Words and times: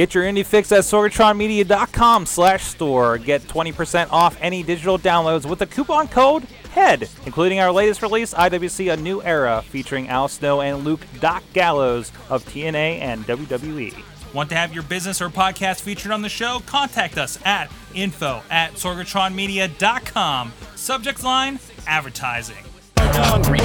Get 0.00 0.14
your 0.14 0.24
indie 0.24 0.46
fix 0.46 0.72
at 0.72 0.84
sorgatronmedia.com 0.84 2.24
slash 2.24 2.64
store. 2.64 3.18
Get 3.18 3.42
20% 3.42 4.10
off 4.10 4.34
any 4.40 4.62
digital 4.62 4.98
downloads 4.98 5.44
with 5.44 5.58
the 5.58 5.66
coupon 5.66 6.08
code 6.08 6.44
HEAD, 6.74 7.06
including 7.26 7.60
our 7.60 7.70
latest 7.70 8.00
release, 8.00 8.32
IWC 8.32 8.94
A 8.94 8.96
New 8.96 9.22
Era, 9.22 9.62
featuring 9.68 10.08
Al 10.08 10.26
Snow 10.28 10.62
and 10.62 10.84
Luke 10.84 11.02
Doc 11.20 11.42
Gallows 11.52 12.12
of 12.30 12.42
TNA 12.46 13.00
and 13.00 13.26
WWE. 13.26 14.02
Want 14.32 14.48
to 14.48 14.56
have 14.56 14.72
your 14.72 14.84
business 14.84 15.20
or 15.20 15.28
podcast 15.28 15.82
featured 15.82 16.12
on 16.12 16.22
the 16.22 16.30
show? 16.30 16.62
Contact 16.64 17.18
us 17.18 17.38
at 17.44 17.70
info 17.94 18.42
at 18.50 18.72
sorgatronmedia.com. 18.76 20.52
Subject 20.76 21.22
line, 21.22 21.60
advertising. 21.86 22.64
Hungry, 22.96 23.58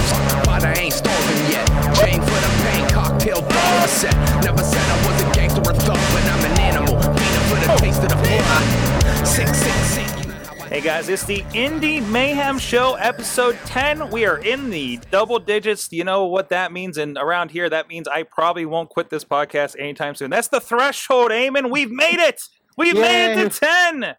but 0.43 0.65
I 0.65 0.73
ain't 0.79 0.93
starving 0.93 1.49
yet. 1.49 1.65
Chain 1.95 2.20
for 2.20 2.27
the 2.27 2.52
pain, 2.65 2.89
cocktail 2.89 3.39
dollar 3.39 3.88
set. 3.88 4.43
Never 4.43 4.61
said 4.61 4.84
Hey 10.70 10.81
guys, 10.81 11.09
it's 11.09 11.25
the 11.25 11.43
Indy 11.53 11.99
Mayhem 11.99 12.57
Show, 12.57 12.95
episode 12.95 13.57
10. 13.66 14.11
We 14.11 14.25
are 14.25 14.38
in 14.38 14.70
the 14.70 14.99
double 15.11 15.39
digits. 15.39 15.91
You 15.91 16.05
know 16.05 16.25
what 16.25 16.49
that 16.49 16.71
means? 16.71 16.97
And 16.97 17.17
around 17.17 17.52
here, 17.52 17.69
that 17.69 17.89
means 17.89 18.07
I 18.07 18.23
probably 18.23 18.66
won't 18.66 18.89
quit 18.89 19.09
this 19.09 19.25
podcast 19.25 19.77
anytime 19.77 20.16
soon. 20.16 20.30
That's 20.30 20.47
the 20.47 20.61
threshold, 20.61 21.31
Eamon. 21.31 21.69
We've 21.69 21.91
made 21.91 22.19
it. 22.19 22.41
We've 22.77 22.95
made 22.95 23.33
it 23.33 23.52
to 23.52 23.59
10. 23.59 24.16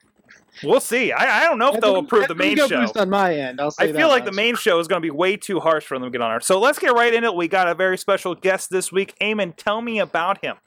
we'll 0.63 0.79
see. 0.79 1.11
I, 1.11 1.41
I 1.41 1.43
don't 1.45 1.57
know 1.57 1.73
if 1.73 1.81
they'll 1.81 1.97
approve 1.97 2.27
the 2.27 2.35
main 2.35 2.57
show. 2.57 2.91
On 2.95 3.09
my 3.09 3.35
end. 3.35 3.59
I'll 3.59 3.71
say 3.71 3.89
I 3.89 3.93
feel 3.93 4.09
like 4.09 4.25
the 4.25 4.31
main 4.31 4.55
show 4.55 4.79
is 4.79 4.87
going 4.87 5.01
to 5.01 5.05
be 5.05 5.11
way 5.11 5.37
too 5.37 5.59
harsh 5.59 5.85
for 5.85 5.97
them 5.97 6.03
to 6.03 6.11
get 6.11 6.21
on 6.21 6.31
our. 6.31 6.41
So 6.41 6.59
let's 6.59 6.79
get 6.79 6.93
right 6.93 7.13
into 7.13 7.29
it. 7.29 7.35
We 7.35 7.47
got 7.47 7.67
a 7.67 7.75
very 7.75 7.97
special 7.97 8.35
guest 8.35 8.69
this 8.69 8.91
week. 8.91 9.15
Eamon, 9.19 9.55
tell 9.55 9.81
me 9.81 9.99
about 9.99 10.43
him. 10.43 10.57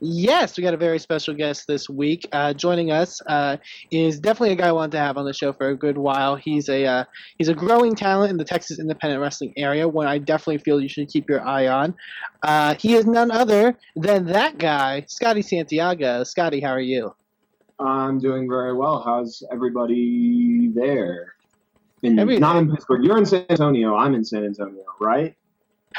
Yes, 0.00 0.56
we 0.56 0.62
got 0.62 0.74
a 0.74 0.78
very 0.78 0.98
special 1.00 1.34
guest 1.34 1.64
this 1.66 1.88
week. 1.88 2.28
Uh, 2.30 2.52
joining 2.52 2.92
us 2.92 3.20
uh, 3.26 3.56
is 3.90 4.20
definitely 4.20 4.52
a 4.52 4.56
guy 4.56 4.68
I 4.68 4.72
wanted 4.72 4.92
to 4.92 4.98
have 4.98 5.16
on 5.16 5.24
the 5.24 5.32
show 5.32 5.52
for 5.52 5.70
a 5.70 5.76
good 5.76 5.98
while. 5.98 6.36
He's 6.36 6.68
a 6.68 6.84
uh, 6.84 7.04
he's 7.36 7.48
a 7.48 7.54
growing 7.54 7.96
talent 7.96 8.30
in 8.30 8.36
the 8.36 8.44
Texas 8.44 8.78
independent 8.78 9.20
wrestling 9.20 9.52
area. 9.56 9.88
One 9.88 10.06
I 10.06 10.18
definitely 10.18 10.58
feel 10.58 10.80
you 10.80 10.88
should 10.88 11.08
keep 11.08 11.28
your 11.28 11.44
eye 11.44 11.66
on. 11.66 11.94
Uh, 12.42 12.76
he 12.78 12.94
is 12.94 13.06
none 13.06 13.32
other 13.32 13.76
than 13.96 14.26
that 14.26 14.58
guy, 14.58 15.04
Scotty 15.08 15.42
Santiago. 15.42 16.22
Scotty, 16.22 16.60
how 16.60 16.70
are 16.70 16.80
you? 16.80 17.12
I'm 17.80 18.18
doing 18.18 18.48
very 18.48 18.74
well. 18.74 19.02
How's 19.04 19.42
everybody 19.52 20.68
there? 20.74 21.34
In, 22.02 22.16
not 22.16 22.56
in 22.56 22.70
Pittsburgh. 22.70 23.04
You're 23.04 23.18
in 23.18 23.26
San 23.26 23.44
Antonio. 23.50 23.96
I'm 23.96 24.14
in 24.14 24.24
San 24.24 24.44
Antonio, 24.44 24.84
right? 25.00 25.34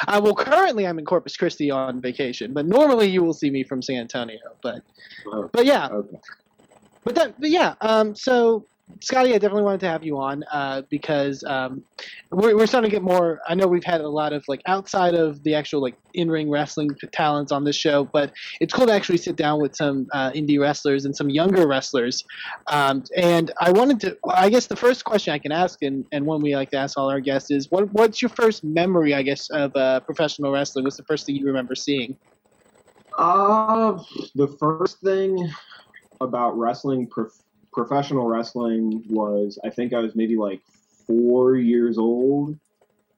Uh, 0.07 0.22
well, 0.23 0.35
currently 0.35 0.88
I'm 0.88 0.97
in 1.00 1.06
Corpus 1.06 1.35
Christi 1.35 1.72
on 1.72 2.00
vacation, 2.00 2.53
but 2.53 2.66
normally 2.66 3.09
you 3.09 3.23
will 3.23 3.34
see 3.34 3.50
me 3.50 3.63
from 3.63 3.81
San 3.81 3.97
Antonio. 3.97 4.40
But 4.62 4.81
Oh, 5.28 5.50
but 5.51 5.66
yeah, 5.66 5.88
okay. 5.88 6.17
But 7.03 7.16
that, 7.16 7.40
but 7.40 7.50
yeah. 7.50 7.75
Um, 7.81 8.16
so 8.16 8.66
Scotty, 9.01 9.33
I 9.33 9.38
definitely 9.38 9.63
wanted 9.63 9.79
to 9.81 9.88
have 9.88 10.03
you 10.03 10.17
on 10.19 10.44
uh, 10.51 10.81
because 10.89 11.44
um, 11.45 11.83
we're, 12.31 12.55
we're 12.55 12.67
starting 12.67 12.89
to 12.89 12.95
get 12.95 13.01
more. 13.01 13.39
I 13.47 13.55
know 13.55 13.66
we've 13.66 13.83
had 13.83 14.01
a 14.01 14.09
lot 14.09 14.33
of 14.33 14.44
like 14.47 14.61
outside 14.67 15.16
of 15.16 15.41
the 15.44 15.55
actual 15.55 15.81
like 15.81 15.95
in-ring 16.13 16.50
wrestling 16.50 16.89
talents 17.13 17.51
on 17.51 17.63
this 17.63 17.78
show, 17.78 18.09
but 18.11 18.33
it's 18.59 18.73
cool 18.73 18.88
to 18.88 18.94
actually 18.94 19.17
sit 19.17 19.38
down 19.38 19.61
with 19.61 19.75
some 19.75 20.07
uh, 20.13 20.31
indie 20.31 20.59
wrestlers 20.59 21.05
and 21.05 21.16
some 21.16 21.29
younger 21.29 21.67
wrestlers. 21.67 22.23
Um, 22.67 23.03
and 23.16 23.51
I 23.61 23.72
wanted 23.72 24.01
to. 24.01 24.17
I 24.28 24.49
guess 24.49 24.67
the 24.67 24.75
first 24.75 25.05
question 25.05 25.33
I 25.33 25.39
can 25.39 25.51
ask, 25.51 25.81
and, 25.81 26.03
and 26.11 26.25
one 26.25 26.41
we 26.41 26.55
like 26.55 26.72
to 26.72 26.78
ask 26.78 26.97
all 26.97 27.09
our 27.09 27.22
guests 27.22 27.51
is, 27.51 27.67
what 27.69 27.91
what's 27.94 28.22
your 28.22 28.29
first 28.29 28.63
memory? 28.63 29.13
I 29.13 29.22
guess 29.22 29.49
of 29.51 29.73
uh, 29.75 30.01
professional 30.01 30.51
wrestling. 30.51 30.83
What's 30.83 30.97
the 30.97 31.03
first 31.03 31.25
thing 31.25 31.35
you 31.35 31.45
remember 31.45 31.75
seeing? 31.75 32.17
Uh, 33.17 33.97
the 34.35 34.47
first 34.59 34.99
thing 34.99 35.49
about 36.22 36.58
wrestling, 36.58 37.08
prof- 37.08 37.31
professional 37.79 38.28
wrestling, 38.28 39.03
was 39.09 39.58
I 39.64 39.70
think 39.70 39.93
I 39.93 39.99
was 39.99 40.14
maybe 40.14 40.35
like 40.35 40.61
four 41.08 41.55
years 41.55 41.97
old, 41.97 42.59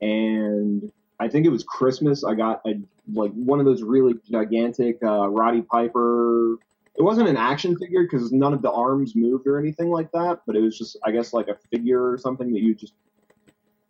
and 0.02 0.92
I 1.20 1.28
think 1.28 1.48
it 1.48 1.50
was 1.50 1.64
Christmas. 1.64 2.24
I 2.24 2.36
got 2.36 2.62
a 2.68 2.80
like 3.12 3.32
one 3.32 3.60
of 3.60 3.66
those 3.66 3.82
really 3.82 4.14
gigantic 4.30 5.00
uh, 5.04 5.28
Roddy 5.30 5.64
Piper. 5.64 6.58
It 6.96 7.02
wasn't 7.02 7.30
an 7.30 7.38
action 7.38 7.76
figure 7.76 8.04
because 8.04 8.32
none 8.32 8.54
of 8.54 8.62
the 8.62 8.72
arms 8.72 9.16
moved 9.16 9.48
or 9.48 9.58
anything 9.58 9.90
like 9.90 10.12
that, 10.12 10.42
but 10.46 10.56
it 10.56 10.62
was 10.62 10.78
just 10.78 10.96
I 11.04 11.12
guess 11.12 11.34
like 11.34 11.48
a 11.48 11.56
figure 11.72 12.12
or 12.12 12.20
something 12.20 12.54
that 12.54 12.62
you 12.62 12.76
just 12.76 12.94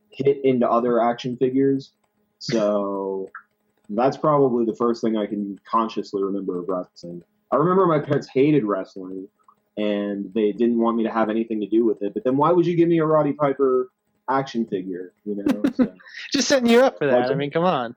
hit 0.10 0.40
into 0.46 0.70
other 0.70 1.02
action 1.02 1.36
figures. 1.36 1.92
So 2.40 3.30
that's 3.90 4.16
probably 4.16 4.64
the 4.64 4.76
first 4.76 5.02
thing 5.02 5.18
I 5.18 5.26
can 5.26 5.60
consciously 5.70 6.24
remember 6.24 6.60
of 6.60 6.70
wrestling. 6.70 7.24
I 7.52 7.58
remember 7.58 7.86
my 7.86 8.00
parents 8.00 8.30
hated 8.34 8.64
wrestling 8.64 9.28
and 9.78 10.32
they 10.34 10.52
didn't 10.52 10.80
want 10.80 10.98
me 10.98 11.04
to 11.04 11.12
have 11.12 11.30
anything 11.30 11.60
to 11.62 11.68
do 11.68 11.86
with 11.86 12.02
it. 12.02 12.14
But 12.14 12.24
then 12.24 12.38
why 12.38 12.52
would 12.52 12.66
you 12.66 12.76
give 12.76 12.90
me 12.90 13.00
a 13.00 13.06
Roddy 13.06 13.34
Piper 13.34 13.90
action 14.30 14.66
figure? 14.66 15.14
You 15.26 15.44
know, 15.44 15.64
so, 15.76 15.94
Just 16.32 16.48
setting 16.48 16.70
you 16.70 16.82
up 16.82 16.98
for 16.98 17.08
that. 17.08 17.32
I 17.32 17.36
mean, 17.36 17.52
come 17.52 17.64
on. 17.64 17.96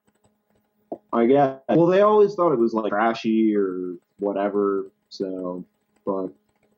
I 1.12 1.26
guess. 1.26 1.59
Well, 1.69 1.87
they 1.87 2.03
always 2.03 2.35
thought 2.35 2.53
it 2.53 2.59
was 2.59 2.75
like 2.75 2.91
trashy 2.91 3.55
or 3.56 3.94
whatever. 4.19 4.87
So, 5.09 5.65
but 6.05 6.29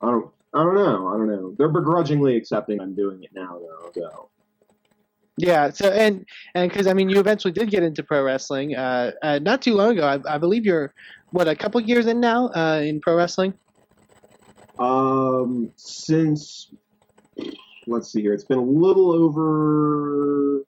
I 0.00 0.10
don't, 0.10 0.30
I 0.54 0.62
don't 0.62 0.74
know, 0.74 1.08
I 1.08 1.16
don't 1.18 1.28
know. 1.28 1.54
They're 1.58 1.68
begrudgingly 1.68 2.36
accepting 2.36 2.80
I'm 2.80 2.94
doing 2.94 3.22
it 3.22 3.30
now, 3.34 3.58
though. 3.58 3.90
So, 3.94 4.28
Yeah. 5.36 5.70
So 5.70 5.90
and 5.90 6.24
and 6.54 6.70
because 6.70 6.86
I 6.86 6.94
mean, 6.94 7.10
you 7.10 7.20
eventually 7.20 7.52
did 7.52 7.70
get 7.70 7.82
into 7.82 8.02
pro 8.02 8.22
wrestling. 8.22 8.74
Uh, 8.74 9.12
uh 9.22 9.38
not 9.40 9.60
too 9.60 9.74
long 9.74 9.92
ago. 9.92 10.06
I, 10.06 10.34
I 10.34 10.38
believe 10.38 10.64
you're 10.64 10.94
what 11.30 11.48
a 11.48 11.54
couple 11.54 11.80
years 11.80 12.06
in 12.06 12.20
now 12.20 12.48
uh, 12.54 12.80
in 12.82 13.00
pro 13.00 13.16
wrestling. 13.16 13.52
Um, 14.78 15.70
since 15.76 16.70
let's 17.86 18.12
see 18.12 18.22
here, 18.22 18.34
it's 18.34 18.44
been 18.44 18.58
a 18.58 18.62
little 18.62 19.12
over, 19.12 20.62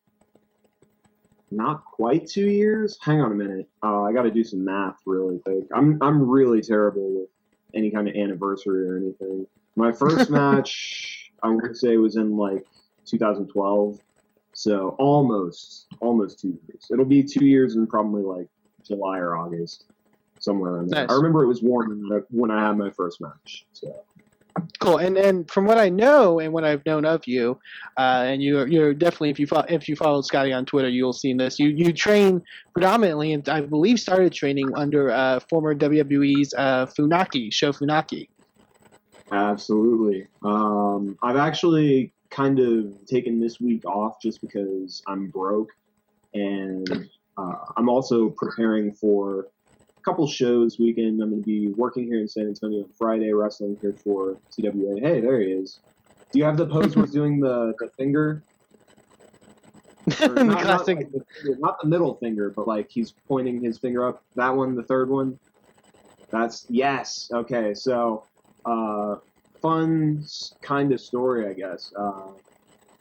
not 1.51 1.85
quite 1.85 2.27
two 2.27 2.49
years. 2.49 2.99
Hang 3.03 3.21
on 3.21 3.33
a 3.33 3.35
minute. 3.35 3.69
Uh, 3.83 4.03
I 4.03 4.13
got 4.13 4.23
to 4.23 4.31
do 4.31 4.45
some 4.45 4.65
math 4.65 4.97
really 5.07 5.39
quick. 5.39 5.65
I'm 5.75 5.99
I'm 6.03 6.29
really 6.29 6.63
terrible 6.63 7.21
with 7.21 7.29
any 7.75 7.91
kind 7.91 8.09
of 8.09 8.15
anniversary 8.15 8.89
or 8.89 8.97
anything. 8.97 9.47
My 9.77 9.93
first 9.93 10.31
match, 10.31 11.31
I 11.43 11.51
would 11.51 11.77
say, 11.77 11.97
was 11.97 12.17
in 12.17 12.37
like 12.37 12.65
2012. 13.07 14.01
So 14.55 14.97
almost, 14.99 15.87
almost 16.01 16.41
two 16.41 16.59
years. 16.67 16.89
It'll 16.91 17.05
be 17.05 17.23
two 17.23 17.45
years 17.47 17.77
in 17.77 17.87
probably 17.87 18.23
like 18.23 18.49
July 18.83 19.19
or 19.19 19.37
August, 19.37 19.85
somewhere. 20.41 20.83
Nice. 20.83 21.09
I 21.09 21.15
remember 21.15 21.43
it 21.43 21.49
was 21.49 21.63
warm 21.63 22.11
when 22.31 22.51
I 22.51 22.67
had 22.67 22.77
my 22.77 22.91
first 22.91 23.21
match. 23.21 23.67
So 23.73 24.05
Cool. 24.81 24.99
And 24.99 25.17
and 25.17 25.51
from 25.51 25.67
what 25.67 25.79
I 25.79 25.89
know 25.89 26.41
and 26.41 26.53
what 26.53 26.65
I've 26.65 26.85
known 26.87 27.05
of 27.05 27.27
you, 27.27 27.59
uh, 27.97 28.25
and 28.27 28.43
you're 28.43 28.67
you're 28.67 28.95
definitely 28.95 29.31
if 29.31 29.39
you 29.39 29.47
fo- 29.47 29.65
if 29.69 29.89
you 29.89 29.97
follow 29.97 30.21
Scotty 30.23 30.53
on 30.53 30.65
Twitter, 30.65 30.89
you'll 30.89 31.13
see 31.13 31.33
this. 31.35 31.59
You 31.59 31.69
you 31.69 31.93
train 31.93 32.43
predominantly, 32.73 33.33
and 33.33 33.49
I 33.49 33.61
believe 33.61 34.01
started 34.01 34.33
training 34.33 34.71
under 34.75 35.11
uh, 35.11 35.41
former 35.49 35.75
WWE's 35.75 36.55
uh, 36.57 36.87
Funaki 36.87 37.53
Sho 37.53 37.73
Funaki. 37.73 38.29
Absolutely. 39.31 40.27
Um, 40.43 41.19
I've 41.23 41.37
actually 41.37 42.13
kind 42.31 42.59
of 42.59 43.07
taken 43.07 43.41
this 43.41 43.61
week 43.61 43.85
off 43.85 44.21
just 44.21 44.41
because 44.41 45.03
I'm 45.07 45.29
broke, 45.29 45.71
and 46.35 47.09
uh, 47.37 47.55
I'm 47.77 47.89
also 47.89 48.31
preparing 48.31 48.93
for 48.93 49.49
couple 50.09 50.27
shows 50.27 50.79
weekend. 50.79 51.21
I'm 51.21 51.31
going 51.31 51.43
to 51.43 51.47
be 51.47 51.69
working 51.69 52.05
here 52.07 52.19
in 52.19 52.27
San 52.27 52.47
Antonio 52.47 52.85
on 52.85 52.89
Friday, 52.97 53.31
wrestling 53.33 53.77
here 53.83 53.93
for 53.93 54.39
CWA. 54.51 55.01
Hey, 55.03 55.21
there 55.21 55.39
he 55.39 55.49
is. 55.49 55.81
Do 56.33 56.39
you 56.39 56.47
have 56.47 56.57
the 56.57 56.67
pose 56.67 56.97
where 56.97 57.05
he's 57.05 57.13
doing 57.13 57.41
the, 57.41 57.75
the 57.79 57.89
finger? 57.89 58.43
Or 60.07 60.29
the 60.29 60.45
not, 60.45 60.47
not, 60.47 60.63
classic. 60.63 60.97
like 60.97 61.13
the 61.13 61.25
finger, 61.43 61.59
not 61.61 61.79
the 61.83 61.89
middle 61.89 62.15
finger, 62.15 62.49
but 62.49 62.67
like 62.67 62.89
he's 62.91 63.13
pointing 63.29 63.63
his 63.63 63.77
finger 63.77 64.09
up. 64.09 64.25
That 64.35 64.57
one, 64.57 64.75
the 64.75 64.83
third 64.83 65.11
one. 65.11 65.39
That's 66.31 66.65
yes. 66.71 67.31
Okay, 67.31 67.75
so 67.75 68.25
uh, 68.65 69.17
fun 69.61 70.25
kind 70.63 70.93
of 70.93 71.03
story, 71.03 71.47
I 71.47 71.53
guess. 71.53 71.93
Uh, 71.95 72.29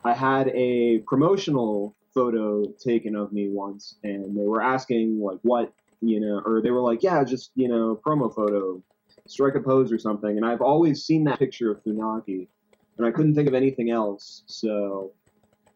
I 0.04 0.14
had 0.14 0.50
a 0.50 1.00
promotional 1.08 1.96
photo 2.14 2.66
taken 2.66 3.16
of 3.16 3.32
me 3.32 3.48
once, 3.48 3.96
and 4.04 4.38
they 4.38 4.46
were 4.46 4.62
asking 4.62 5.22
like 5.22 5.40
what 5.44 5.72
you 6.02 6.20
know, 6.20 6.42
or 6.46 6.62
they 6.62 6.72
were 6.72 6.82
like, 6.82 7.04
yeah, 7.04 7.24
just 7.24 7.52
you 7.56 7.68
know, 7.68 8.00
promo 8.06 8.34
photo, 8.34 8.82
strike 9.26 9.56
a 9.56 9.60
pose 9.60 9.92
or 9.92 10.00
something. 10.00 10.38
And 10.38 10.46
I've 10.46 10.62
always 10.62 11.04
seen 11.04 11.24
that 11.26 11.40
picture 11.40 11.72
of 11.72 11.84
Funaki, 11.84 12.48
and 12.98 13.06
I 13.06 13.12
couldn't 13.12 13.36
think 13.36 13.48
of 13.48 13.54
anything 13.54 13.92
else, 13.92 14.44
so 14.46 15.12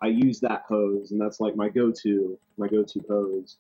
I 0.02 0.08
use 0.08 0.40
that 0.40 0.68
pose, 0.68 1.12
and 1.12 1.22
that's 1.22 1.40
like 1.40 1.56
my 1.56 1.70
go-to, 1.70 2.38
my 2.58 2.68
go-to 2.68 3.02
pose 3.02 3.58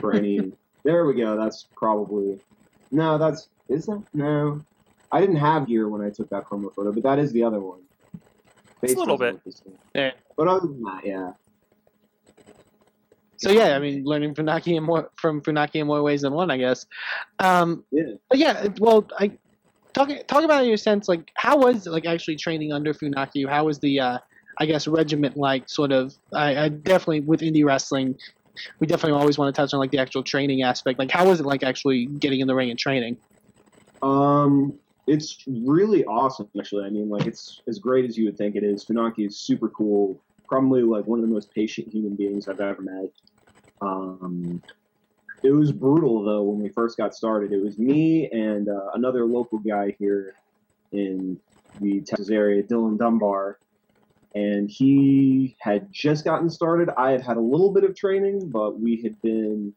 for 0.00 0.12
any. 0.14 0.52
there 0.84 1.06
we 1.06 1.14
go. 1.14 1.36
That's 1.36 1.66
probably 1.76 2.40
no. 2.90 3.18
That's 3.18 3.48
is 3.68 3.86
that 3.86 4.02
no. 4.14 4.60
I 5.12 5.20
didn't 5.20 5.36
have 5.36 5.68
gear 5.68 5.88
when 5.88 6.00
I 6.00 6.10
took 6.10 6.28
that 6.30 6.44
promo 6.44 6.74
photo, 6.74 6.92
but 6.92 7.02
that 7.04 7.18
is 7.18 7.30
the 7.32 7.44
other 7.44 7.60
one. 7.60 7.80
It's 8.82 8.94
a 8.94 8.98
little 8.98 9.16
bit. 9.16 9.34
look 9.34 9.44
the 9.44 9.52
same. 9.52 9.78
Yeah. 9.94 10.10
But 10.36 10.48
other 10.48 10.66
than 10.66 10.82
that, 10.82 11.06
yeah. 11.06 11.32
So 13.36 13.50
yeah, 13.50 13.76
I 13.76 13.78
mean, 13.78 14.04
learning 14.04 14.34
Funaki 14.34 14.76
in 14.76 14.84
more 14.84 15.10
from 15.16 15.40
Funaki 15.40 15.76
in 15.76 15.86
more 15.86 16.02
ways 16.02 16.22
than 16.22 16.32
one, 16.32 16.50
I 16.50 16.56
guess. 16.56 16.86
Um, 17.38 17.84
Yeah. 17.90 18.14
but 18.28 18.38
yeah, 18.38 18.66
well, 18.78 19.06
I 19.18 19.32
talk 19.92 20.10
talk 20.26 20.44
about 20.44 20.62
in 20.62 20.68
your 20.68 20.76
sense, 20.76 21.08
like 21.08 21.30
how 21.34 21.58
was 21.58 21.86
like 21.86 22.06
actually 22.06 22.36
training 22.36 22.72
under 22.72 22.94
Funaki? 22.94 23.48
How 23.48 23.64
was 23.64 23.78
the 23.80 24.00
uh, 24.00 24.18
I 24.58 24.66
guess 24.66 24.86
regiment 24.86 25.36
like? 25.36 25.68
Sort 25.68 25.92
of. 25.92 26.14
I, 26.32 26.64
I 26.64 26.68
definitely 26.68 27.20
with 27.20 27.40
indie 27.40 27.64
wrestling, 27.64 28.16
we 28.80 28.86
definitely 28.86 29.18
always 29.18 29.38
want 29.38 29.54
to 29.54 29.60
touch 29.60 29.74
on 29.74 29.80
like 29.80 29.90
the 29.90 29.98
actual 29.98 30.22
training 30.22 30.62
aspect. 30.62 30.98
Like, 30.98 31.10
how 31.10 31.28
was 31.28 31.40
it 31.40 31.46
like 31.46 31.62
actually 31.62 32.06
getting 32.06 32.40
in 32.40 32.46
the 32.46 32.54
ring 32.54 32.70
and 32.70 32.78
training? 32.78 33.16
Um, 34.02 34.78
it's 35.06 35.44
really 35.46 36.04
awesome, 36.04 36.48
actually. 36.58 36.84
I 36.86 36.90
mean, 36.90 37.08
like, 37.08 37.26
it's 37.26 37.60
as 37.68 37.78
great 37.78 38.04
as 38.04 38.16
you 38.16 38.26
would 38.26 38.38
think 38.38 38.56
it 38.56 38.62
is. 38.64 38.84
Funaki 38.84 39.26
is 39.26 39.38
super 39.38 39.68
cool. 39.68 40.20
Probably 40.48 40.82
like 40.82 41.06
one 41.06 41.18
of 41.18 41.26
the 41.26 41.32
most 41.32 41.52
patient 41.52 41.88
human 41.88 42.14
beings 42.14 42.48
I've 42.48 42.60
ever 42.60 42.82
met. 42.82 43.10
Um, 43.80 44.62
it 45.42 45.50
was 45.50 45.72
brutal 45.72 46.22
though 46.24 46.42
when 46.42 46.62
we 46.62 46.68
first 46.70 46.96
got 46.96 47.14
started. 47.14 47.52
It 47.52 47.62
was 47.62 47.78
me 47.78 48.30
and 48.30 48.68
uh, 48.68 48.90
another 48.94 49.24
local 49.26 49.58
guy 49.58 49.94
here 49.98 50.34
in 50.92 51.38
the 51.80 52.00
Texas 52.00 52.30
area, 52.30 52.62
Dylan 52.62 52.98
Dunbar, 52.98 53.58
and 54.34 54.70
he 54.70 55.56
had 55.60 55.92
just 55.92 56.24
gotten 56.24 56.48
started. 56.48 56.88
I 56.96 57.10
had 57.10 57.20
had 57.20 57.36
a 57.36 57.40
little 57.40 57.72
bit 57.72 57.84
of 57.84 57.94
training, 57.94 58.48
but 58.50 58.80
we 58.80 59.02
had 59.02 59.20
been 59.22 59.74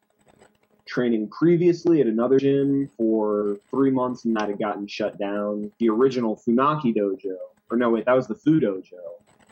training 0.85 1.29
previously 1.29 2.01
at 2.01 2.07
another 2.07 2.39
gym 2.39 2.89
for 2.97 3.57
three 3.69 3.91
months, 3.91 4.25
and 4.25 4.35
that 4.37 4.47
had 4.47 4.59
gotten 4.59 4.87
shut 4.87 5.19
down. 5.19 5.71
The 5.79 5.89
original 5.89 6.35
Funaki 6.35 6.95
Dojo, 6.95 7.35
or 7.69 7.77
no, 7.77 7.89
wait, 7.89 8.05
that 8.05 8.15
was 8.15 8.27
the 8.27 8.35
Fu 8.35 8.59
Dojo, 8.59 8.93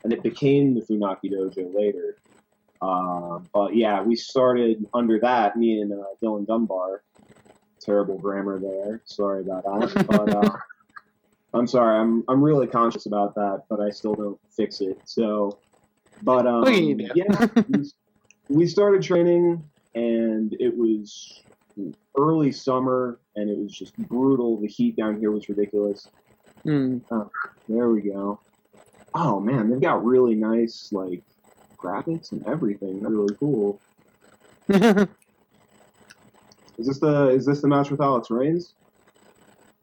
and 0.05 0.13
it 0.13 0.21
became 0.21 0.75
the 0.75 0.81
Funaki 0.81 1.31
Dojo 1.33 1.73
later. 1.73 2.17
Uh, 2.79 3.39
but 3.51 3.75
yeah, 3.75 4.03
we 4.03 4.15
started 4.15 4.85
under 4.93 5.19
that, 5.19 5.57
me 5.57 5.81
and 5.81 5.91
uh, 5.91 6.03
Dylan 6.21 6.45
Dunbar. 6.45 7.01
Terrible 7.81 8.17
grammar 8.17 8.59
there. 8.59 9.01
Sorry 9.05 9.41
about 9.41 9.63
that. 9.63 10.05
But 10.07 10.35
uh, 10.35 10.57
I'm 11.59 11.65
sorry. 11.65 11.97
I'm 11.97 12.23
I'm 12.27 12.43
really 12.43 12.67
conscious 12.67 13.07
about 13.07 13.33
that, 13.35 13.63
but 13.67 13.79
I 13.79 13.89
still 13.89 14.13
don't 14.13 14.39
fix 14.55 14.79
it. 14.79 14.99
So, 15.05 15.57
but 16.21 16.45
um, 16.45 16.61
Look 16.61 16.75
at 16.75 16.83
you, 16.83 16.95
man. 16.95 17.11
yeah, 17.15 17.47
we, 17.69 17.91
we 18.49 18.67
started 18.67 19.01
training, 19.01 19.63
and 19.95 20.55
it 20.59 20.75
was 20.75 21.41
early 22.15 22.51
summer, 22.51 23.19
and 23.35 23.49
it 23.49 23.57
was 23.57 23.73
just 23.73 23.97
brutal. 23.97 24.61
The 24.61 24.67
heat 24.67 24.95
down 24.95 25.19
here 25.19 25.31
was 25.31 25.49
ridiculous. 25.49 26.07
Hmm. 26.63 26.99
There 27.67 27.89
we 27.89 28.01
go. 28.01 28.39
Oh 29.15 29.39
man, 29.39 29.69
they've 29.69 29.81
got 29.81 30.03
really 30.05 30.35
nice 30.35 30.91
like 30.91 31.23
graphics 31.77 32.31
and 32.31 32.45
everything. 32.45 33.01
They're 33.01 33.11
really 33.11 33.35
cool. 33.35 33.79
Is 36.77 36.87
this 36.87 36.99
the 36.99 37.29
is 37.29 37.45
this 37.45 37.61
the 37.61 37.67
match 37.67 37.89
with 37.89 38.01
Alex 38.01 38.29
Reigns? 38.29 38.73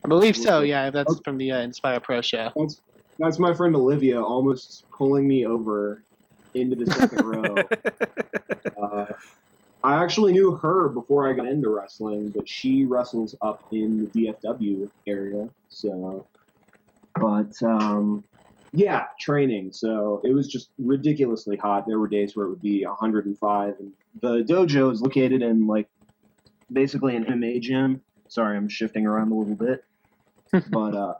I 0.04 0.08
believe 0.08 0.36
so. 0.36 0.60
Yeah, 0.60 0.90
that's 0.90 1.20
from 1.24 1.38
the 1.38 1.52
uh, 1.52 1.60
Inspire 1.60 2.00
Pro 2.00 2.20
show. 2.20 2.52
That's 2.54 2.82
that's 3.18 3.38
my 3.38 3.54
friend 3.54 3.74
Olivia 3.74 4.22
almost 4.22 4.84
pulling 4.90 5.26
me 5.26 5.46
over 5.46 6.02
into 6.54 6.76
the 6.76 6.90
second 6.90 7.24
row. 7.24 8.82
Uh, 8.82 9.06
I 9.84 10.02
actually 10.02 10.32
knew 10.32 10.54
her 10.56 10.88
before 10.88 11.28
I 11.28 11.32
got 11.32 11.46
into 11.46 11.70
wrestling, 11.70 12.28
but 12.30 12.48
she 12.48 12.84
wrestles 12.84 13.34
up 13.40 13.64
in 13.72 14.10
the 14.12 14.26
DFW 14.26 14.90
area. 15.06 15.48
So, 15.68 16.26
but 17.16 17.60
um, 17.62 18.22
yeah, 18.72 19.06
training. 19.20 19.72
So 19.72 20.20
it 20.24 20.32
was 20.32 20.48
just 20.48 20.70
ridiculously 20.78 21.56
hot. 21.56 21.86
There 21.86 21.98
were 21.98 22.08
days 22.08 22.34
where 22.34 22.46
it 22.46 22.50
would 22.50 22.62
be 22.62 22.84
105, 22.84 23.74
and 23.78 23.92
the 24.20 24.42
dojo 24.42 24.92
is 24.92 25.02
located 25.02 25.42
in 25.42 25.66
like 25.66 25.88
basically 26.72 27.16
an 27.16 27.24
MMA 27.24 27.60
gym. 27.60 28.00
Sorry, 28.28 28.56
I'm 28.56 28.68
shifting 28.68 29.06
around 29.06 29.30
a 29.30 29.34
little 29.34 29.54
bit, 29.54 29.84
but 30.70 30.94
uh, 30.94 31.14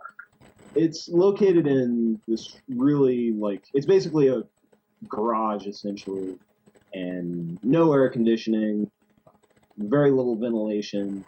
it's 0.75 1.09
located 1.09 1.67
in 1.67 2.21
this 2.27 2.57
really 2.69 3.33
like 3.33 3.65
it's 3.75 3.87
basically 3.87 4.29
a 4.29 4.43
garage 5.09 5.67
essentially 5.67 6.39
and 6.95 7.59
no 7.63 7.93
air 7.93 8.09
conditioning 8.09 8.91
very 9.77 10.11
little 10.11 10.37
ventilation 10.37 11.25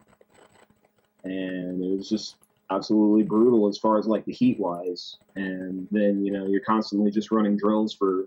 and 1.24 1.82
it 1.82 1.96
was 1.96 2.08
just 2.08 2.36
absolutely 2.70 3.22
brutal 3.22 3.68
as 3.68 3.78
far 3.78 3.98
as 3.98 4.06
like 4.06 4.24
the 4.24 4.32
heat 4.32 4.58
wise. 4.58 5.16
And 5.36 5.88
then 5.90 6.24
you 6.24 6.32
know 6.32 6.46
you're 6.46 6.60
constantly 6.60 7.10
just 7.10 7.30
running 7.30 7.56
drills 7.56 7.92
for 7.92 8.26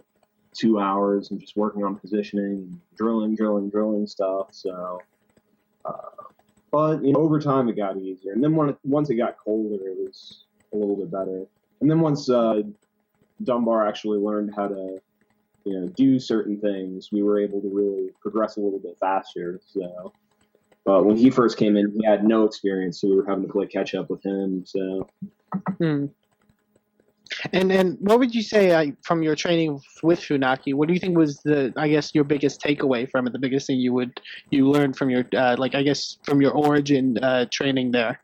two 0.53 0.79
hours 0.79 1.31
and 1.31 1.39
just 1.39 1.55
working 1.55 1.83
on 1.83 1.95
positioning 1.95 2.79
drilling 2.95 3.35
drilling 3.35 3.69
drilling 3.69 4.07
stuff. 4.07 4.47
So 4.51 4.99
uh, 5.85 5.91
but 6.71 7.03
you 7.03 7.13
know 7.13 7.19
over 7.19 7.39
time 7.39 7.69
it 7.69 7.75
got 7.75 7.97
easier. 7.97 8.33
And 8.33 8.43
then 8.43 8.55
when 8.55 8.75
once 8.83 9.09
it 9.09 9.15
got 9.15 9.37
colder 9.37 9.75
it 9.75 9.97
was 9.97 10.45
a 10.73 10.75
little 10.75 10.95
bit 10.95 11.11
better. 11.11 11.45
And 11.81 11.89
then 11.89 11.99
once 11.99 12.29
uh, 12.29 12.61
Dunbar 13.43 13.87
actually 13.87 14.19
learned 14.19 14.53
how 14.55 14.67
to, 14.67 14.99
you 15.63 15.79
know, 15.79 15.87
do 15.89 16.19
certain 16.19 16.59
things, 16.59 17.09
we 17.11 17.21
were 17.21 17.39
able 17.39 17.61
to 17.61 17.69
really 17.69 18.09
progress 18.19 18.57
a 18.57 18.61
little 18.61 18.79
bit 18.79 18.97
faster. 18.99 19.59
So, 19.65 20.13
But 20.87 21.03
when 21.03 21.17
he 21.17 21.29
first 21.29 21.57
came 21.57 21.75
in, 21.75 21.91
he 21.91 22.05
had 22.05 22.23
no 22.23 22.45
experience, 22.45 23.01
so 23.01 23.09
we 23.09 23.17
were 23.17 23.25
having 23.27 23.45
to 23.45 23.51
play 23.51 23.67
catch 23.67 23.93
up 23.93 24.09
with 24.09 24.25
him. 24.25 24.63
So 24.65 25.09
Hmm. 25.79 26.05
And 27.51 27.73
and 27.73 27.97
what 27.99 28.19
would 28.19 28.33
you 28.33 28.41
say 28.41 28.71
uh, 28.71 28.93
from 29.03 29.21
your 29.21 29.35
training 29.35 29.81
with 30.01 30.21
Funaki? 30.21 30.73
What 30.73 30.87
do 30.87 30.93
you 30.93 30.99
think 31.01 31.17
was 31.17 31.41
the 31.43 31.73
I 31.75 31.89
guess 31.89 32.15
your 32.15 32.23
biggest 32.23 32.61
takeaway 32.61 33.11
from 33.11 33.27
it? 33.27 33.33
The 33.33 33.39
biggest 33.39 33.67
thing 33.67 33.79
you 33.79 33.91
would 33.95 34.21
you 34.49 34.69
learned 34.69 34.95
from 34.95 35.09
your 35.09 35.25
uh, 35.35 35.57
like 35.57 35.75
I 35.75 35.83
guess 35.83 36.19
from 36.23 36.41
your 36.41 36.53
origin 36.53 37.17
uh, 37.21 37.47
training 37.51 37.91
there. 37.91 38.21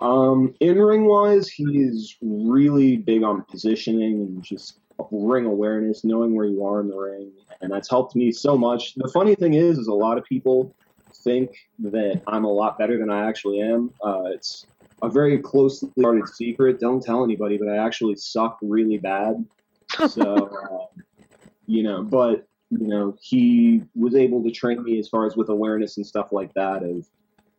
Um, 0.00 0.54
in 0.60 0.78
ring 0.78 1.04
wise, 1.04 1.48
he 1.48 1.64
is 1.64 2.16
really 2.22 2.96
big 2.96 3.24
on 3.24 3.42
positioning 3.50 4.20
and 4.20 4.42
just 4.44 4.78
ring 5.10 5.46
awareness, 5.46 6.04
knowing 6.04 6.36
where 6.36 6.46
you 6.46 6.64
are 6.64 6.80
in 6.80 6.88
the 6.88 6.96
ring, 6.96 7.32
and 7.60 7.72
that's 7.72 7.90
helped 7.90 8.14
me 8.14 8.30
so 8.30 8.56
much. 8.56 8.94
The 8.94 9.08
funny 9.08 9.34
thing 9.34 9.54
is, 9.54 9.78
is 9.78 9.88
a 9.88 9.94
lot 9.94 10.16
of 10.16 10.22
people 10.24 10.76
think 11.22 11.50
that 11.78 12.22
I'm 12.26 12.44
a 12.44 12.52
lot 12.52 12.78
better 12.78 12.98
than 12.98 13.10
I 13.10 13.28
actually 13.28 13.60
am. 13.60 13.92
Uh, 14.02 14.24
it's 14.26 14.66
a 15.02 15.08
very 15.08 15.38
closely 15.38 15.90
guarded 16.00 16.28
secret. 16.28 16.80
Don't 16.80 17.02
tell 17.02 17.24
anybody, 17.24 17.56
but 17.58 17.68
I 17.68 17.76
actually 17.76 18.16
suck 18.16 18.58
really 18.62 18.98
bad. 18.98 19.44
So, 20.08 20.90
uh, 20.94 21.02
you 21.66 21.82
know, 21.82 22.02
but 22.02 22.46
you 22.70 22.86
know, 22.86 23.16
he 23.20 23.82
was 23.94 24.14
able 24.14 24.42
to 24.42 24.50
train 24.50 24.82
me 24.82 24.98
as 24.98 25.08
far 25.08 25.26
as 25.26 25.36
with 25.36 25.48
awareness 25.48 25.96
and 25.96 26.06
stuff 26.06 26.32
like 26.32 26.52
that. 26.54 26.82
Of 26.82 27.06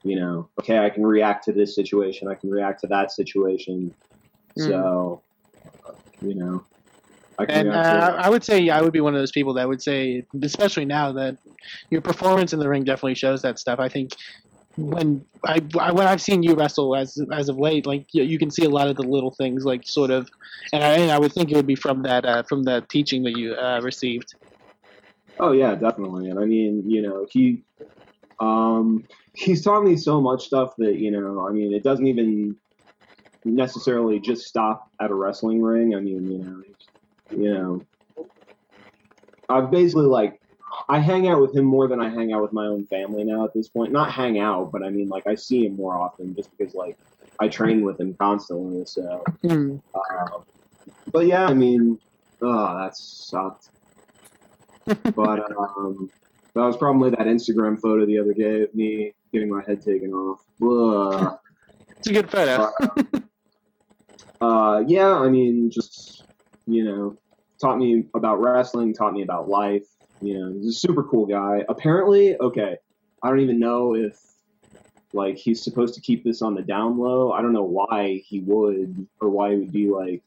you 0.03 0.20
know, 0.20 0.50
okay, 0.60 0.80
I 0.80 0.89
can 0.89 1.06
react 1.06 1.46
to 1.46 1.51
this 1.51 1.75
situation, 1.75 2.27
I 2.27 2.36
can 2.36 2.50
react 2.50 2.82
to 2.82 2.88
that 2.88 3.12
situation. 3.12 3.94
Mm. 4.58 4.68
So, 4.68 5.22
you 6.22 6.36
know, 6.36 6.63
And 7.40 7.70
uh, 7.70 8.16
I 8.18 8.30
would 8.30 8.44
say 8.44 8.70
I 8.70 8.82
would 8.82 8.94
be 8.94 9.02
one 9.02 9.16
of 9.16 9.22
those 9.22 9.32
people 9.32 9.54
that 9.56 9.68
would 9.68 9.82
say, 9.82 10.26
especially 10.44 10.86
now 10.86 11.12
that 11.14 11.38
your 11.90 12.02
performance 12.02 12.54
in 12.54 12.60
the 12.60 12.70
ring 12.70 12.84
definitely 12.84 13.16
shows 13.16 13.42
that 13.42 13.58
stuff. 13.58 13.80
I 13.80 13.90
think 13.90 14.12
when 14.78 15.26
I, 15.44 15.62
I 15.80 15.92
when 15.92 16.08
I've 16.08 16.22
seen 16.22 16.44
you 16.44 16.54
wrestle 16.54 16.96
as 16.96 17.18
as 17.34 17.50
of 17.50 17.58
late, 17.58 17.86
like 17.86 18.14
you, 18.14 18.24
you 18.24 18.38
can 18.38 18.52
see 18.52 18.64
a 18.64 18.70
lot 18.70 18.88
of 18.88 18.96
the 18.96 19.04
little 19.04 19.32
things, 19.32 19.66
like 19.66 19.88
sort 19.88 20.12
of, 20.12 20.30
and 20.72 20.84
I, 20.84 20.94
and 20.98 21.12
I 21.12 21.20
would 21.20 21.34
think 21.34 21.52
it 21.52 21.56
would 21.56 21.68
be 21.68 21.76
from 21.76 22.04
that 22.04 22.26
uh, 22.26 22.44
from 22.44 22.64
the 22.64 22.86
teaching 22.90 23.24
that 23.24 23.38
you 23.38 23.56
uh, 23.56 23.82
received. 23.82 24.36
Oh 25.40 25.52
yeah, 25.52 25.76
definitely. 25.76 26.30
And 26.30 26.40
I 26.40 26.46
mean, 26.46 26.90
you 26.90 27.02
know, 27.02 27.26
he 27.30 27.64
um 28.40 29.06
he's 29.34 29.64
taught 29.64 29.84
me 29.84 29.98
so 29.98 30.22
much 30.22 30.46
stuff 30.46 30.76
that, 30.78 30.98
you 30.98 31.12
know, 31.12 31.48
I 31.48 31.52
mean, 31.52 31.74
it 31.74 31.84
doesn't 31.84 32.06
even 32.06 32.56
necessarily 33.44 34.20
just 34.20 34.46
stop 34.46 34.90
at 35.00 35.10
a 35.10 35.16
wrestling 35.16 35.62
ring. 35.62 35.96
I 35.96 36.00
mean, 36.00 36.32
you 36.32 36.38
know, 36.40 36.62
you 37.32 37.54
know, 37.54 37.82
I've 39.50 39.72
basically 39.72 40.06
like 40.06 40.40
I 40.88 41.00
hang 41.00 41.28
out 41.28 41.42
with 41.42 41.56
him 41.56 41.66
more 41.66 41.88
than 41.88 42.00
I 42.00 42.10
hang 42.10 42.34
out 42.34 42.42
with 42.42 42.54
my 42.54 42.66
own 42.66 42.86
family 42.88 43.24
now 43.24 43.46
at 43.46 43.54
this 43.54 43.70
point. 43.70 43.92
Not 43.92 44.12
hang 44.12 44.40
out, 44.40 44.72
but 44.72 44.84
I 44.84 44.90
mean 44.90 45.10
like 45.10 45.28
I 45.28 45.36
see 45.36 45.66
him 45.66 45.76
more 45.76 45.96
often 45.96 46.36
just 46.36 46.50
because 46.58 46.74
like 46.74 46.98
I 47.40 47.48
train 47.48 47.84
with 47.84 48.00
him 48.00 48.14
constantly. 48.14 48.86
So, 48.86 49.24
Hmm. 49.42 49.78
uh, 49.94 50.40
but 51.12 51.26
yeah, 51.26 51.46
I 51.46 51.54
mean, 51.54 52.00
oh, 52.42 52.78
that 52.78 52.96
sucked. 52.96 53.70
but 54.86 55.40
um, 55.58 56.10
that 56.54 56.62
was 56.62 56.78
probably 56.78 57.10
that 57.12 57.20
Instagram 57.20 57.80
photo 57.80 58.06
the 58.06 58.20
other 58.20 58.34
day 58.34 58.64
of 58.64 58.74
me 58.76 59.14
getting 59.32 59.50
my 59.50 59.64
head 59.66 59.82
taken 59.82 60.12
off. 60.14 60.44
Ugh. 60.62 61.38
It's 61.98 62.08
a 62.08 62.14
good 62.14 62.30
photo. 62.30 62.72
uh, 64.42 64.84
yeah, 64.88 65.14
I 65.14 65.30
mean, 65.30 65.70
just 65.72 66.26
you 66.68 66.84
know, 66.84 67.18
taught 67.62 67.77
me 67.77 68.06
about 68.15 68.41
wrestling, 68.41 68.94
taught 68.94 69.13
me 69.13 69.22
about 69.22 69.48
life. 69.48 69.86
You 70.22 70.39
know, 70.39 70.53
he's 70.53 70.68
a 70.68 70.80
super 70.80 71.03
cool 71.03 71.25
guy. 71.25 71.63
Apparently, 71.70 72.39
okay, 72.39 72.77
I 73.24 73.30
don't 73.30 73.39
even 73.39 73.60
know 73.60 73.96
if 73.96 74.20
like 75.13 75.38
he's 75.38 75.63
supposed 75.63 75.94
to 75.96 76.01
keep 76.01 76.24
this 76.24 76.41
on 76.41 76.56
the 76.56 76.62
down 76.62 76.98
low. 76.98 77.32
I 77.32 77.41
don't 77.41 77.53
know 77.53 77.63
why 77.63 78.22
he 78.25 78.39
would 78.41 79.08
or 79.20 79.30
why 79.30 79.51
he 79.51 79.58
would 79.58 79.72
be 79.72 79.89
like 79.89 80.24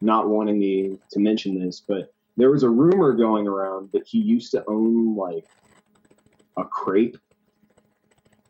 not 0.00 0.28
wanting 0.28 0.58
me 0.58 0.98
to 1.12 1.20
mention 1.20 1.58
this, 1.58 1.80
but 1.80 2.12
there 2.36 2.50
was 2.50 2.62
a 2.62 2.68
rumor 2.68 3.12
going 3.12 3.46
around 3.46 3.90
that 3.92 4.06
he 4.06 4.18
used 4.18 4.50
to 4.52 4.64
own 4.66 5.16
like 5.16 5.44
a 6.56 6.64
crepe 6.64 7.16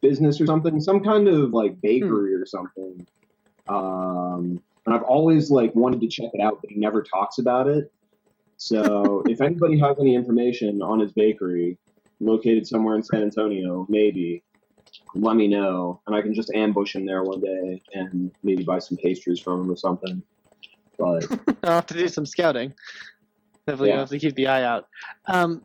business 0.00 0.40
or 0.40 0.46
something, 0.46 0.80
some 0.80 1.02
kind 1.02 1.28
of 1.28 1.52
like 1.52 1.80
bakery 1.80 2.34
or 2.34 2.46
something. 2.46 3.06
Um, 3.68 4.62
and 4.86 4.94
I've 4.94 5.02
always 5.02 5.50
like 5.50 5.74
wanted 5.74 6.00
to 6.00 6.08
check 6.08 6.30
it 6.34 6.40
out, 6.40 6.60
but 6.60 6.70
he 6.70 6.76
never 6.76 7.02
talks 7.02 7.38
about 7.38 7.68
it. 7.68 7.90
So 8.56 9.22
if 9.26 9.40
anybody 9.40 9.78
has 9.78 9.98
any 9.98 10.14
information 10.14 10.80
on 10.82 11.00
his 11.00 11.12
bakery, 11.12 11.78
located 12.20 12.66
somewhere 12.66 12.94
in 12.96 13.02
San 13.02 13.22
Antonio, 13.22 13.86
maybe 13.88 14.42
let 15.14 15.36
me 15.36 15.48
know, 15.48 16.00
and 16.06 16.14
I 16.14 16.22
can 16.22 16.34
just 16.34 16.52
ambush 16.54 16.94
him 16.94 17.06
there 17.06 17.22
one 17.22 17.40
day 17.40 17.82
and 17.92 18.30
maybe 18.42 18.64
buy 18.64 18.78
some 18.78 18.96
pastries 18.98 19.40
from 19.40 19.62
him 19.62 19.70
or 19.70 19.76
something. 19.76 20.22
But 20.98 21.24
I'll 21.64 21.74
have 21.74 21.86
to 21.86 21.94
do 21.94 22.08
some 22.08 22.26
scouting. 22.26 22.72
Definitely 23.66 23.90
Yeah. 23.90 23.98
have 24.00 24.10
to 24.10 24.18
keep 24.18 24.34
the 24.34 24.46
eye 24.48 24.62
out. 24.64 24.86
Um, 25.26 25.62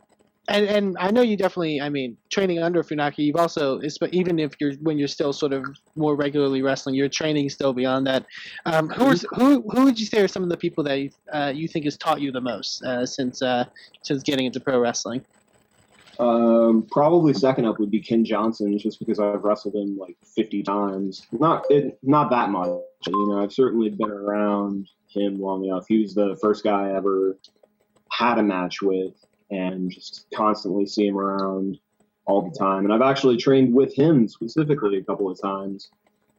and 0.49 0.65
and 0.65 0.97
I 0.99 1.11
know 1.11 1.21
you 1.21 1.37
definitely. 1.37 1.79
I 1.79 1.89
mean, 1.89 2.17
training 2.29 2.59
under 2.59 2.83
Funaki, 2.83 3.19
you've 3.19 3.35
also, 3.35 3.79
even 4.11 4.39
if 4.39 4.53
you're 4.59 4.73
when 4.81 4.97
you're 4.97 5.07
still 5.07 5.31
sort 5.31 5.53
of 5.53 5.65
more 5.95 6.15
regularly 6.15 6.61
wrestling, 6.61 6.95
your 6.95 7.07
training 7.07 7.49
still 7.49 7.73
beyond 7.73 8.07
that. 8.07 8.25
Um, 8.65 8.89
who 8.89 9.11
is 9.11 9.25
who 9.35 9.61
who 9.69 9.85
would 9.85 9.99
you 9.99 10.05
say 10.05 10.21
are 10.21 10.27
some 10.27 10.43
of 10.43 10.49
the 10.49 10.57
people 10.57 10.83
that 10.85 10.95
you, 10.99 11.11
uh, 11.31 11.53
you 11.55 11.67
think 11.67 11.85
has 11.85 11.97
taught 11.97 12.19
you 12.19 12.31
the 12.31 12.41
most 12.41 12.83
uh, 12.83 13.05
since 13.05 13.41
uh, 13.41 13.65
since 14.01 14.23
getting 14.23 14.45
into 14.45 14.59
pro 14.59 14.79
wrestling? 14.79 15.23
Um, 16.19 16.85
probably 16.91 17.33
second 17.33 17.65
up 17.65 17.79
would 17.79 17.91
be 17.91 18.01
Ken 18.01 18.25
Johnson, 18.25 18.77
just 18.77 18.99
because 18.99 19.19
I've 19.19 19.43
wrestled 19.43 19.75
him 19.75 19.97
like 19.97 20.17
50 20.35 20.63
times. 20.63 21.25
Not 21.31 21.63
it, 21.69 21.97
not 22.03 22.29
that 22.31 22.49
much. 22.49 22.81
You 23.07 23.27
know, 23.29 23.41
I've 23.41 23.53
certainly 23.53 23.89
been 23.89 24.11
around 24.11 24.89
him 25.07 25.39
long 25.39 25.63
enough. 25.63 25.85
He 25.87 26.01
was 26.01 26.13
the 26.13 26.37
first 26.41 26.63
guy 26.65 26.89
I 26.89 26.97
ever 26.97 27.37
had 28.11 28.37
a 28.37 28.43
match 28.43 28.81
with, 28.81 29.13
and 29.49 29.91
just 29.91 30.27
constantly 30.33 30.85
see 30.85 31.07
him 31.07 31.17
around 31.17 31.79
all 32.25 32.41
the 32.41 32.57
time. 32.57 32.85
And 32.85 32.93
I've 32.93 33.01
actually 33.01 33.37
trained 33.37 33.73
with 33.73 33.93
him 33.95 34.27
specifically 34.27 34.97
a 34.97 35.03
couple 35.03 35.29
of 35.29 35.41
times. 35.41 35.89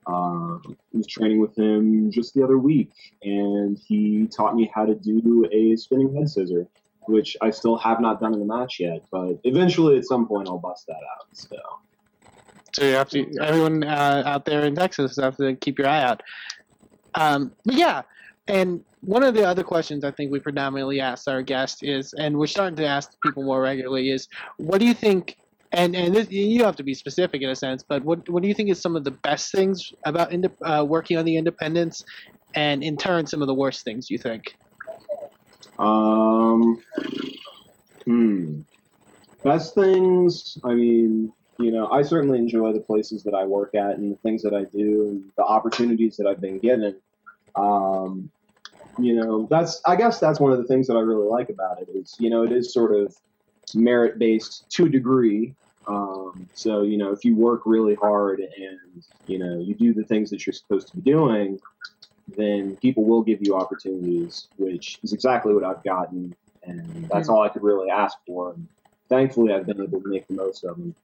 Uh, 0.07 0.57
I 0.57 0.75
was 0.93 1.07
training 1.07 1.41
with 1.41 1.57
him 1.57 2.11
just 2.11 2.35
the 2.35 2.43
other 2.43 2.59
week, 2.59 2.93
and 3.23 3.79
he 3.87 4.27
taught 4.27 4.55
me 4.55 4.71
how 4.75 4.87
to 4.87 4.95
do 4.95 5.47
a 5.53 5.77
spinning 5.77 6.15
head 6.15 6.29
scissor 6.29 6.67
which 7.11 7.37
I 7.41 7.51
still 7.51 7.77
have 7.79 8.01
not 8.01 8.21
done 8.21 8.33
in 8.33 8.41
the 8.41 8.47
match 8.47 8.81
yet, 8.81 9.03
but 9.11 9.39
eventually 9.45 9.97
at 9.99 10.05
some 10.05 10.27
point 10.27 10.49
I'll 10.49 10.59
bust 10.59 10.87
that 10.87 10.95
out. 10.95 11.27
So 11.33 11.57
So 12.73 12.85
you 12.85 12.95
have 12.95 13.09
to 13.11 13.27
everyone 13.41 13.85
uh, 13.85 14.23
out 14.25 14.45
there 14.45 14.65
in 14.65 14.75
Texas 14.75 15.17
have 15.17 15.37
to 15.39 15.55
keep 15.57 15.79
your 15.79 15.89
eye 15.89 16.03
out. 16.03 16.23
Um, 17.15 17.53
but 17.65 17.75
yeah, 17.75 18.03
and 18.51 18.85
one 19.01 19.23
of 19.23 19.35
the 19.35 19.47
other 19.47 19.63
questions 19.63 20.05
I 20.05 20.11
think 20.11 20.31
we 20.31 20.41
predominantly 20.41 21.01
ask 21.01 21.29
our 21.29 21.43
guests 21.43 21.83
is, 21.83 22.13
and 22.15 22.37
we're 22.37 22.47
starting 22.47 22.77
to 22.77 22.87
ask 22.87 23.13
people 23.23 23.43
more 23.43 23.63
regularly, 23.63 24.11
is 24.11 24.29
what 24.59 24.79
do 24.79 24.87
you 24.87 24.95
think? 24.95 25.37
And 25.73 25.95
and 25.95 26.15
this, 26.15 26.31
you 26.31 26.65
have 26.65 26.77
to 26.77 26.83
be 26.83 26.95
specific 26.95 27.43
in 27.43 27.49
a 27.49 27.57
sense, 27.57 27.83
but 27.83 28.05
what 28.05 28.29
what 28.29 28.43
do 28.43 28.49
you 28.49 28.55
think 28.55 28.71
is 28.71 28.81
some 28.81 28.97
of 28.97 29.05
the 29.05 29.13
best 29.13 29.53
things 29.53 29.93
about 30.05 30.33
uh, 30.63 30.85
working 30.87 31.17
on 31.17 31.25
the 31.25 31.37
independence, 31.37 32.05
and 32.55 32.83
in 32.83 32.97
turn 32.97 33.27
some 33.27 33.41
of 33.41 33.47
the 33.47 33.55
worst 33.55 33.85
things 33.85 34.11
you 34.11 34.19
think? 34.19 34.57
um, 35.81 36.83
hmm, 38.05 38.61
best 39.43 39.75
things. 39.75 40.59
I 40.63 40.75
mean, 40.75 41.33
you 41.59 41.73
know, 41.73 41.89
I 41.89 42.03
certainly 42.03 42.39
enjoy 42.39 42.73
the 42.73 42.81
places 42.81 43.23
that 43.25 43.35
I 43.35 43.45
work 43.45 43.75
at 43.75 43.97
and 43.97 44.13
the 44.13 44.17
things 44.19 44.43
that 44.43 44.55
I 44.55 44.65
do 44.65 45.09
and 45.09 45.33
the 45.37 45.45
opportunities 45.45 46.17
that 46.19 46.27
I've 46.27 46.41
been 46.41 46.59
given. 46.59 46.97
Um, 47.57 48.31
you 48.99 49.15
know, 49.15 49.47
that's 49.51 49.81
I 49.87 49.97
guess 49.97 50.19
that's 50.19 50.41
one 50.41 50.53
of 50.53 50.59
the 50.59 50.65
things 50.65 50.87
that 50.87 50.95
I 50.95 51.01
really 51.01 51.29
like 51.29 51.49
about 51.49 51.81
it 51.81 51.89
is 51.95 52.17
you 52.19 52.31
know 52.31 52.43
it 52.43 52.53
is 52.53 52.73
sort 52.73 52.95
of 52.95 53.17
merit 53.75 54.19
based 54.19 54.71
to 54.71 54.87
a 54.87 54.89
degree. 54.89 55.55
Um, 55.87 56.49
so 56.55 56.83
you 56.83 56.97
know, 56.97 57.13
if 57.13 57.25
you 57.25 57.37
work 57.37 57.63
really 57.65 57.95
hard 57.95 58.41
and 58.41 59.05
you 59.27 59.39
know 59.39 59.59
you 59.59 59.75
do 59.75 59.93
the 59.95 60.05
things 60.05 60.31
that 60.31 60.47
you're 60.47 60.55
supposed 60.55 60.89
to 60.89 60.97
be 60.97 61.03
doing, 61.03 61.61
then 62.37 62.77
people 62.77 63.05
will 63.05 63.23
give 63.23 63.41
you 63.43 63.55
opportunities, 63.55 64.49
which 64.57 64.99
is 65.03 65.13
exactly 65.13 65.55
what 65.55 65.65
I've 65.65 65.83
gotten, 65.83 66.35
and 66.65 67.09
that's 67.11 67.29
all 67.29 67.43
I 67.43 67.49
could 67.49 67.63
really 67.63 67.91
ask 67.91 68.19
for. 68.27 68.53
And 68.53 68.69
thankfully, 69.09 69.53
I've 69.53 69.67
been 69.67 69.83
able 69.83 70.01
to 70.01 70.09
make 70.09 70.27
the 70.29 70.35
most 70.35 70.65
of 70.65 70.77
them. 70.77 70.95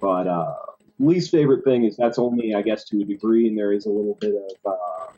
But 0.00 0.26
uh, 0.26 0.54
least 0.98 1.30
favorite 1.30 1.64
thing 1.64 1.84
is 1.84 1.96
that's 1.96 2.18
only, 2.18 2.54
I 2.54 2.62
guess, 2.62 2.84
to 2.84 3.00
a 3.00 3.04
degree, 3.04 3.48
and 3.48 3.56
there 3.56 3.72
is 3.72 3.86
a 3.86 3.90
little 3.90 4.14
bit 4.14 4.34
of 4.34 4.72
uh, 4.72 5.12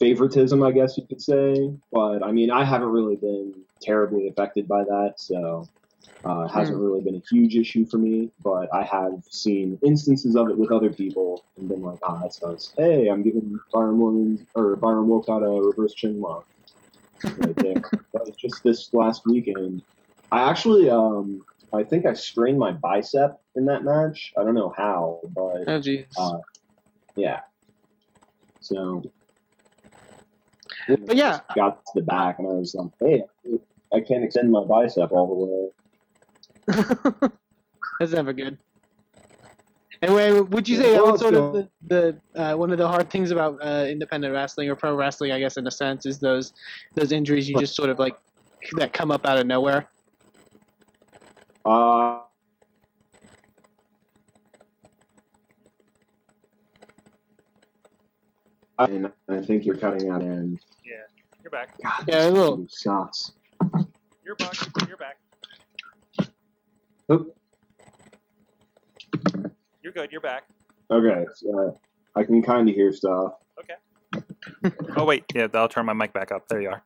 favoritism, 0.00 0.62
I 0.62 0.72
guess 0.72 0.96
you 0.98 1.06
could 1.06 1.22
say. 1.22 1.72
But 1.92 2.24
I 2.24 2.32
mean, 2.32 2.50
I 2.50 2.64
haven't 2.64 2.88
really 2.88 3.16
been 3.16 3.54
terribly 3.80 4.28
affected 4.28 4.66
by 4.66 4.82
that, 4.84 5.14
so 5.16 5.68
uh, 6.24 6.40
it 6.40 6.48
hasn't 6.50 6.78
really 6.78 7.00
been 7.02 7.16
a 7.16 7.22
huge 7.30 7.54
issue 7.56 7.86
for 7.86 7.98
me. 7.98 8.30
But 8.42 8.68
I 8.74 8.82
have 8.82 9.22
seen 9.30 9.78
instances 9.84 10.34
of 10.36 10.48
it 10.48 10.58
with 10.58 10.72
other 10.72 10.90
people 10.90 11.44
and 11.56 11.68
been 11.68 11.82
like, 11.82 11.98
ah, 12.02 12.18
that 12.22 12.34
sucks. 12.34 12.72
Hey, 12.76 13.08
I'm 13.08 13.22
giving 13.22 13.58
Byron 13.72 13.98
Williams 14.00 14.40
or 14.54 14.74
Byron 14.76 15.06
Wilcott 15.06 15.42
a 15.44 15.62
reverse 15.66 15.94
chin 15.94 16.20
lock 16.20 16.46
right 17.24 17.56
there. 17.56 17.74
that 18.12 18.26
was 18.26 18.36
just 18.36 18.62
this 18.64 18.92
last 18.92 19.26
weekend. 19.26 19.82
I 20.32 20.48
actually, 20.48 20.88
um, 20.90 21.44
I 21.72 21.82
think 21.84 22.06
I 22.06 22.14
strained 22.14 22.58
my 22.58 22.72
bicep 22.72 23.40
in 23.56 23.64
that 23.66 23.84
match. 23.84 24.32
I 24.38 24.44
don't 24.44 24.54
know 24.54 24.72
how, 24.76 25.20
but 25.34 25.64
Oh 25.66 25.80
jeez. 25.80 26.06
uh, 26.18 26.38
yeah. 27.16 27.40
So, 28.60 29.02
But 30.96 31.16
yeah. 31.16 31.40
got 31.54 31.84
to 31.84 31.92
the 31.94 32.02
back 32.02 32.38
and 32.38 32.48
I 32.48 32.52
was 32.52 32.74
like, 32.74 32.90
hey, 33.00 33.22
I 33.92 34.00
can't 34.00 34.24
extend 34.24 34.50
my 34.50 34.64
bicep 34.64 35.12
all 35.12 35.72
the 36.66 36.74
way. 36.74 37.30
That's 38.00 38.12
never 38.12 38.32
good. 38.32 38.58
Anyway, 40.02 40.40
would 40.40 40.66
you 40.66 40.76
say 40.76 40.92
that 40.92 41.04
was 41.04 41.20
sort 41.20 41.34
of 41.34 41.52
the, 41.52 41.68
the 41.86 42.16
uh, 42.34 42.56
one 42.56 42.70
of 42.70 42.78
the 42.78 42.88
hard 42.88 43.10
things 43.10 43.30
about 43.30 43.58
uh, 43.62 43.84
independent 43.86 44.32
wrestling 44.32 44.70
or 44.70 44.74
pro 44.74 44.94
wrestling, 44.94 45.30
I 45.32 45.38
guess, 45.38 45.58
in 45.58 45.66
a 45.66 45.70
sense, 45.70 46.06
is 46.06 46.18
those 46.18 46.54
those 46.94 47.12
injuries 47.12 47.48
you 47.50 47.58
just 47.58 47.76
sort 47.76 47.90
of 47.90 47.98
like 47.98 48.16
that 48.76 48.94
come 48.94 49.10
up 49.10 49.26
out 49.26 49.36
of 49.36 49.46
nowhere. 49.46 49.90
Uh, 51.66 52.20
and 58.78 59.12
I 59.28 59.40
think 59.42 59.66
you're 59.66 59.76
cutting 59.76 60.08
out 60.08 60.22
end. 60.22 60.60
Yeah, 61.40 61.44
you're 61.44 61.50
back. 61.50 61.74
God, 61.82 62.04
Yeah, 62.08 62.28
a 62.28 62.30
little. 62.30 62.56
dude 62.58 62.72
sucks. 62.72 63.32
You're 64.24 64.36
back. 64.36 64.54
You're 64.88 64.96
back. 64.96 65.16
Oop. 67.12 67.36
You're 69.82 69.92
good. 69.92 70.12
You're 70.12 70.20
back. 70.20 70.44
Okay, 70.90 71.24
so 71.34 71.78
I 72.14 72.24
can 72.24 72.42
kind 72.42 72.68
of 72.68 72.74
hear 72.74 72.92
stuff. 72.92 73.32
Okay. 73.58 74.72
oh 74.96 75.04
wait, 75.04 75.24
yeah, 75.34 75.46
I'll 75.54 75.68
turn 75.68 75.86
my 75.86 75.92
mic 75.92 76.12
back 76.12 76.32
up. 76.32 76.46
There 76.48 76.60
you 76.60 76.70
are. 76.70 76.82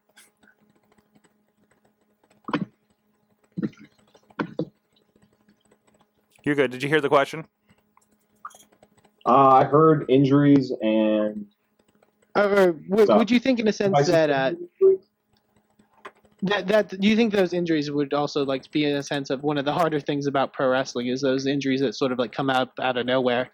You're 6.44 6.54
good. 6.54 6.70
Did 6.70 6.82
you 6.82 6.88
hear 6.88 7.00
the 7.00 7.08
question? 7.08 7.46
Uh, 9.26 9.48
I 9.48 9.64
heard 9.64 10.04
injuries 10.08 10.72
and. 10.82 11.46
Or 12.36 12.72
would, 12.88 13.06
So- 13.06 13.16
would 13.18 13.30
you 13.30 13.38
think, 13.38 13.60
in 13.60 13.68
a 13.68 13.72
sense, 13.72 14.06
that 14.08 14.30
uh, 14.30 14.52
that 16.42 16.66
that 16.68 16.88
do 17.00 17.08
you 17.08 17.16
think 17.16 17.32
those 17.32 17.52
injuries 17.52 17.90
would 17.90 18.12
also 18.12 18.44
like 18.44 18.70
be 18.70 18.84
in 18.84 18.96
a 18.96 19.02
sense 19.02 19.30
of 19.30 19.42
one 19.42 19.56
of 19.56 19.64
the 19.64 19.72
harder 19.72 20.00
things 20.00 20.26
about 20.26 20.52
pro 20.52 20.68
wrestling 20.68 21.06
is 21.06 21.20
those 21.20 21.46
injuries 21.46 21.80
that 21.80 21.94
sort 21.94 22.12
of 22.12 22.18
like 22.18 22.32
come 22.32 22.50
out 22.50 22.70
out 22.80 22.96
of 22.96 23.06
nowhere. 23.06 23.50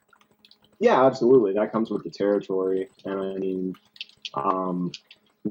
Yeah, 0.80 1.04
absolutely. 1.04 1.52
That 1.52 1.72
comes 1.72 1.90
with 1.90 2.04
the 2.04 2.10
territory. 2.10 2.88
And 3.04 3.20
I 3.20 3.34
mean, 3.34 3.74
um, 4.34 4.90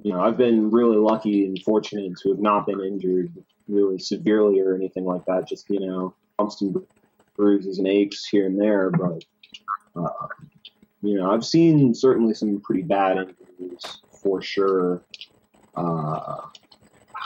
you 0.03 0.11
know, 0.11 0.21
I've 0.21 0.37
been 0.37 0.71
really 0.71 0.97
lucky 0.97 1.45
and 1.45 1.61
fortunate 1.63 2.17
to 2.23 2.29
have 2.29 2.39
not 2.39 2.65
been 2.65 2.81
injured 2.81 3.31
really 3.67 3.99
severely 3.99 4.59
or 4.59 4.73
anything 4.73 5.05
like 5.05 5.23
that. 5.25 5.47
Just, 5.47 5.69
you 5.69 5.79
know, 5.81 6.15
bumps 6.37 6.61
and 6.61 6.75
bruises 7.37 7.77
and 7.77 7.87
aches 7.87 8.27
here 8.27 8.47
and 8.47 8.59
there. 8.59 8.89
But, 8.89 9.23
uh, 9.95 10.09
you 11.01 11.15
know, 11.15 11.31
I've 11.31 11.45
seen 11.45 11.93
certainly 11.93 12.33
some 12.33 12.59
pretty 12.61 12.81
bad 12.83 13.17
injuries 13.17 14.01
for 14.21 14.41
sure. 14.41 15.03
Uh, 15.75 16.41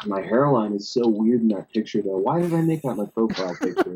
my 0.05 0.21
hairline 0.21 0.73
is 0.73 0.89
so 0.89 1.07
weird 1.07 1.41
in 1.41 1.47
that 1.49 1.71
picture, 1.71 2.01
though. 2.01 2.17
Why 2.17 2.41
did 2.41 2.53
I 2.53 2.61
make 2.61 2.81
that 2.83 2.95
my 2.95 3.05
profile 3.05 3.55
picture? 3.55 3.95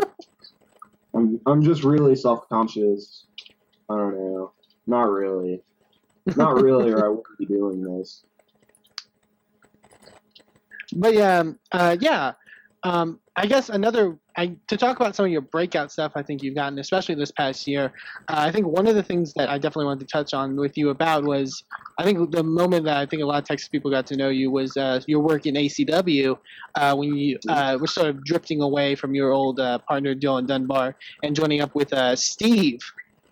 I'm, 1.14 1.40
I'm 1.46 1.64
just 1.64 1.84
really 1.84 2.16
self 2.16 2.48
conscious. 2.50 3.26
I 3.90 3.96
don't 3.96 4.16
know. 4.16 4.52
Not 4.86 5.10
really. 5.10 5.62
Not 6.36 6.62
really, 6.62 6.92
or 6.92 7.06
I 7.06 7.10
wouldn't 7.10 7.38
be 7.38 7.46
doing 7.46 7.82
this. 7.84 8.24
But 10.94 11.14
yeah, 11.14 11.40
um, 11.40 11.60
uh, 11.72 11.98
yeah. 12.00 12.34
Um, 12.84 13.20
I 13.36 13.46
guess 13.46 13.70
another 13.70 14.18
I, 14.38 14.56
to 14.68 14.78
talk 14.78 14.98
about 14.98 15.16
some 15.16 15.26
of 15.26 15.32
your 15.32 15.42
breakout 15.42 15.92
stuff. 15.92 16.12
I 16.16 16.22
think 16.22 16.44
you've 16.44 16.54
gotten, 16.54 16.78
especially 16.78 17.16
this 17.16 17.32
past 17.32 17.66
year. 17.66 17.92
Uh, 18.28 18.36
I 18.38 18.52
think 18.52 18.68
one 18.68 18.86
of 18.86 18.94
the 18.94 19.02
things 19.02 19.34
that 19.34 19.50
I 19.50 19.58
definitely 19.58 19.86
wanted 19.86 20.08
to 20.08 20.14
touch 20.14 20.36
on 20.36 20.56
with 20.56 20.78
you 20.78 20.90
about 20.90 21.24
was 21.24 21.64
I 21.98 22.04
think 22.04 22.32
the 22.32 22.44
moment 22.44 22.86
that 22.86 22.98
I 22.98 23.08
think 23.08 23.24
a 23.24 23.26
lot 23.26 23.42
of 23.42 23.48
Texas 23.48 23.68
people 23.68 23.90
got 23.90 24.06
to 24.08 24.16
know 24.16 24.30
you 24.30 24.52
was 24.52 24.78
uh, 24.78 25.02
your 25.08 25.22
work 25.22 25.48
in 25.48 25.56
ACW 25.56 26.38
uh, 26.76 26.96
when 26.96 27.16
you 27.16 27.40
uh, 27.50 27.80
were 27.82 27.88
sort 27.88 28.10
of 28.10 28.24
drifting 28.24 28.62
away 28.62 28.94
from 28.94 29.16
your 29.16 29.32
old 29.32 29.60
uh, 29.60 29.80
partner 29.80 30.14
Dylan 30.14 30.46
Dunbar 30.46 30.96
and 31.24 31.36
joining 31.36 31.62
up 31.62 31.74
with 31.74 31.94
Steve. 32.18 32.80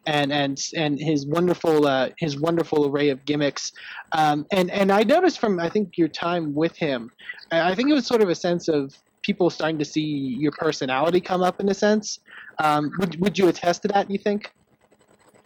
And, 0.07 0.31
and 0.31 0.61
and 0.75 0.99
his 0.99 1.25
wonderful 1.25 1.87
uh, 1.87 2.09
his 2.19 2.39
wonderful 2.39 2.85
array 2.85 3.09
of 3.09 3.25
gimmicks, 3.25 3.71
um, 4.11 4.45
and 4.51 4.69
and 4.69 4.91
I 4.91 5.01
noticed 5.01 5.39
from 5.39 5.59
I 5.59 5.67
think 5.67 5.97
your 5.97 6.09
time 6.09 6.53
with 6.53 6.77
him, 6.77 7.09
I 7.49 7.73
think 7.73 7.89
it 7.89 7.93
was 7.93 8.05
sort 8.05 8.21
of 8.21 8.29
a 8.29 8.35
sense 8.35 8.67
of 8.67 8.95
people 9.25 9.49
starting 9.49 9.79
to 9.79 9.85
see 9.85 10.35
your 10.39 10.51
personality 10.51 11.19
come 11.19 11.41
up 11.41 11.59
in 11.59 11.69
a 11.69 11.73
sense. 11.73 12.19
Um, 12.63 12.91
would 12.99 13.19
would 13.19 13.37
you 13.37 13.47
attest 13.47 13.81
to 13.83 13.87
that? 13.89 14.09
You 14.09 14.17
think? 14.17 14.51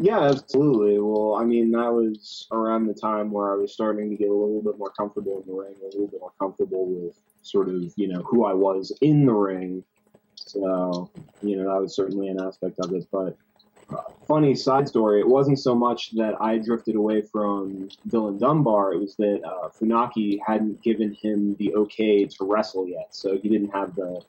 Yeah, 0.02 0.22
absolutely. 0.22 0.98
Well, 1.00 1.36
I 1.36 1.44
mean, 1.44 1.72
that 1.72 1.92
was 1.92 2.48
around 2.52 2.88
the 2.88 2.94
time 2.94 3.32
where 3.32 3.52
I 3.52 3.56
was 3.56 3.74
starting 3.74 4.10
to 4.10 4.16
get 4.16 4.30
a 4.30 4.34
little 4.34 4.62
bit 4.62 4.78
more 4.78 4.92
comfortable 4.92 5.42
in 5.42 5.48
the 5.48 5.54
ring, 5.54 5.76
a 5.82 5.86
little 5.86 6.08
bit 6.08 6.22
more 6.22 6.32
comfortable 6.40 6.86
with 6.88 7.20
sort 7.42 7.68
of, 7.68 7.84
you 7.98 8.08
know, 8.08 8.22
who 8.22 8.46
I 8.46 8.54
was 8.54 8.98
in 9.02 9.26
the 9.26 9.34
ring. 9.34 9.84
So, 10.36 11.12
you 11.42 11.58
know, 11.58 11.74
that 11.74 11.82
was 11.82 11.96
certainly 11.96 12.30
an 12.30 12.40
aspect 12.42 12.80
of 12.80 12.94
it. 12.94 13.08
But 13.12 13.36
funny 14.28 14.54
side 14.56 14.88
story, 14.88 15.20
it 15.20 15.28
wasn't 15.28 15.60
so 15.60 15.74
much 15.74 16.12
that 16.12 16.36
I 16.40 16.58
drifted 16.58 16.96
away 16.96 17.22
from 17.22 17.90
Dylan 18.08 18.40
Dunbar, 18.40 18.94
it 18.94 19.00
was 19.00 19.16
that 19.16 19.42
uh, 19.44 19.70
Funaki 19.70 20.40
hadn't 20.46 20.82
given 20.84 21.14
him 21.14 21.56
the 21.56 21.74
okay 21.76 22.26
to 22.26 22.46
wrestle 22.46 22.88
yet. 22.88 23.08
So 23.10 23.38
he 23.38 23.50
didn't 23.50 23.72
have 23.72 23.96
the 23.96 24.22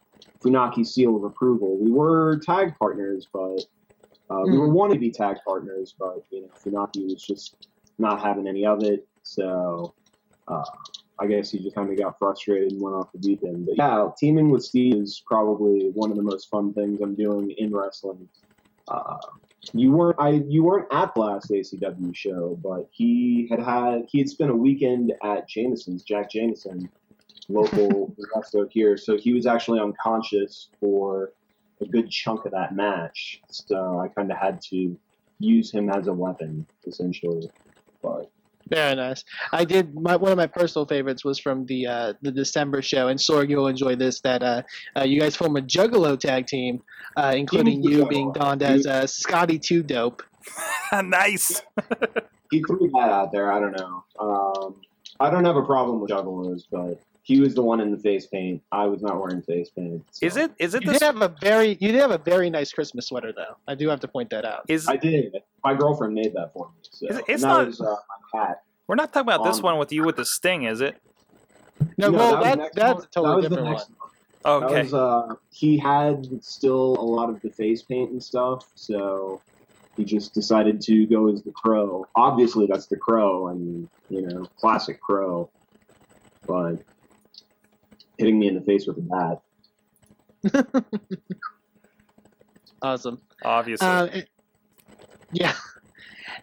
Funaki 0.42 0.86
seal 0.86 1.16
of 1.16 1.24
approval. 1.24 1.76
We 1.76 1.90
were 1.90 2.38
tag 2.38 2.78
partners, 2.78 3.28
but 3.32 3.60
uh, 4.30 4.42
we 4.44 4.56
were 4.56 4.70
wanting 4.70 4.94
to 4.94 5.00
be 5.00 5.10
tag 5.10 5.36
partners, 5.44 5.94
but 5.98 6.24
you 6.30 6.42
know, 6.42 6.48
Funaki 6.48 7.04
was 7.04 7.22
just 7.22 7.68
not 7.98 8.22
having 8.22 8.46
any 8.46 8.64
of 8.64 8.82
it. 8.82 9.06
So 9.22 9.92
uh, 10.48 10.64
I 11.18 11.26
guess 11.26 11.50
he 11.50 11.58
just 11.58 11.74
kind 11.74 11.90
of 11.90 11.98
got 11.98 12.18
frustrated 12.18 12.72
and 12.72 12.80
went 12.80 12.96
off 12.96 13.12
the 13.12 13.18
deep 13.18 13.42
end. 13.44 13.66
But 13.66 13.76
yeah, 13.76 14.08
teaming 14.18 14.48
with 14.48 14.64
Steve 14.64 14.94
is 14.96 15.22
probably 15.26 15.90
one 15.90 16.10
of 16.10 16.16
the 16.16 16.22
most 16.22 16.48
fun 16.48 16.72
things 16.72 17.00
I'm 17.02 17.14
doing 17.14 17.50
in 17.58 17.74
wrestling. 17.74 18.26
Uh, 18.90 19.18
you 19.72 19.92
weren't 19.92 20.16
I 20.18 20.30
you 20.48 20.64
weren't 20.64 20.88
at 20.90 21.14
the 21.14 21.20
last 21.20 21.50
ACW 21.50 22.14
show, 22.14 22.58
but 22.62 22.88
he 22.90 23.46
had 23.50 23.60
had 23.60 24.06
he 24.08 24.18
had 24.18 24.28
spent 24.28 24.50
a 24.50 24.54
weekend 24.54 25.12
at 25.22 25.48
Jameson's 25.48 26.02
Jack 26.02 26.30
Jameson, 26.30 26.88
local 27.48 28.14
wrestler 28.34 28.68
here. 28.70 28.96
So 28.96 29.16
he 29.16 29.32
was 29.32 29.46
actually 29.46 29.80
unconscious 29.80 30.68
for 30.80 31.32
a 31.80 31.86
good 31.86 32.10
chunk 32.10 32.46
of 32.46 32.52
that 32.52 32.74
match. 32.74 33.42
So 33.48 34.00
I 34.00 34.08
kind 34.08 34.30
of 34.30 34.38
had 34.38 34.60
to 34.62 34.98
use 35.38 35.70
him 35.70 35.88
as 35.90 36.06
a 36.06 36.12
weapon 36.12 36.66
essentially. 36.86 37.50
But 38.02 38.30
Very 38.70 38.94
nice. 38.94 39.24
I 39.52 39.64
did. 39.64 39.94
My, 39.94 40.16
one 40.16 40.30
of 40.30 40.38
my 40.38 40.46
personal 40.46 40.86
favorites 40.86 41.24
was 41.24 41.38
from 41.38 41.66
the 41.66 41.86
uh, 41.86 42.12
the 42.22 42.30
December 42.30 42.82
show, 42.82 43.08
and 43.08 43.18
Sorg, 43.18 43.50
you'll 43.50 43.66
enjoy 43.66 43.96
this. 43.96 44.20
That 44.20 44.42
uh, 44.42 44.62
uh, 44.96 45.02
you 45.02 45.20
guys 45.20 45.34
form 45.34 45.56
a 45.56 45.60
Juggalo 45.60 46.18
tag 46.18 46.46
team, 46.46 46.82
uh, 47.16 47.32
including 47.36 47.82
you 47.82 48.06
being 48.06 48.32
donned 48.32 48.62
as 48.62 48.86
uh, 48.86 49.06
Scotty 49.06 49.58
Two 49.58 49.82
Dope. 49.82 50.22
nice. 51.02 51.62
he 52.50 52.62
threw 52.62 52.90
that 52.94 53.10
out 53.10 53.32
there. 53.32 53.52
I 53.52 53.58
don't 53.58 53.76
know. 53.76 54.04
Um, 54.20 54.80
I 55.18 55.30
don't 55.30 55.44
have 55.44 55.56
a 55.56 55.64
problem 55.64 56.00
with 56.00 56.10
juggalos, 56.10 56.62
but 56.70 57.00
he 57.22 57.40
was 57.40 57.54
the 57.54 57.62
one 57.62 57.80
in 57.80 57.90
the 57.90 57.98
face 57.98 58.26
paint. 58.26 58.62
I 58.72 58.86
was 58.86 59.02
not 59.02 59.20
wearing 59.20 59.42
face 59.42 59.70
paint. 59.70 60.04
so- 60.10 60.26
Is 60.26 60.36
it? 60.36 60.52
Is 60.58 60.74
it 60.74 60.82
You 60.84 60.90
this? 60.92 60.98
did 61.00 61.06
have 61.06 61.22
a 61.22 61.28
very 61.40 61.76
you 61.80 61.92
did 61.92 62.00
have 62.00 62.10
a 62.10 62.18
very 62.18 62.50
nice 62.50 62.72
Christmas 62.72 63.06
sweater, 63.08 63.32
though. 63.32 63.56
I 63.68 63.74
do 63.74 63.88
have 63.88 64.00
to 64.00 64.08
point 64.08 64.30
that 64.30 64.44
out. 64.44 64.64
Is 64.68 64.88
I 64.88 64.96
did. 64.96 65.36
My 65.64 65.74
girlfriend 65.74 66.14
made 66.14 66.32
that 66.34 66.52
for 66.52 66.66
me. 66.68 66.74
So. 66.90 67.06
It's- 67.06 67.22
it's 67.28 67.42
not- 67.42 67.66
was 67.66 67.80
uh, 67.80 67.94
my 68.34 68.40
hat. 68.40 68.62
we're 68.86 68.94
not 68.96 69.12
talking 69.12 69.28
about 69.32 69.44
this 69.44 69.58
Um, 69.58 69.62
one 69.64 69.78
with 69.78 69.92
you 69.92 70.04
with 70.04 70.16
the 70.16 70.24
sting, 70.24 70.64
is 70.64 70.80
it? 70.80 70.96
No, 71.96 72.10
well, 72.10 72.36
was 72.36 72.44
that, 72.44 72.58
that's 72.74 72.94
month. 72.94 73.04
a 73.04 73.08
totally 73.08 73.42
that 73.42 73.48
different 73.48 73.58
the 73.58 73.62
one. 73.64 73.72
next 73.72 73.90
month. 73.90 74.12
Okay. 74.64 74.74
That 74.74 74.82
was, 74.84 74.94
uh, 74.94 75.34
he 75.50 75.76
had 75.78 76.42
still 76.42 76.96
a 76.98 77.04
lot 77.04 77.28
of 77.30 77.40
the 77.42 77.50
face 77.50 77.82
paint 77.82 78.10
and 78.10 78.22
stuff, 78.22 78.66
so 78.74 79.40
he 79.96 80.04
just 80.04 80.32
decided 80.34 80.80
to 80.82 81.06
go 81.06 81.28
as 81.28 81.42
the 81.42 81.52
crow. 81.52 82.06
Obviously, 82.16 82.66
that's 82.66 82.86
the 82.86 82.96
crow, 82.96 83.48
and 83.48 83.88
you 84.08 84.22
know, 84.22 84.46
classic 84.58 85.00
crow. 85.00 85.48
But 86.46 86.76
hitting 88.20 88.38
me 88.38 88.46
in 88.46 88.54
the 88.54 88.60
face 88.60 88.86
with 88.86 88.98
a 88.98 89.00
bat. 90.52 90.84
Awesome. 92.82 93.20
Obviously. 93.44 93.86
Uh, 93.86 94.04
it- 94.06 94.28
yeah. 95.32 95.54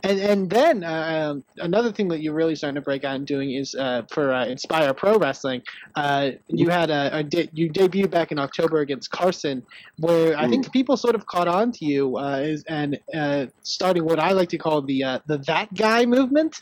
And 0.04 0.20
and 0.20 0.48
then 0.50 0.84
uh, 0.84 1.32
um, 1.32 1.44
another 1.58 1.92
thing 1.92 2.08
that 2.10 2.22
you're 2.22 2.36
really 2.36 2.54
starting 2.56 2.76
to 2.76 2.82
break 2.82 3.04
out 3.04 3.16
and 3.16 3.26
doing 3.26 3.52
is 3.56 3.74
uh, 3.74 4.04
for 4.12 4.32
uh, 4.32 4.46
Inspire 4.46 4.94
Pro 4.94 5.18
Wrestling. 5.18 5.64
Uh, 5.96 6.32
you 6.50 6.70
had 6.70 6.92
a, 6.92 7.18
a 7.18 7.24
de- 7.24 7.50
you 7.54 7.68
debuted 7.72 8.12
back 8.12 8.32
in 8.32 8.38
October 8.38 8.82
against 8.82 9.10
Carson, 9.10 9.64
where 9.98 10.38
I 10.38 10.48
think 10.48 10.72
people 10.72 10.98
sort 10.98 11.16
of 11.16 11.26
caught 11.26 11.48
on 11.48 11.72
to 11.72 11.86
you 11.86 12.16
uh, 12.16 12.38
is, 12.44 12.64
and 12.66 13.00
uh, 13.16 13.48
starting 13.64 14.06
what 14.06 14.20
I 14.20 14.34
like 14.34 14.50
to 14.50 14.60
call 14.60 14.84
the 14.84 15.04
uh, 15.04 15.20
the 15.26 15.40
that 15.48 15.74
guy 15.74 16.06
movement. 16.06 16.62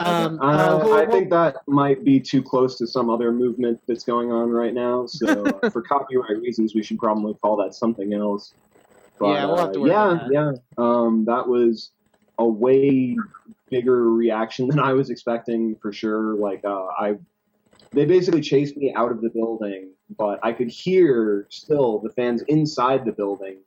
Um, 0.00 0.40
Uh, 0.40 0.44
uh, 0.44 0.78
who- 0.80 0.92
I 0.94 1.06
think 1.06 1.30
that 1.30 1.56
might 1.68 2.04
be 2.04 2.20
too 2.20 2.42
close 2.42 2.78
to 2.78 2.86
some 2.86 3.10
other 3.10 3.32
movement 3.32 3.80
that's 3.86 4.04
going 4.04 4.32
on 4.32 4.50
right 4.50 4.72
now. 4.72 5.06
So, 5.08 5.44
for 5.70 5.82
copyright 5.82 6.38
reasons, 6.40 6.74
we 6.74 6.82
should 6.82 6.98
probably 6.98 7.34
call 7.34 7.56
that 7.56 7.74
something 7.74 8.14
else. 8.14 8.54
Yeah, 9.20 9.44
we'll 9.44 9.56
have 9.58 9.72
to 9.72 9.82
uh, 9.82 9.86
yeah, 9.86 10.02
on 10.02 10.32
yeah. 10.32 10.52
Um, 10.78 11.24
that 11.26 11.46
was 11.46 11.90
a 12.38 12.48
way 12.48 13.16
bigger 13.68 14.10
reaction 14.10 14.66
than 14.70 14.78
I 14.78 14.94
was 14.94 15.10
expecting 15.10 15.76
for 15.76 15.92
sure. 15.92 16.34
Like, 16.34 16.64
uh, 16.64 16.86
I 16.98 17.18
they 17.92 18.06
basically 18.06 18.40
chased 18.40 18.76
me 18.76 18.94
out 18.94 19.10
of 19.10 19.20
the 19.20 19.28
building, 19.28 19.90
but 20.16 20.38
I 20.42 20.52
could 20.52 20.68
hear 20.68 21.46
still 21.50 21.98
the 21.98 22.10
fans 22.10 22.40
inside 22.42 23.04
the 23.04 23.12
building. 23.12 23.58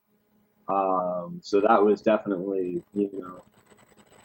Um, 0.70 1.40
so 1.44 1.60
that 1.60 1.84
was 1.84 2.02
definitely, 2.02 2.82
you 2.94 3.10
know, 3.14 3.44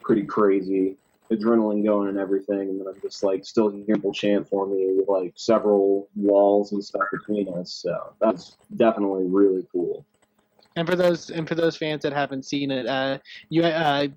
pretty 0.01 0.23
crazy 0.23 0.97
adrenaline 1.31 1.85
going 1.85 2.09
and 2.09 2.19
everything, 2.19 2.61
and 2.61 2.81
then 2.81 2.87
I'm 2.87 3.01
just 3.01 3.23
like 3.23 3.45
still 3.45 3.71
hearing 3.71 3.87
people 3.87 4.13
chant 4.13 4.49
for 4.49 4.67
me 4.67 4.95
with 4.97 5.09
like 5.09 5.33
several 5.37 6.09
walls 6.17 6.73
and 6.73 6.85
stuff 6.85 7.05
between 7.13 7.49
us. 7.55 7.73
So 7.73 8.15
that's 8.21 8.57
definitely 8.77 9.25
really 9.27 9.67
cool. 9.71 10.05
And 10.77 10.89
for 10.89 10.97
those 10.97 11.31
and 11.31 11.49
for 11.49 11.55
those 11.55 11.77
fans 11.77 12.03
that 12.03 12.13
haven't 12.13 12.45
seen 12.45 12.71
it, 12.71 12.87
uh, 12.87 13.19
you 13.49 13.63
uh, 13.65 14.09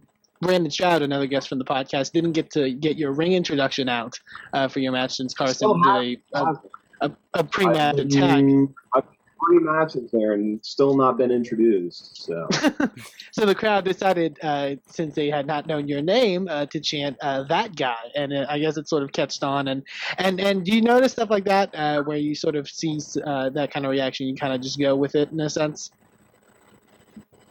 Brandon 0.41 0.71
Stroud, 0.71 1.01
another 1.01 1.27
guest 1.27 1.49
from 1.49 1.59
the 1.59 1.65
podcast, 1.65 2.11
didn't 2.11 2.33
get 2.33 2.49
to 2.51 2.71
get 2.71 2.97
your 2.97 3.11
ring 3.13 3.33
introduction 3.33 3.89
out 3.89 4.19
uh, 4.53 4.67
for 4.67 4.79
your 4.79 4.91
match 4.91 5.15
since 5.15 5.33
Carson 5.33 5.81
did 5.81 6.19
a, 6.33 6.51
a, 7.01 7.11
a, 7.35 7.43
pre-match 7.43 7.99
attack. 7.99 8.37
Been 8.37 8.73
three 9.45 9.59
matches 9.59 10.11
there 10.11 10.33
and 10.33 10.63
still 10.63 10.95
not 10.95 11.17
been 11.17 11.31
introduced. 11.31 12.23
So 12.23 12.47
So 13.31 13.45
the 13.45 13.55
crowd 13.55 13.85
decided, 13.85 14.37
uh, 14.43 14.75
since 14.87 15.15
they 15.15 15.29
had 15.29 15.47
not 15.47 15.65
known 15.65 15.87
your 15.87 16.01
name, 16.01 16.47
uh, 16.49 16.65
to 16.67 16.79
chant 16.79 17.17
uh, 17.21 17.43
that 17.43 17.75
guy, 17.75 18.11
and 18.15 18.33
uh, 18.33 18.45
I 18.49 18.59
guess 18.59 18.77
it 18.77 18.89
sort 18.89 19.03
of 19.03 19.11
catched 19.11 19.43
on. 19.43 19.69
And 19.69 19.83
and 20.17 20.39
and 20.39 20.65
do 20.65 20.75
you 20.75 20.81
notice 20.81 21.13
stuff 21.13 21.29
like 21.29 21.45
that 21.45 21.73
uh, 21.73 22.03
where 22.03 22.17
you 22.17 22.35
sort 22.35 22.55
of 22.55 22.69
see 22.69 22.99
uh, 23.25 23.49
that 23.51 23.71
kind 23.71 23.85
of 23.85 23.91
reaction? 23.91 24.27
You 24.27 24.35
kind 24.35 24.53
of 24.53 24.61
just 24.61 24.79
go 24.79 24.95
with 24.95 25.15
it 25.15 25.31
in 25.31 25.39
a 25.39 25.49
sense. 25.49 25.91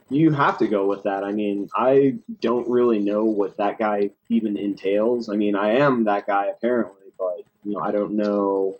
you 0.09 0.31
have 0.31 0.57
to 0.59 0.67
go 0.67 0.85
with 0.85 1.03
that. 1.03 1.23
I 1.23 1.31
mean, 1.31 1.69
I 1.75 2.15
don't 2.41 2.67
really 2.69 2.99
know 2.99 3.23
what 3.23 3.57
that 3.57 3.79
guy 3.79 4.11
even 4.29 4.57
entails. 4.57 5.29
I 5.29 5.35
mean, 5.35 5.55
I 5.55 5.77
am 5.77 6.03
that 6.03 6.27
guy 6.27 6.47
apparently, 6.47 7.11
but 7.17 7.43
you 7.63 7.73
know, 7.73 7.79
I 7.79 7.91
don't 7.91 8.13
know 8.13 8.77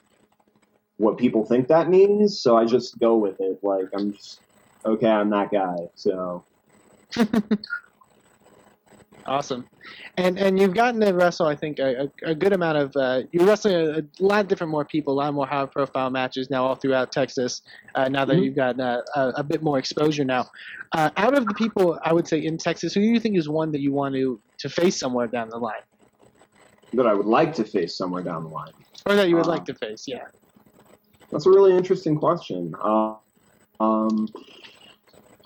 what 1.02 1.18
people 1.18 1.44
think 1.46 1.68
that 1.68 1.90
means. 1.90 2.42
So 2.42 2.56
I 2.58 2.66
just 2.66 3.00
go 3.00 3.18
with 3.18 3.36
it. 3.40 3.58
Like 3.64 3.86
I'm 3.96 4.14
just 4.14 4.40
okay. 4.86 5.08
I'm 5.10 5.30
that 5.32 5.52
guy. 5.52 5.76
So 5.96 6.46
Awesome, 9.28 9.68
and 10.18 10.40
and 10.40 10.60
you've 10.60 10.74
gotten 10.74 11.00
to 11.02 11.12
wrestle, 11.14 11.46
I 11.46 11.56
think, 11.56 11.78
a, 11.78 12.08
a, 12.26 12.32
a 12.32 12.36
good 12.36 12.54
amount 12.54 12.78
of. 12.80 12.92
Uh, 12.96 13.22
you're 13.32 13.46
wrestling 13.46 13.76
a, 13.76 14.00
a 14.00 14.04
lot 14.20 14.40
of 14.42 14.48
different 14.48 14.72
more 14.72 14.84
people, 14.84 15.14
a 15.14 15.20
lot 15.24 15.32
more 15.36 15.46
high 15.46 15.68
profile 15.68 16.10
matches 16.10 16.50
now 16.50 16.66
all 16.66 16.74
throughout 16.76 17.12
Texas. 17.12 17.62
Uh, 17.94 18.10
now 18.10 18.26
that 18.26 18.38
Mhm. 18.38 18.46
you've 18.46 18.56
gotten 18.56 18.82
a, 18.82 19.04
a, 19.16 19.30
a 19.38 19.44
bit 19.44 19.62
more 19.62 19.78
exposure 19.78 20.26
now, 20.26 20.48
uh, 20.94 21.12
out 21.18 21.38
of 21.38 21.46
the 21.46 21.54
people 21.54 22.00
I 22.04 22.14
would 22.14 22.28
say 22.28 22.40
in 22.44 22.58
Texas, 22.58 22.94
who 22.96 23.02
do 23.02 23.06
you 23.08 23.20
think 23.20 23.38
is 23.38 23.48
one 23.48 23.72
that 23.74 23.82
you 23.82 23.94
want 23.94 24.16
to 24.16 24.42
to 24.60 24.70
face 24.70 25.00
somewhere 25.00 25.28
down 25.28 25.50
the 25.50 25.58
line, 25.58 25.84
that 26.94 27.06
I 27.06 27.14
would 27.14 27.28
like 27.28 27.54
to 27.56 27.64
face 27.64 27.96
somewhere 27.98 28.24
down 28.24 28.44
the 28.44 28.50
line. 28.50 28.74
or 29.08 29.16
that 29.16 29.30
you 29.30 29.36
would 29.36 29.46
Uh, 29.46 29.50
like 29.50 29.66
to 29.66 29.76
face? 29.76 30.06
Yeah. 30.08 30.24
That's 31.32 31.46
a 31.46 31.50
really 31.50 31.76
interesting 31.76 32.18
question. 32.18 32.76
Uh, 32.82 33.16
um, 33.80 34.28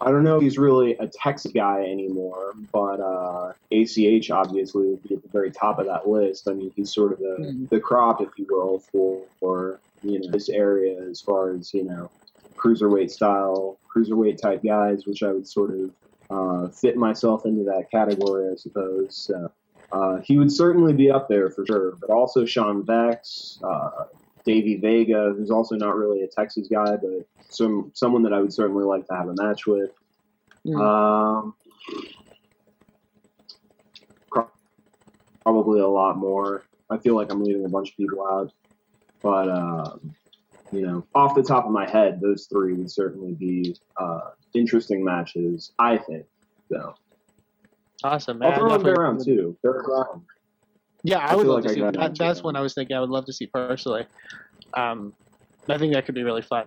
I 0.01 0.11
don't 0.11 0.23
know 0.23 0.37
if 0.37 0.41
he's 0.43 0.57
really 0.57 0.95
a 0.97 1.07
Texas 1.07 1.51
guy 1.53 1.81
anymore, 1.83 2.53
but 2.73 2.99
uh, 2.99 3.53
ACH 3.71 4.29
obviously 4.29 4.87
would 4.89 5.03
be 5.03 5.15
at 5.15 5.23
the 5.23 5.29
very 5.29 5.51
top 5.51 5.79
of 5.79 5.85
that 5.85 6.07
list. 6.07 6.49
I 6.49 6.53
mean, 6.53 6.71
he's 6.75 6.93
sort 6.93 7.13
of 7.13 7.19
the, 7.19 7.37
Mhm. 7.39 7.69
the 7.69 7.79
crop, 7.79 8.21
if 8.21 8.29
you 8.37 8.45
will, 8.49 8.79
for, 8.79 9.21
for 9.39 9.79
you 10.03 10.19
know 10.19 10.29
this 10.31 10.49
area 10.49 11.01
as 11.09 11.21
far 11.21 11.51
as 11.53 11.73
you 11.73 11.83
know 11.83 12.09
cruiserweight 12.55 13.09
style, 13.09 13.77
cruiserweight 13.93 14.37
type 14.37 14.61
guys, 14.63 15.05
which 15.07 15.23
I 15.23 15.31
would 15.31 15.47
sort 15.47 15.71
of 15.71 15.91
uh, 16.29 16.67
fit 16.69 16.97
myself 16.97 17.45
into 17.45 17.63
that 17.63 17.89
category, 17.91 18.51
I 18.51 18.55
suppose. 18.55 19.15
So, 19.15 19.51
uh, 19.91 20.17
he 20.21 20.37
would 20.37 20.51
certainly 20.51 20.91
be 20.93 21.09
up 21.11 21.29
there 21.29 21.49
for 21.49 21.65
sure, 21.65 21.93
but 22.01 22.09
also 22.09 22.43
Sean 22.45 22.83
Vex, 22.83 23.59
uh, 23.63 24.05
Davey 24.45 24.75
Vega, 24.77 25.33
who's 25.35 25.51
also 25.51 25.75
not 25.75 25.95
really 25.95 26.21
a 26.21 26.27
Texas 26.27 26.67
guy, 26.67 26.95
but 26.95 27.25
some 27.49 27.91
someone 27.93 28.21
that 28.23 28.33
I 28.33 28.39
would 28.41 28.53
certainly 28.53 28.85
like 28.85 29.05
to 29.07 29.15
have 29.15 29.27
a 29.27 29.33
match 29.35 29.65
with. 29.65 29.91
Mm. 30.65 30.81
Um, 30.81 31.55
probably 35.41 35.79
a 35.79 35.87
lot 35.87 36.17
more. 36.17 36.63
I 36.89 36.97
feel 36.97 37.15
like 37.15 37.31
I'm 37.31 37.43
leaving 37.43 37.65
a 37.65 37.69
bunch 37.69 37.91
of 37.91 37.97
people 37.97 38.25
out, 38.25 38.51
but 39.21 39.49
um, 39.49 40.13
you 40.71 40.81
know, 40.81 41.05
off 41.15 41.35
the 41.35 41.43
top 41.43 41.65
of 41.65 41.71
my 41.71 41.89
head, 41.89 42.19
those 42.21 42.45
three 42.45 42.73
would 42.73 42.91
certainly 42.91 43.33
be 43.33 43.75
uh, 43.97 44.31
interesting 44.53 45.03
matches. 45.03 45.71
I 45.79 45.97
think 45.97 46.25
so. 46.71 46.93
Awesome. 48.03 48.41
I'll 48.43 48.53
throw 48.55 48.65
in 48.65 48.69
Definitely- 48.71 48.93
Bear 48.93 49.03
Round 49.03 49.25
too. 49.25 49.57
Bear 49.63 49.83
Round. 49.87 50.21
Yeah, 51.05 51.19
I, 51.19 51.33
I 51.33 51.35
would 51.35 51.45
love 51.45 51.63
like 51.63 51.63
to 51.65 51.69
I 51.69 51.91
see. 51.91 51.97
That, 51.97 52.17
that's 52.17 52.41
one 52.41 52.55
I 52.55 52.61
was 52.61 52.73
thinking 52.73 52.97
I 52.97 52.99
would 52.99 53.11
love 53.11 53.25
to 53.25 53.33
see 53.33 53.45
personally. 53.45 54.07
Um, 54.73 55.13
I 55.69 55.77
think 55.77 55.93
that 55.93 56.05
could 56.05 56.15
be 56.15 56.23
really 56.23 56.41
fun. 56.41 56.65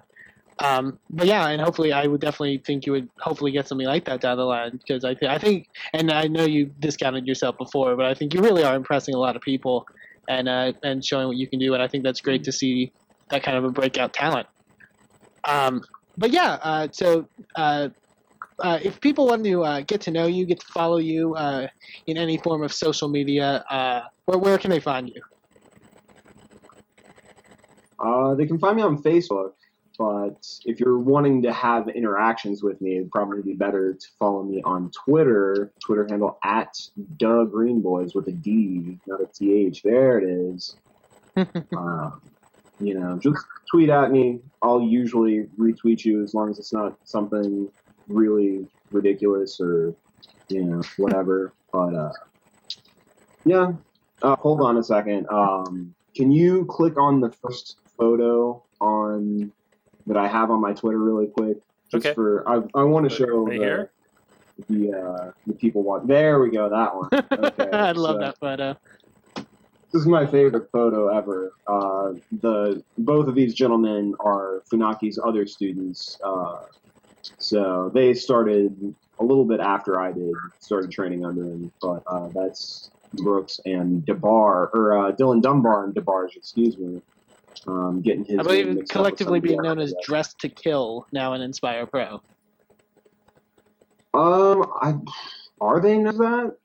Um, 0.60 0.98
but 1.10 1.26
yeah, 1.26 1.48
and 1.48 1.60
hopefully, 1.60 1.92
I 1.92 2.06
would 2.06 2.20
definitely 2.20 2.62
think 2.64 2.86
you 2.86 2.92
would 2.92 3.08
hopefully 3.20 3.50
get 3.50 3.66
something 3.66 3.86
like 3.86 4.04
that 4.06 4.20
down 4.20 4.36
the 4.36 4.44
line 4.44 4.72
because 4.72 5.04
I, 5.04 5.14
th- 5.14 5.30
I 5.30 5.38
think, 5.38 5.68
and 5.92 6.10
I 6.12 6.28
know 6.28 6.44
you 6.44 6.66
discounted 6.78 7.26
yourself 7.26 7.58
before, 7.58 7.96
but 7.96 8.06
I 8.06 8.14
think 8.14 8.32
you 8.32 8.40
really 8.40 8.64
are 8.64 8.76
impressing 8.76 9.14
a 9.14 9.18
lot 9.18 9.34
of 9.34 9.42
people 9.42 9.86
and 10.28 10.48
uh, 10.48 10.72
and 10.84 11.04
showing 11.04 11.26
what 11.26 11.36
you 11.36 11.48
can 11.48 11.58
do, 11.58 11.74
and 11.74 11.82
I 11.82 11.88
think 11.88 12.04
that's 12.04 12.20
great 12.20 12.44
to 12.44 12.52
see 12.52 12.92
that 13.30 13.42
kind 13.42 13.56
of 13.56 13.64
a 13.64 13.70
breakout 13.70 14.12
talent. 14.12 14.46
Um, 15.44 15.82
but 16.16 16.30
yeah, 16.30 16.58
uh, 16.62 16.88
so 16.92 17.28
uh, 17.56 17.88
uh, 18.60 18.78
if 18.82 19.00
people 19.00 19.26
want 19.26 19.44
to 19.44 19.64
uh, 19.64 19.80
get 19.82 20.00
to 20.02 20.10
know 20.10 20.26
you, 20.26 20.44
get 20.44 20.60
to 20.60 20.66
follow 20.66 20.98
you 20.98 21.34
uh, 21.34 21.68
in 22.06 22.16
any 22.16 22.38
form 22.38 22.62
of 22.62 22.72
social 22.72 23.08
media, 23.08 23.64
uh, 23.70 24.02
where 24.26 24.38
where 24.38 24.58
can 24.58 24.70
they 24.70 24.80
find 24.80 25.08
you? 25.08 25.22
Uh, 27.98 28.34
they 28.34 28.46
can 28.46 28.58
find 28.58 28.76
me 28.76 28.82
on 28.82 29.02
Facebook, 29.02 29.52
but 29.98 30.46
if 30.64 30.78
you're 30.78 30.98
wanting 30.98 31.42
to 31.42 31.52
have 31.52 31.88
interactions 31.88 32.62
with 32.62 32.80
me, 32.80 32.96
it'd 32.96 33.10
probably 33.10 33.42
be 33.42 33.54
better 33.54 33.94
to 33.94 34.06
follow 34.18 34.42
me 34.44 34.62
on 34.64 34.90
Twitter. 34.90 35.72
Twitter 35.84 36.06
handle 36.08 36.38
at 36.44 36.76
Doug 37.16 37.52
Greenboys 37.52 38.14
with 38.14 38.28
a 38.28 38.32
D, 38.32 38.98
not 39.06 39.20
a 39.20 39.26
TH. 39.26 39.82
There 39.82 40.18
it 40.18 40.24
is. 40.24 40.76
um, 41.76 42.20
you 42.80 42.94
know, 42.94 43.18
just 43.18 43.44
tweet 43.70 43.90
at 43.90 44.12
me. 44.12 44.40
I'll 44.62 44.82
usually 44.82 45.48
retweet 45.58 46.04
you 46.04 46.22
as 46.22 46.34
long 46.34 46.50
as 46.50 46.58
it's 46.58 46.72
not 46.72 46.96
something 47.04 47.68
really 48.08 48.66
ridiculous 48.90 49.60
or 49.60 49.94
you 50.48 50.64
know 50.64 50.82
whatever. 50.96 51.52
but 51.72 51.94
uh, 51.94 52.12
yeah. 53.44 53.72
Uh, 54.22 54.34
hold 54.36 54.60
on 54.60 54.76
a 54.78 54.82
second. 54.82 55.26
Um, 55.30 55.94
can 56.16 56.32
you 56.32 56.64
click 56.64 56.98
on 56.98 57.20
the 57.20 57.30
first 57.30 57.76
photo 57.96 58.62
on 58.80 59.52
that 60.06 60.16
I 60.16 60.26
have 60.26 60.50
on 60.50 60.60
my 60.60 60.72
Twitter 60.72 60.98
really 60.98 61.28
quick? 61.28 61.58
Just 61.90 62.04
Okay. 62.06 62.14
for 62.14 62.48
I, 62.48 62.62
I 62.74 62.82
want 62.84 63.08
to 63.08 63.14
show 63.14 63.44
Right 63.46 63.58
the, 63.58 63.64
here? 63.64 63.90
the 64.68 64.92
uh, 64.92 65.32
the 65.46 65.52
people 65.54 65.82
want. 65.84 66.08
There 66.08 66.40
we 66.40 66.50
go. 66.50 66.68
That 66.68 66.94
one. 66.96 67.08
Okay, 67.12 67.70
I 67.72 67.92
love 67.92 68.16
so- 68.16 68.20
that 68.20 68.38
photo. 68.38 68.76
this 69.36 70.00
is 70.02 70.06
my 70.06 70.26
favorite 70.26 70.68
photo 70.72 71.08
ever. 71.16 71.52
Uh, 71.68 72.14
the 72.40 72.82
both 72.98 73.28
of 73.28 73.34
these 73.36 73.54
gentlemen 73.54 74.14
are 74.18 74.62
Funaki's 74.70 75.18
other 75.24 75.46
students, 75.46 76.18
uh, 76.24 76.62
so 77.38 77.90
they 77.94 78.14
started 78.14 78.94
a 79.18 79.24
little 79.24 79.44
bit 79.44 79.60
after 79.60 80.00
I 80.00 80.12
did. 80.12 80.32
Started 80.60 80.90
training 80.90 81.24
under 81.24 81.44
him, 81.44 81.72
but 81.80 82.02
uh, 82.06 82.28
that's 82.28 82.90
Brooks 83.14 83.60
and 83.64 84.04
Debar 84.04 84.70
or 84.72 84.98
uh, 84.98 85.12
Dylan 85.12 85.42
Dunbar 85.42 85.84
and 85.84 85.94
Debarge, 85.94 86.36
excuse 86.36 86.76
me. 86.78 87.02
Um, 87.66 88.00
getting 88.02 88.24
his 88.24 88.38
I 88.38 88.42
believe 88.42 88.66
mixed 88.66 88.78
up 88.78 88.82
with 88.82 88.90
collectively 88.90 89.24
some 89.26 89.36
of 89.36 89.42
the 89.42 89.48
being 89.48 89.62
known 89.62 89.78
as 89.80 89.94
Dressed 90.02 90.38
to 90.40 90.48
Kill 90.48 91.06
now 91.12 91.34
in 91.34 91.42
Inspire 91.42 91.86
Pro. 91.86 92.22
Um, 94.14 94.70
I 94.80 94.94
are 95.60 95.80
they 95.80 95.98
known 95.98 96.06
as 96.08 96.18
that? 96.18 96.56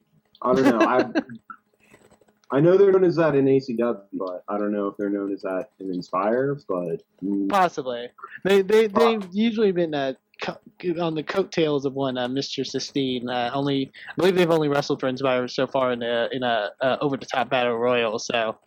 I 0.42 0.54
don't 0.54 0.64
know. 0.64 0.80
I 0.80 2.58
I 2.58 2.60
know 2.60 2.78
they're 2.78 2.92
known 2.92 3.04
as 3.04 3.16
that 3.16 3.36
in 3.36 3.46
ACW, 3.46 4.02
but 4.14 4.44
I 4.48 4.58
don't 4.60 4.72
know 4.72 4.88
if 4.88 4.96
they're 4.98 5.10
known 5.10 5.34
as 5.34 5.42
that 5.42 5.70
in 5.80 5.92
Inspire. 5.92 6.60
But 6.68 7.02
mm, 7.24 7.50
Possibly. 7.50 8.10
They 8.44 8.62
they 8.62 8.88
they've 8.88 9.28
usually 9.32 9.72
been 9.72 9.96
uh, 9.96 10.14
co- 10.44 10.60
on 11.02 11.16
the 11.16 11.24
coattails 11.24 11.86
of 11.86 11.94
one 11.94 12.18
uh, 12.18 12.28
Mr. 12.28 12.66
Sistine. 12.66 13.30
Uh, 13.30 13.50
only 13.54 13.92
I 14.10 14.14
believe 14.18 14.36
they've 14.36 14.52
only 14.52 14.68
wrestled 14.68 15.00
for 15.00 15.08
Inspire 15.08 15.48
so 15.48 15.66
far 15.66 15.94
in 15.94 16.04
a 16.04 16.30
in 16.32 16.44
a 16.44 16.72
uh, 16.82 16.98
over 17.02 17.18
the 17.18 17.26
top 17.26 17.50
battle 17.50 17.78
royal. 17.78 18.20
So, 18.20 18.58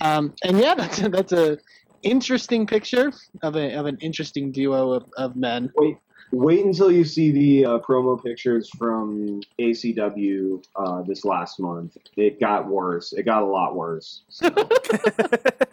um, 0.00 0.34
and 0.44 0.58
yeah, 0.58 0.74
that's 0.78 1.00
a, 1.00 1.08
that's 1.08 1.32
a 1.32 1.58
interesting 2.02 2.66
picture 2.66 3.12
of 3.42 3.56
a 3.56 3.74
of 3.74 3.86
an 3.86 3.98
interesting 4.00 4.52
duo 4.52 4.92
of, 4.92 5.04
of 5.16 5.34
men. 5.34 5.72
wait, 5.76 5.96
Wait 6.32 6.64
until 6.64 6.90
you 6.90 7.04
see 7.04 7.30
the 7.30 7.64
uh, 7.64 7.78
promo 7.78 8.20
pictures 8.20 8.68
from 8.76 9.40
ACW 9.60 10.64
uh, 10.74 11.02
this 11.02 11.24
last 11.24 11.60
month. 11.60 11.96
It 12.16 12.40
got 12.40 12.66
worse. 12.66 13.12
It 13.12 13.22
got 13.22 13.42
a 13.42 13.46
lot 13.46 13.76
worse. 13.76 14.22
So. 14.30 14.50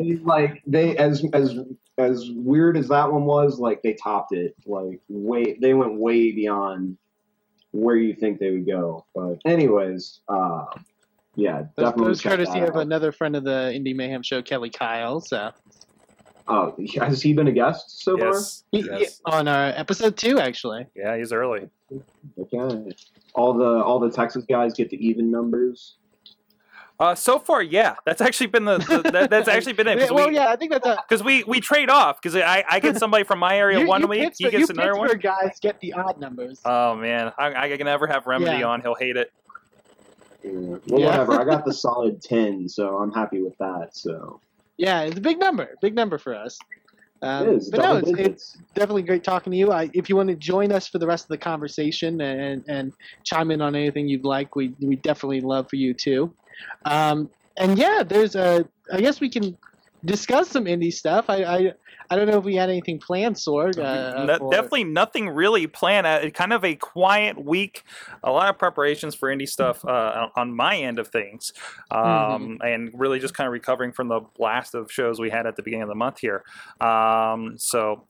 They, 0.00 0.16
like 0.16 0.62
they 0.66 0.96
as 0.96 1.24
as 1.32 1.58
as 1.98 2.30
weird 2.34 2.76
as 2.76 2.88
that 2.88 3.10
one 3.12 3.24
was, 3.24 3.58
like 3.58 3.82
they 3.82 3.92
topped 3.94 4.32
it. 4.32 4.54
Like 4.66 5.00
way 5.08 5.58
they 5.60 5.74
went 5.74 5.94
way 5.98 6.32
beyond 6.32 6.96
where 7.72 7.96
you 7.96 8.14
think 8.14 8.38
they 8.40 8.50
would 8.50 8.66
go. 8.66 9.04
But 9.14 9.38
anyways, 9.44 10.20
uh, 10.28 10.64
yeah, 11.36 11.62
That 11.76 11.76
definitely. 11.76 12.08
was 12.08 12.20
check 12.22 12.30
courtesy 12.38 12.60
of 12.60 12.76
another 12.76 13.12
friend 13.12 13.36
of 13.36 13.44
the 13.44 13.72
Indy 13.74 13.92
Mayhem 13.94 14.22
show, 14.22 14.40
Kelly 14.42 14.70
Kyle. 14.70 15.20
So 15.20 15.50
Oh, 16.48 16.74
has 16.98 17.22
he 17.22 17.32
been 17.32 17.46
a 17.46 17.52
guest 17.52 18.02
so 18.02 18.18
yes, 18.18 18.64
He- 18.72 18.80
yes. 18.82 19.20
he- 19.24 19.32
on 19.32 19.46
our 19.46 19.66
episode 19.76 20.16
two, 20.16 20.40
actually. 20.40 20.86
yeah, 20.96 21.16
he's 21.16 21.32
early. 21.32 21.68
Okay. 22.38 22.92
All 23.34 23.52
the 23.54 23.82
all 23.84 23.98
the 24.00 24.10
Texas 24.10 24.44
guys 24.48 24.74
get 24.74 24.90
the 24.90 25.06
even 25.06 25.30
numbers. 25.30 25.96
Uh, 27.00 27.14
so 27.14 27.38
far, 27.38 27.62
yeah, 27.62 27.94
that's 28.04 28.20
actually 28.20 28.46
been 28.46 28.66
the, 28.66 28.76
the 28.76 29.10
that, 29.10 29.30
that's 29.30 29.48
actually 29.48 29.72
been 29.72 29.88
it. 29.88 29.98
Yeah, 29.98 30.10
well, 30.10 30.28
we, 30.28 30.34
yeah, 30.34 30.50
I 30.50 30.56
think 30.56 30.70
that's 30.70 30.86
a. 30.86 31.02
Because 31.08 31.24
we, 31.24 31.42
we 31.44 31.58
trade 31.58 31.88
off 31.88 32.20
because 32.20 32.36
I, 32.36 32.62
I 32.70 32.78
get 32.78 32.96
somebody 32.98 33.24
from 33.24 33.38
my 33.38 33.56
area 33.56 33.80
you, 33.80 33.86
one 33.86 34.02
you 34.02 34.06
week, 34.06 34.34
he 34.36 34.50
gets 34.50 34.68
you 34.68 34.74
another 34.74 34.94
one. 34.94 35.08
Pittsburgh 35.08 35.22
guys 35.22 35.58
get 35.62 35.80
the 35.80 35.94
odd 35.94 36.20
numbers. 36.20 36.60
Oh 36.66 36.94
man, 36.94 37.32
I, 37.38 37.72
I 37.72 37.76
can 37.78 37.86
never 37.86 38.06
have 38.06 38.26
Remedy 38.26 38.58
Yeah. 38.58 38.66
on. 38.66 38.82
He'll 38.82 38.94
hate 38.94 39.16
it. 39.16 39.32
Yeah. 40.44 40.50
Well, 40.50 41.00
Yeah. 41.00 41.06
whatever. 41.06 41.40
I 41.40 41.44
got 41.44 41.64
the 41.64 41.72
solid 41.72 42.20
ten, 42.20 42.68
so 42.68 42.98
I'm 42.98 43.12
happy 43.12 43.40
with 43.40 43.56
that. 43.56 43.96
So 43.96 44.38
yeah, 44.76 45.00
it's 45.00 45.16
a 45.16 45.22
big 45.22 45.38
number, 45.38 45.76
big 45.80 45.94
number 45.94 46.18
for 46.18 46.34
us. 46.34 46.58
Um, 47.22 47.48
it 47.48 47.54
is 47.54 47.70
but 47.70 47.80
no, 47.80 47.96
it's, 47.96 48.10
it's 48.10 48.58
definitely 48.74 49.02
great 49.02 49.24
talking 49.24 49.50
to 49.50 49.56
you. 49.56 49.72
I, 49.72 49.90
if 49.94 50.10
you 50.10 50.16
want 50.16 50.28
to 50.28 50.36
join 50.36 50.70
us 50.70 50.86
for 50.86 50.98
the 50.98 51.06
rest 51.06 51.24
of 51.24 51.28
the 51.28 51.38
conversation 51.38 52.20
and, 52.20 52.64
and 52.68 52.92
chime 53.24 53.50
in 53.50 53.60
on 53.62 53.74
anything 53.74 54.06
you'd 54.06 54.24
like, 54.24 54.54
we 54.54 54.74
we 54.80 54.96
definitely 54.96 55.40
love 55.40 55.66
for 55.70 55.76
you 55.76 55.94
too. 55.94 56.34
Um, 56.84 57.30
and 57.56 57.78
yeah, 57.78 58.02
there's 58.06 58.34
a. 58.34 58.66
I 58.92 59.00
guess 59.00 59.20
we 59.20 59.28
can 59.28 59.56
discuss 60.04 60.48
some 60.48 60.64
indie 60.64 60.92
stuff. 60.92 61.26
I 61.28 61.44
I, 61.44 61.72
I 62.12 62.16
don't 62.16 62.26
know 62.26 62.38
if 62.38 62.44
we 62.44 62.56
had 62.56 62.70
anything 62.70 62.98
planned, 62.98 63.36
Sorg. 63.36 63.78
Uh, 63.78 64.24
No- 64.24 64.38
for- 64.38 64.50
definitely 64.50 64.84
nothing 64.84 65.28
really 65.28 65.66
planned. 65.66 66.06
Uh, 66.06 66.28
kind 66.30 66.52
of 66.52 66.64
a 66.64 66.74
quiet 66.74 67.42
week. 67.44 67.84
A 68.24 68.30
lot 68.32 68.48
of 68.50 68.58
preparations 68.58 69.14
for 69.14 69.28
indie 69.28 69.48
stuff 69.48 69.84
uh, 69.84 70.28
on- 70.34 70.52
my 70.54 70.76
end 70.76 70.98
of 70.98 71.08
things, 71.08 71.52
um, 71.90 72.00
Mm-hmm. 72.02 72.62
and 72.66 72.90
really 72.94 73.18
just 73.20 73.34
kind 73.34 73.46
of 73.46 73.52
recovering 73.52 73.92
from 73.92 74.08
the 74.08 74.20
blast 74.36 74.74
of 74.74 74.90
shows 74.90 75.20
we 75.20 75.30
had 75.30 75.46
at 75.46 75.54
the 75.56 75.62
beginning 75.62 75.82
of 75.84 75.88
the 75.88 75.94
month 75.94 76.18
here. 76.18 76.42
Um, 76.80 77.56
so, 77.58 78.04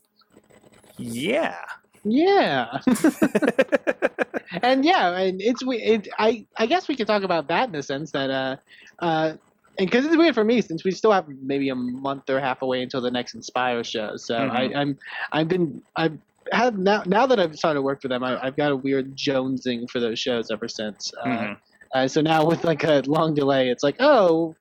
yeah. 0.97 1.57
Yeah. 2.03 2.79
and 4.63 4.83
yeah, 4.85 5.15
and 5.17 5.41
it's 5.41 5.65
we. 5.65 5.77
It, 5.77 6.07
I 6.17 6.45
I 6.57 6.65
guess 6.65 6.87
we 6.87 6.95
could 6.95 7.07
talk 7.07 7.23
about 7.23 7.47
that 7.49 7.67
in 7.67 7.71
the 7.73 7.83
sense 7.83 8.11
that 8.11 8.29
uh 8.29 8.55
uh. 8.99 9.33
And 9.79 9.89
because 9.89 10.05
it's 10.05 10.17
weird 10.17 10.35
for 10.35 10.43
me, 10.43 10.61
since 10.61 10.83
we 10.83 10.91
still 10.91 11.13
have 11.13 11.25
maybe 11.41 11.69
a 11.69 11.75
month 11.75 12.29
or 12.29 12.41
half 12.41 12.61
away 12.61 12.83
until 12.83 12.99
the 12.99 13.09
next 13.09 13.33
Inspire 13.35 13.83
show, 13.85 14.17
so 14.17 14.35
Mhm. 14.35 14.51
I, 14.51 14.79
I'm 14.79 14.97
I've 15.31 15.47
been 15.47 15.81
I've 15.95 16.17
had 16.51 16.77
now 16.77 17.03
now 17.05 17.25
that 17.25 17.39
I've 17.39 17.55
started 17.55 17.75
to 17.75 17.81
work 17.81 18.01
for 18.01 18.09
them, 18.09 18.21
I, 18.21 18.37
I've 18.45 18.57
got 18.57 18.73
a 18.73 18.75
weird 18.75 19.15
jonesing 19.15 19.89
for 19.89 20.01
those 20.01 20.19
shows 20.19 20.51
ever 20.51 20.67
since. 20.67 21.11
Uh, 21.23 21.27
Mhm. 21.27 21.57
uh, 21.95 22.07
so 22.09 22.21
now 22.21 22.43
with 22.45 22.65
like 22.65 22.83
a 22.83 23.01
long 23.07 23.33
delay, 23.33 23.69
it's 23.69 23.81
like 23.83 23.95
oh, 24.01 24.55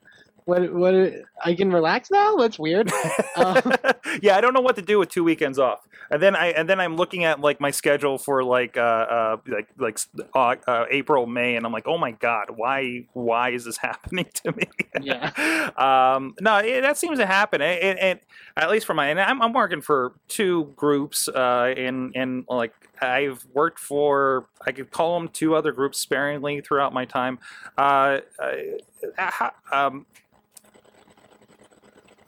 what 0.51 0.75
what 0.75 1.13
I 1.45 1.55
can 1.55 1.71
relax 1.71 2.11
now? 2.11 2.37
That's 2.37 2.59
weird. 2.59 2.91
Um, 3.37 3.73
yeah, 4.23 4.37
I 4.37 4.41
don't 4.41 4.53
know 4.53 4.61
what 4.61 4.75
to 4.77 4.83
do 4.83 4.99
with 4.99 5.09
two 5.09 5.23
weekends 5.23 5.59
off, 5.61 5.87
and 6.11 6.21
then 6.21 6.35
I 6.35 6.49
and 6.49 6.69
then 6.69 6.81
I'm 6.81 6.97
looking 6.97 7.25
at 7.25 7.41
like 7.41 7.61
my 7.61 7.71
schedule 7.71 8.19
for 8.19 8.43
like 8.43 8.77
uh, 8.77 8.81
uh 8.81 9.37
like 9.47 9.69
like 9.79 9.99
uh, 10.35 10.57
uh, 10.67 10.85
April 10.91 11.27
May, 11.27 11.55
and 11.55 11.65
I'm 11.65 11.73
like, 11.73 11.87
oh 11.87 11.99
my 11.99 12.11
god, 12.11 12.47
why 12.57 13.07
why 13.13 13.51
is 13.51 13.65
this 13.65 13.77
happening 13.91 14.27
to 14.43 14.53
me? 14.53 14.65
Yeah. 15.01 15.71
um, 15.77 16.35
no, 16.41 16.57
it, 16.59 16.81
that 16.81 16.99
seems 16.99 17.19
to 17.19 17.27
happen, 17.27 17.63
and, 17.63 17.99
and, 17.99 18.21
at 18.57 18.71
least 18.71 18.87
for 18.87 18.95
my 18.95 19.09
and 19.09 19.21
I'm, 19.21 19.41
I'm 19.41 19.53
working 19.53 19.81
for 19.81 20.15
two 20.27 20.73
groups, 20.77 21.29
uh, 21.29 21.73
and 21.77 22.13
and 22.17 22.45
like 22.49 22.75
I've 23.01 23.47
worked 23.55 23.79
for 23.79 24.49
I 24.67 24.73
could 24.73 24.91
call 24.91 25.19
them 25.19 25.29
two 25.29 25.55
other 25.55 25.71
groups 25.71 26.01
sparingly 26.01 26.61
throughout 26.61 26.93
my 26.93 27.05
time. 27.05 27.39
Uh, 27.79 28.19
uh, 28.39 29.51
um, 29.71 30.07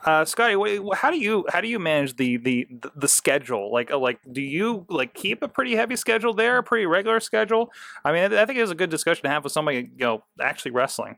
uh, 0.04 0.24
Scotty, 0.24 0.54
wh- 0.54 0.96
how 0.96 1.10
do 1.10 1.18
you 1.18 1.44
how 1.48 1.60
do 1.60 1.68
you 1.68 1.78
manage 1.78 2.16
the 2.16 2.36
the 2.38 2.68
the 2.96 3.08
schedule? 3.08 3.72
Like 3.72 3.90
uh, 3.90 3.98
like 3.98 4.18
do 4.30 4.40
you 4.40 4.84
like 4.88 5.14
keep 5.14 5.42
a 5.42 5.48
pretty 5.48 5.74
heavy 5.74 5.96
schedule 5.96 6.34
there, 6.34 6.58
a 6.58 6.62
pretty 6.62 6.86
regular 6.86 7.20
schedule? 7.20 7.70
I 8.04 8.12
mean, 8.12 8.32
I 8.34 8.44
think 8.44 8.58
it's 8.58 8.70
a 8.70 8.74
good 8.74 8.90
discussion 8.90 9.22
to 9.24 9.28
have 9.28 9.44
with 9.44 9.52
somebody 9.52 9.90
you 9.96 10.04
know 10.04 10.24
actually 10.40 10.72
wrestling. 10.72 11.16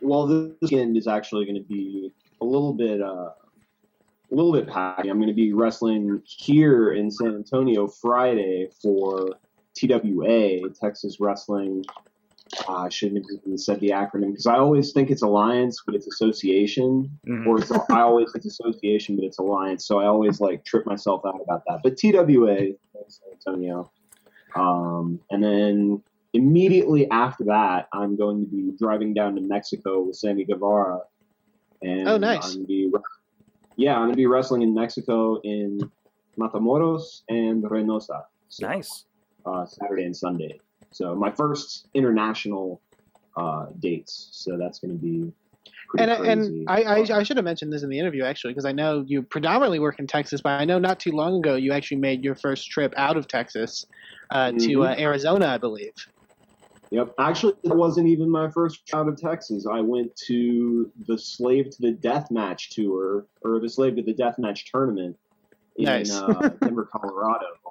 Well, 0.00 0.26
this 0.26 0.52
weekend 0.62 0.96
is 0.96 1.06
actually 1.06 1.44
going 1.44 1.56
to 1.56 1.68
be 1.68 2.12
a 2.40 2.44
little 2.44 2.72
bit, 2.72 3.02
uh, 3.02 3.30
a 3.30 3.34
little 4.30 4.52
bit 4.52 4.68
packed. 4.68 5.00
I'm 5.00 5.18
going 5.18 5.26
to 5.26 5.34
be 5.34 5.52
wrestling 5.52 6.22
here 6.24 6.92
in 6.92 7.10
San 7.10 7.34
Antonio 7.34 7.88
Friday 7.88 8.68
for 8.80 9.30
TWA, 9.74 10.70
Texas 10.70 11.18
Wrestling. 11.20 11.84
Uh, 12.68 12.72
I 12.72 12.88
shouldn't 12.88 13.18
have 13.24 13.40
even 13.44 13.58
said 13.58 13.80
the 13.80 13.90
acronym 13.90 14.30
because 14.30 14.46
I 14.46 14.56
always 14.58 14.92
think 14.92 15.10
it's 15.10 15.22
Alliance, 15.22 15.82
but 15.84 15.94
it's 15.94 16.06
Association, 16.06 17.10
Mhm. 17.26 17.46
or 17.46 17.58
it's, 17.60 17.70
I 17.70 18.00
always 18.00 18.32
think 18.32 18.44
it's 18.44 18.58
Association, 18.60 19.16
but 19.16 19.24
it's 19.24 19.38
Alliance. 19.38 19.86
So 19.86 19.98
I 19.98 20.06
always 20.06 20.40
like 20.40 20.64
trip 20.64 20.86
myself 20.86 21.22
out 21.26 21.40
about 21.42 21.62
that. 21.68 21.80
But 21.82 21.96
TWA, 21.98 22.74
San 23.08 23.32
Antonio, 23.32 23.90
um, 24.54 25.20
and 25.30 25.42
then 25.42 26.02
immediately 26.32 27.10
after 27.10 27.44
that, 27.44 27.88
I'm 27.92 28.16
going 28.16 28.44
to 28.44 28.50
be 28.50 28.72
driving 28.78 29.14
down 29.14 29.34
to 29.36 29.40
Mexico 29.40 30.00
with 30.02 30.16
Sammy 30.16 30.44
Guevara. 30.44 31.00
And 31.82 32.08
Oh, 32.08 32.16
nice. 32.18 32.44
I'm 32.52 32.54
gonna 32.58 32.66
be, 32.66 32.90
yeah, 33.76 33.94
I'm 33.94 34.00
going 34.02 34.10
to 34.12 34.16
be 34.16 34.26
wrestling 34.26 34.62
in 34.62 34.74
Mexico 34.74 35.40
in 35.42 35.80
Matamoros 36.38 37.22
and 37.28 37.62
Reynosa. 37.64 38.24
So, 38.48 38.66
Nice. 38.66 39.04
Uh, 39.46 39.64
Saturday 39.66 40.04
and 40.04 40.16
Sunday. 40.16 40.58
So 40.90 41.14
my 41.14 41.30
first 41.30 41.88
international 41.94 42.80
uh, 43.36 43.66
dates. 43.78 44.30
So 44.32 44.56
that's 44.58 44.78
going 44.80 44.92
to 44.92 45.02
be 45.02 45.32
and 45.98 46.10
crazy. 46.10 46.30
and 46.30 46.68
I, 46.68 46.82
I. 46.82 47.18
I 47.18 47.22
should 47.22 47.36
have 47.36 47.44
mentioned 47.44 47.72
this 47.72 47.82
in 47.82 47.88
the 47.88 47.98
interview 47.98 48.24
actually 48.24 48.52
because 48.52 48.64
I 48.64 48.72
know 48.72 49.04
you 49.06 49.22
predominantly 49.22 49.78
work 49.78 49.98
in 49.98 50.06
Texas, 50.06 50.40
but 50.42 50.50
I 50.50 50.64
know 50.64 50.78
not 50.78 51.00
too 51.00 51.12
long 51.12 51.38
ago 51.38 51.56
you 51.56 51.72
actually 51.72 51.98
made 51.98 52.22
your 52.22 52.34
first 52.34 52.70
trip 52.70 52.92
out 52.96 53.16
of 53.16 53.26
Texas 53.28 53.86
uh, 54.30 54.52
to 54.52 54.78
Mhm. 54.78 54.86
uh, 54.86 55.00
Arizona, 55.00 55.46
I 55.46 55.58
believe. 55.58 55.92
Yep. 56.90 57.14
Actually, 57.18 57.54
it 57.64 57.74
wasn't 57.76 58.08
even 58.08 58.30
my 58.30 58.50
first 58.50 58.86
trip 58.86 59.00
out 59.00 59.08
of 59.08 59.20
Texas. 59.20 59.66
I 59.70 59.80
went 59.80 60.14
to 60.26 60.90
the 61.06 61.18
Slave 61.18 61.70
to 61.70 61.82
the 61.82 61.92
Death 61.92 62.30
Match 62.30 62.70
tour, 62.70 63.26
or 63.42 63.60
the 63.60 63.68
Slave 63.68 63.96
to 63.96 64.02
the 64.02 64.14
Death 64.14 64.38
Match 64.38 64.70
tournament 64.70 65.16
in 65.76 65.84
Nice. 65.84 66.10
uh, 66.10 66.50
Denver, 66.62 66.88
Colorado. 66.90 67.46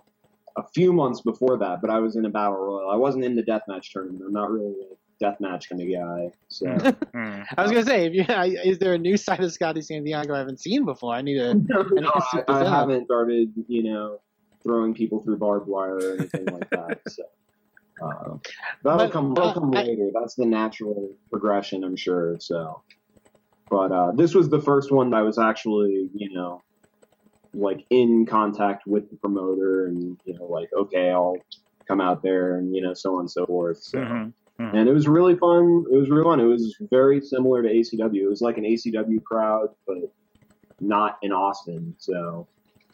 A 0.58 0.64
few 0.74 0.92
months 0.92 1.22
before 1.22 1.58
that, 1.60 1.82
but 1.82 1.90
I 1.90 2.00
was 2.00 2.16
in 2.16 2.26
a 2.26 2.30
battle 2.30 2.58
royal. 2.58 2.90
I 2.90 2.96
wasn't 2.96 3.24
in 3.26 3.36
the 3.36 3.44
death 3.44 3.62
match 3.68 3.94
tournament. 3.94 4.24
I'm 4.26 4.34
not 4.34 4.50
really 4.52 4.74
a 4.92 4.96
death 5.20 5.40
match 5.40 5.70
kind 5.70 5.82
of 5.82 5.88
guy. 5.88 6.32
So 6.48 6.68
Hmm. 7.14 7.42
I 7.58 7.62
was 7.64 7.72
gonna 7.72 7.86
say, 7.86 8.06
if 8.08 8.14
you, 8.14 8.26
is 8.72 8.80
there 8.80 8.94
a 8.94 8.98
new 8.98 9.18
side 9.18 9.44
of 9.44 9.52
Scotty 9.54 9.82
Santiago 9.82 10.34
I 10.34 10.40
haven't 10.40 10.60
seen 10.60 10.84
before? 10.84 11.14
I 11.14 11.22
need 11.22 11.38
to. 11.38 11.54
no, 11.94 12.12
I, 12.14 12.20
soup 12.32 12.46
I 12.48 12.60
this 12.60 12.68
up. 12.68 12.74
haven't 12.74 13.06
started, 13.06 13.54
you 13.68 13.84
know, 13.84 14.20
throwing 14.64 14.94
people 14.96 15.22
through 15.24 15.38
barbed 15.38 15.68
wire 15.68 15.96
or 15.98 16.14
anything 16.18 16.46
like 16.48 16.70
that. 16.72 17.02
So 17.10 17.24
uh, 18.06 18.38
that'll 18.84 18.98
But, 19.08 19.12
come. 19.12 19.34
That'll 19.34 19.50
uh, 19.50 19.54
come 19.56 19.74
I- 19.76 19.84
later. 19.84 20.10
That's 20.14 20.36
the 20.36 20.46
natural 20.46 21.12
progression, 21.32 21.84
I'm 21.84 21.96
sure. 21.96 22.38
So, 22.40 22.82
but 23.72 23.92
uh, 23.92 24.12
this 24.12 24.36
was 24.36 24.50
the 24.50 24.62
first 24.62 24.92
one 24.92 25.10
that 25.12 25.22
was 25.22 25.38
actually, 25.40 26.10
you 26.14 26.32
know, 26.32 26.62
like 27.54 27.86
in 27.90 28.26
contact 28.26 28.88
with 28.88 29.10
the 29.10 29.16
promoter, 29.18 29.88
and 29.88 30.20
you 30.26 30.34
know, 30.34 30.46
like 30.46 30.70
okay, 30.74 31.12
I'll 31.12 31.38
come 31.88 32.02
out 32.02 32.22
there, 32.22 32.58
and 32.58 32.76
you 32.76 32.82
know, 32.82 32.94
so 32.94 33.16
on 33.16 33.22
and 33.22 33.32
so 33.32 33.46
forth. 33.46 33.78
So. 33.78 34.00
Mhm. 34.00 34.34
And 34.60 34.90
it 34.90 34.92
was 34.92 35.08
really 35.08 35.36
fun. 35.36 35.86
It 35.92 35.96
was 35.96 36.10
really 36.10 36.24
fun. 36.24 36.40
It 36.40 36.46
was 36.46 36.76
very 36.90 37.22
similar 37.22 37.62
to 37.62 37.70
ACW. 37.70 38.24
It 38.24 38.28
was 38.28 38.42
like 38.42 38.58
an 38.58 38.66
ACW 38.66 39.24
crowd, 39.24 39.70
but 39.86 39.98
not 40.82 41.20
in 41.22 41.32
Austin. 41.32 41.94
So 42.00 42.48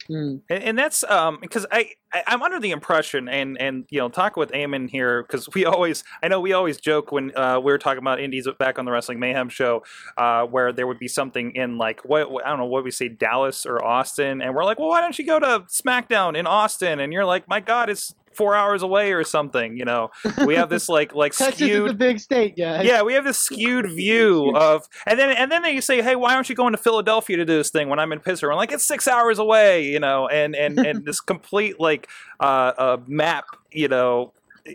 Hmm. 0.06 0.36
And, 0.50 0.62
and 0.62 0.78
that's 0.78 1.02
um 1.04 1.38
because 1.40 1.66
I, 1.72 1.90
I 2.12 2.22
I'm 2.26 2.42
under 2.42 2.60
the 2.60 2.70
impression 2.70 3.28
and 3.28 3.58
and 3.60 3.84
you 3.90 3.98
know 3.98 4.08
talk 4.08 4.36
with 4.36 4.50
Eamon 4.52 4.90
here 4.90 5.22
because 5.22 5.48
we 5.54 5.64
always 5.64 6.04
I 6.22 6.28
know 6.28 6.40
we 6.40 6.52
always 6.52 6.78
joke 6.78 7.10
when 7.12 7.36
uh, 7.36 7.58
we 7.58 7.72
were 7.72 7.78
talking 7.78 7.98
about 7.98 8.20
indies 8.20 8.46
back 8.58 8.78
on 8.78 8.84
the 8.84 8.92
Wrestling 8.92 9.18
Mayhem 9.18 9.48
show 9.48 9.82
uh, 10.16 10.44
where 10.44 10.72
there 10.72 10.86
would 10.86 10.98
be 10.98 11.08
something 11.08 11.52
in 11.54 11.78
like 11.78 12.00
what- 12.04 12.28
I 12.44 12.50
don't 12.50 12.58
know 12.58 12.66
what 12.66 12.84
we 12.84 12.90
say 12.90 13.08
Dallas 13.08 13.64
or 13.64 13.82
Austin 13.84 14.42
and 14.42 14.54
we're 14.54 14.64
like 14.64 14.78
well 14.78 14.88
why 14.88 15.00
don't 15.00 15.18
you 15.18 15.24
go 15.26 15.38
to 15.38 15.64
SmackDown 15.68 16.36
in 16.36 16.46
Austin 16.46 17.00
and 17.00 17.12
you're 17.12 17.24
like 17.24 17.48
my 17.48 17.60
God 17.60 17.88
it's 17.88 18.14
four 18.36 18.54
hours 18.54 18.82
away 18.82 19.12
or 19.12 19.24
something. 19.24 19.76
You 19.76 19.84
know, 19.84 20.10
we 20.44 20.54
have 20.54 20.68
this 20.68 20.88
like 20.88 21.14
like 21.14 21.32
Texas 21.36 21.60
is 21.60 21.68
skewed 21.68 21.90
a 21.90 21.94
big 21.94 22.18
state, 22.18 22.56
guys. 22.56 22.84
yeah, 22.84 23.02
we 23.02 23.14
have 23.14 23.24
this 23.24 23.38
skewed 23.38 23.90
view 23.90 24.54
of, 24.56 24.88
and 25.06 25.18
then 25.18 25.30
and 25.30 25.50
then 25.50 25.62
they 25.62 25.80
say, 25.80 26.02
hey, 26.02 26.16
why 26.16 26.34
aren't 26.34 26.48
you 26.48 26.54
going 26.54 26.72
to 26.72 26.78
Philadelphia 26.78 27.36
to 27.36 27.44
do 27.44 27.56
this 27.56 27.70
thing 27.70 27.88
when 27.88 27.98
I'm 27.98 28.12
in 28.12 28.20
Pittsburgh? 28.20 28.52
I'm 28.52 28.56
like, 28.56 28.72
it's 28.72 28.84
six 28.84 29.08
hours 29.08 29.38
away, 29.38 29.86
you 29.86 30.00
know, 30.00 30.28
and 30.28 30.54
and 30.54 30.78
and 30.78 31.04
this 31.04 31.20
complete 31.20 31.80
like 31.80 32.08
uh, 32.40 32.72
uh 32.76 32.96
map, 33.06 33.44
you 33.72 33.88
know, 33.88 34.32
uh, 34.68 34.72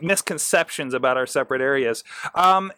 misconceptions 0.00 0.94
about 0.94 1.16
our 1.16 1.26
separate 1.26 1.60
areas. 1.60 2.04
Um, 2.34 2.72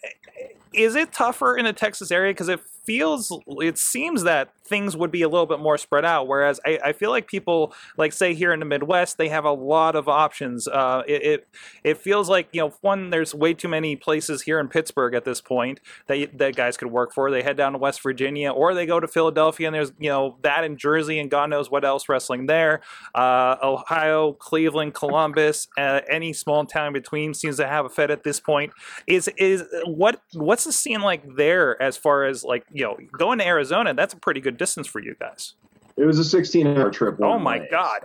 is 0.72 0.94
it 0.94 1.12
tougher 1.12 1.56
in 1.56 1.64
the 1.64 1.72
Texas 1.72 2.11
area 2.11 2.33
because 2.33 2.48
it 2.48 2.61
feels, 2.90 3.33
it 3.46 3.79
seems 3.79 4.24
that 4.24 4.50
things 4.70 4.96
would 4.96 5.11
be 5.11 5.22
a 5.22 5.29
little 5.29 5.46
bit 5.46 5.59
more 5.59 5.76
spread 5.76 6.05
out. 6.05 6.26
Whereas 6.26 6.61
I, 6.64 6.79
I 6.87 6.92
feel 6.92 7.11
like 7.11 7.26
people, 7.26 7.74
like 7.96 8.12
say 8.12 8.35
here 8.35 8.53
in 8.53 8.61
the 8.61 8.66
Midwest, 8.66 9.18
they 9.18 9.29
have 9.29 9.44
a 9.44 9.53
lot 9.53 9.94
of 9.96 10.09
options. 10.09 10.66
Uh, 10.66 11.03
it, 11.07 11.22
it 11.22 11.48
it 11.85 11.98
feels 11.98 12.29
like 12.29 12.48
you 12.53 12.62
know, 12.62 12.72
one, 12.81 13.11
there's 13.11 13.35
way 13.35 13.53
too 13.53 13.68
many 13.68 13.96
places 13.96 14.42
here 14.42 14.59
in 14.59 14.68
Pittsburgh 14.68 15.14
at 15.14 15.24
this 15.24 15.40
point 15.40 15.81
that 16.07 16.38
that 16.38 16.57
guys 16.57 16.76
could 16.76 16.90
work 16.90 17.12
for. 17.12 17.31
They 17.31 17.42
head 17.42 17.57
down 17.57 17.72
to 17.72 17.79
West 17.79 18.03
Virginia 18.03 18.50
or 18.50 18.74
they 18.74 18.87
go 18.87 18.98
to 18.98 19.09
Philadelphia, 19.09 19.68
and 19.68 19.74
there's 19.74 19.92
you 19.98 20.09
know 20.09 20.37
that 20.42 20.64
in 20.64 20.76
Jersey 20.76 21.18
and 21.18 21.31
God 21.31 21.50
knows 21.50 21.70
what 21.70 21.85
else 21.85 22.09
wrestling 22.09 22.46
there. 22.46 22.81
Uh, 23.14 23.57
Ohio, 23.62 24.33
Cleveland, 24.33 24.94
Columbus, 24.94 25.68
uh, 25.76 26.00
any 26.09 26.33
small 26.33 26.64
town 26.64 26.92
between 26.92 27.35
seems 27.35 27.57
to 27.57 27.66
have 27.66 27.85
a 27.85 27.88
Fed 27.88 28.11
at 28.11 28.22
this 28.22 28.40
point. 28.40 28.72
Is 29.07 29.29
is 29.37 29.64
what 29.85 30.22
what's 30.33 30.64
the 30.64 30.72
scene 30.72 31.00
like 31.00 31.37
there 31.37 31.81
as 31.83 31.96
far 31.96 32.24
as 32.24 32.44
like 32.44 32.64
you 32.81 32.87
know 32.87 32.97
going 33.12 33.38
to 33.38 33.47
Arizona? 33.47 33.95
That's 33.95 34.14
a 34.14 34.16
pretty 34.16 34.40
good 34.40 34.57
distance 34.57 34.87
for 34.87 35.01
you 35.01 35.14
guys. 35.21 35.55
It 35.97 36.05
was 36.05 36.19
a 36.19 36.25
16 36.25 36.66
hour 36.66 36.90
trip. 36.90 37.19
Oh 37.23 37.38
my 37.38 37.59
way, 37.61 37.69
God. 37.71 38.01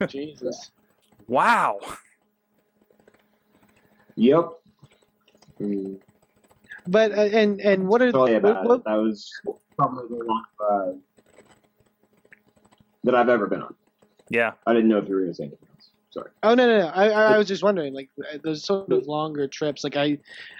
so. 0.00 0.06
Jesus. 0.06 0.70
Wow. 1.28 1.78
Yep. 4.16 4.48
Mm, 5.60 6.00
But 6.86 7.12
uh, 7.12 7.22
and 7.22 7.60
and 7.60 7.88
what 7.88 8.02
are 8.02 8.12
Tell 8.12 8.28
you 8.28 8.34
what, 8.34 8.50
about 8.50 8.64
what, 8.64 8.74
it. 8.80 8.84
That 8.84 8.94
was 8.96 9.30
probably 9.76 10.04
the 10.08 10.24
longest 10.24 10.50
ride 10.60 10.94
that 13.04 13.14
I've 13.14 13.28
ever 13.28 13.46
been 13.46 13.62
on. 13.62 13.74
Yeah. 14.28 14.52
I 14.66 14.72
didn't 14.74 14.88
know 14.88 14.98
if 14.98 15.08
you 15.08 15.14
were 15.14 15.20
going 15.22 15.32
to 15.32 15.36
say 15.36 15.44
anything 15.44 15.58
else. 15.62 15.65
Sorry. 16.16 16.30
Oh 16.42 16.54
no, 16.54 16.66
no, 16.66 16.78
no! 16.78 16.86
I, 16.86 17.10
I 17.10 17.36
was 17.36 17.46
just 17.46 17.62
wondering, 17.62 17.92
like 17.92 18.08
uh, 18.32 18.38
those 18.42 18.64
sort 18.64 18.90
of 18.90 19.06
longer 19.06 19.46
trips. 19.48 19.84
Like 19.84 19.96
I, 19.96 20.16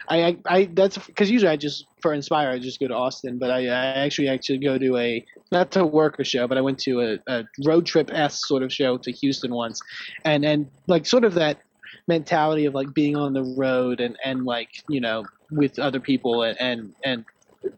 I, 0.07 0.23
I, 0.23 0.37
I 0.47 0.69
that's 0.75 0.99
because 0.99 1.31
usually 1.31 1.51
I 1.51 1.57
just 1.57 1.87
for 2.03 2.13
Inspire 2.13 2.51
I 2.51 2.59
just 2.59 2.79
go 2.79 2.89
to 2.89 2.95
Austin, 2.95 3.39
but 3.39 3.51
I, 3.51 3.61
I 3.69 4.05
actually 4.05 4.29
actually 4.29 4.59
go 4.59 4.77
to 4.77 4.99
a 4.99 5.25
not 5.53 5.71
to 5.71 5.87
work 5.87 6.17
a 6.19 6.25
show, 6.25 6.47
but 6.47 6.59
I 6.59 6.61
went 6.61 6.79
to 6.81 7.01
a, 7.01 7.33
a 7.33 7.45
road 7.65 7.87
trip 7.87 8.11
s 8.13 8.47
sort 8.47 8.63
of 8.63 8.71
show 8.71 8.99
to 8.99 9.11
Houston 9.11 9.55
once, 9.55 9.81
and 10.27 10.45
and 10.45 10.67
like 10.89 11.07
sort 11.07 11.25
of 11.25 11.33
that 11.35 11.59
mentality 12.07 12.67
of 12.67 12.75
like 12.75 12.93
being 12.93 13.17
on 13.17 13.33
the 13.33 13.55
road 13.57 14.01
and 14.01 14.15
and 14.23 14.45
like 14.45 14.69
you 14.91 15.01
know 15.01 15.25
with 15.53 15.79
other 15.79 16.01
people 16.01 16.43
and 16.43 16.61
and, 16.61 16.93
and 17.03 17.25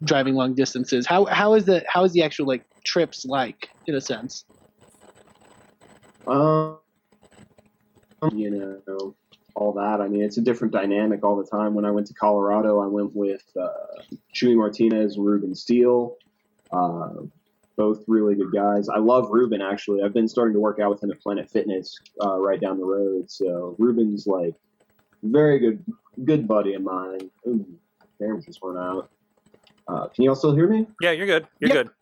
driving 0.02 0.34
long 0.34 0.56
distances. 0.56 1.06
How 1.06 1.26
how 1.26 1.54
is 1.54 1.64
the 1.64 1.84
how 1.86 2.02
is 2.02 2.12
the 2.12 2.24
actual 2.24 2.48
like 2.48 2.64
trips 2.84 3.24
like 3.24 3.68
in 3.86 3.94
a 3.94 4.00
sense? 4.00 4.44
Um, 6.26 6.78
you 8.34 8.50
know, 8.50 9.14
all 9.54 9.72
that. 9.72 10.00
I 10.00 10.08
mean, 10.08 10.22
it's 10.22 10.38
a 10.38 10.42
different 10.42 10.72
dynamic 10.72 11.24
all 11.24 11.36
the 11.36 11.44
time. 11.48 11.74
When 11.74 11.84
I 11.84 11.90
went 11.90 12.06
to 12.08 12.14
Colorado, 12.14 12.80
I 12.80 12.86
went 12.86 13.14
with 13.14 13.42
uh, 13.60 13.68
Chuy 14.34 14.56
Martinez 14.56 15.16
and 15.16 15.24
Ruben 15.26 15.54
Steele. 15.54 16.16
Uh, 16.70 17.10
both 17.76 18.02
really 18.08 18.34
good 18.34 18.52
guys. 18.52 18.88
I 18.88 18.98
love 18.98 19.28
Ruben 19.30 19.62
actually. 19.62 20.02
I've 20.02 20.12
been 20.12 20.28
starting 20.28 20.54
to 20.54 20.60
work 20.60 20.80
out 20.80 20.90
with 20.90 21.02
him 21.02 21.10
at 21.12 21.20
Planet 21.20 21.48
Fitness 21.48 21.96
uh, 22.20 22.36
right 22.38 22.60
down 22.60 22.78
the 22.78 22.84
road. 22.84 23.30
So 23.30 23.76
Ruben's 23.78 24.26
like 24.26 24.54
very 25.22 25.58
good, 25.60 25.84
good 26.24 26.48
buddy 26.48 26.74
of 26.74 26.82
mine. 26.82 27.30
Ooh, 27.46 27.64
camera 28.20 28.42
just 28.42 28.62
went 28.62 28.78
out. 28.78 29.10
Uh, 29.86 30.08
can 30.08 30.24
you 30.24 30.30
all 30.30 30.36
still 30.36 30.54
hear 30.54 30.68
me? 30.68 30.86
Yeah, 31.00 31.12
you're 31.12 31.26
good. 31.26 31.46
You're 31.60 31.70
Yep. 31.74 31.86
good. 31.86 31.92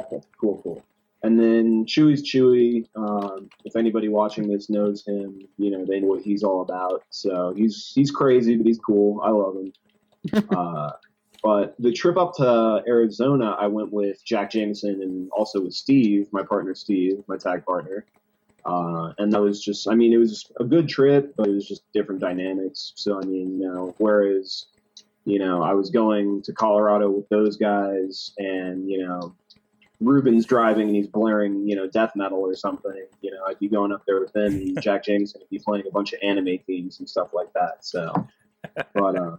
Okay, 0.00 0.20
cool, 0.40 0.60
cool. 0.62 0.84
And 1.22 1.38
then 1.38 1.84
Chuy's 1.84 2.22
Chuy. 2.22 2.86
Um, 2.94 3.48
if 3.64 3.74
anybody 3.74 4.08
watching 4.08 4.48
this 4.48 4.70
knows 4.70 5.04
him, 5.06 5.40
you 5.56 5.70
know 5.70 5.84
they 5.84 6.00
know 6.00 6.08
what 6.08 6.22
he's 6.22 6.44
all 6.44 6.62
about. 6.62 7.02
So 7.10 7.52
he's 7.56 7.92
he's 7.94 8.10
crazy, 8.10 8.56
but 8.56 8.66
he's 8.66 8.78
cool. 8.78 9.20
I 9.22 9.30
love 9.30 9.56
him. 9.56 10.48
uh, 10.56 10.90
but 11.42 11.74
the 11.78 11.92
trip 11.92 12.16
up 12.16 12.34
to 12.36 12.82
Arizona, 12.86 13.56
I 13.58 13.66
went 13.68 13.92
with 13.92 14.24
Jack 14.24 14.50
Jameson 14.50 15.00
and 15.02 15.30
also 15.30 15.60
with 15.62 15.74
Steve, 15.74 16.28
my 16.32 16.42
partner 16.42 16.74
Steve, 16.74 17.22
my 17.28 17.36
tag 17.36 17.64
partner. 17.64 18.04
Uh, 18.64 19.12
and 19.18 19.32
that 19.32 19.40
was 19.40 19.62
just, 19.62 19.88
I 19.88 19.94
mean, 19.94 20.12
it 20.12 20.18
was 20.18 20.50
a 20.58 20.64
good 20.64 20.88
trip, 20.88 21.34
but 21.36 21.48
it 21.48 21.54
was 21.54 21.66
just 21.66 21.90
different 21.92 22.20
dynamics. 22.20 22.92
So 22.96 23.20
I 23.20 23.24
mean, 23.24 23.60
you 23.60 23.66
know, 23.66 23.94
whereas, 23.98 24.66
you 25.24 25.38
know, 25.38 25.62
I 25.62 25.74
was 25.74 25.90
going 25.90 26.42
to 26.42 26.52
Colorado 26.52 27.10
with 27.10 27.28
those 27.28 27.56
guys, 27.56 28.32
and 28.38 28.88
you 28.88 29.06
know, 29.06 29.34
Ruben's 30.00 30.46
driving 30.46 30.88
and 30.88 30.96
he's 30.96 31.08
blaring, 31.08 31.66
you 31.66 31.74
know, 31.74 31.88
death 31.88 32.12
metal 32.14 32.38
or 32.38 32.54
something. 32.54 33.06
You 33.20 33.32
know, 33.32 33.44
I'd 33.48 33.58
be 33.58 33.68
going 33.68 33.92
up 33.92 34.04
there 34.06 34.20
with 34.20 34.34
him, 34.34 34.54
and 34.54 34.80
Jack 34.82 35.04
Jameson 35.04 35.40
would 35.40 35.50
be 35.50 35.58
playing 35.58 35.84
a 35.86 35.90
bunch 35.90 36.12
of 36.12 36.20
anime 36.22 36.58
themes 36.66 37.00
and 37.00 37.08
stuff 37.08 37.32
like 37.32 37.52
that. 37.54 37.84
So, 37.84 38.28
but 38.94 39.16
uh, 39.16 39.36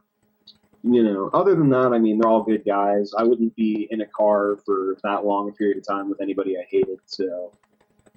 you 0.84 1.04
know, 1.04 1.30
other 1.34 1.56
than 1.56 1.70
that, 1.70 1.92
I 1.94 2.00
mean, 2.00 2.18
they're 2.20 2.30
all 2.30 2.44
good 2.44 2.66
guys. 2.66 3.14
I 3.18 3.24
wouldn't 3.24 3.56
be 3.56 3.88
in 3.90 4.02
a 4.02 4.06
car 4.06 4.58
for 4.66 4.98
that 5.04 5.26
long 5.26 5.50
a 5.50 5.52
period 5.54 5.78
of 5.78 5.88
time 5.88 6.10
with 6.10 6.22
anybody 6.22 6.58
I 6.58 6.64
hated. 6.70 7.00
So, 7.06 7.54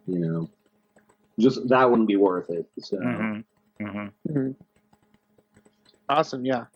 you 0.07 0.19
know, 0.19 0.51
just 1.39 1.69
that 1.69 1.89
wouldn't 1.89 2.09
be 2.09 2.17
worth 2.17 2.51
it. 2.51 2.67
So, 2.79 2.99
hmm 2.99 3.41
hmm 4.29 4.51
Awesome, 6.09 6.45
yeah. 6.45 6.67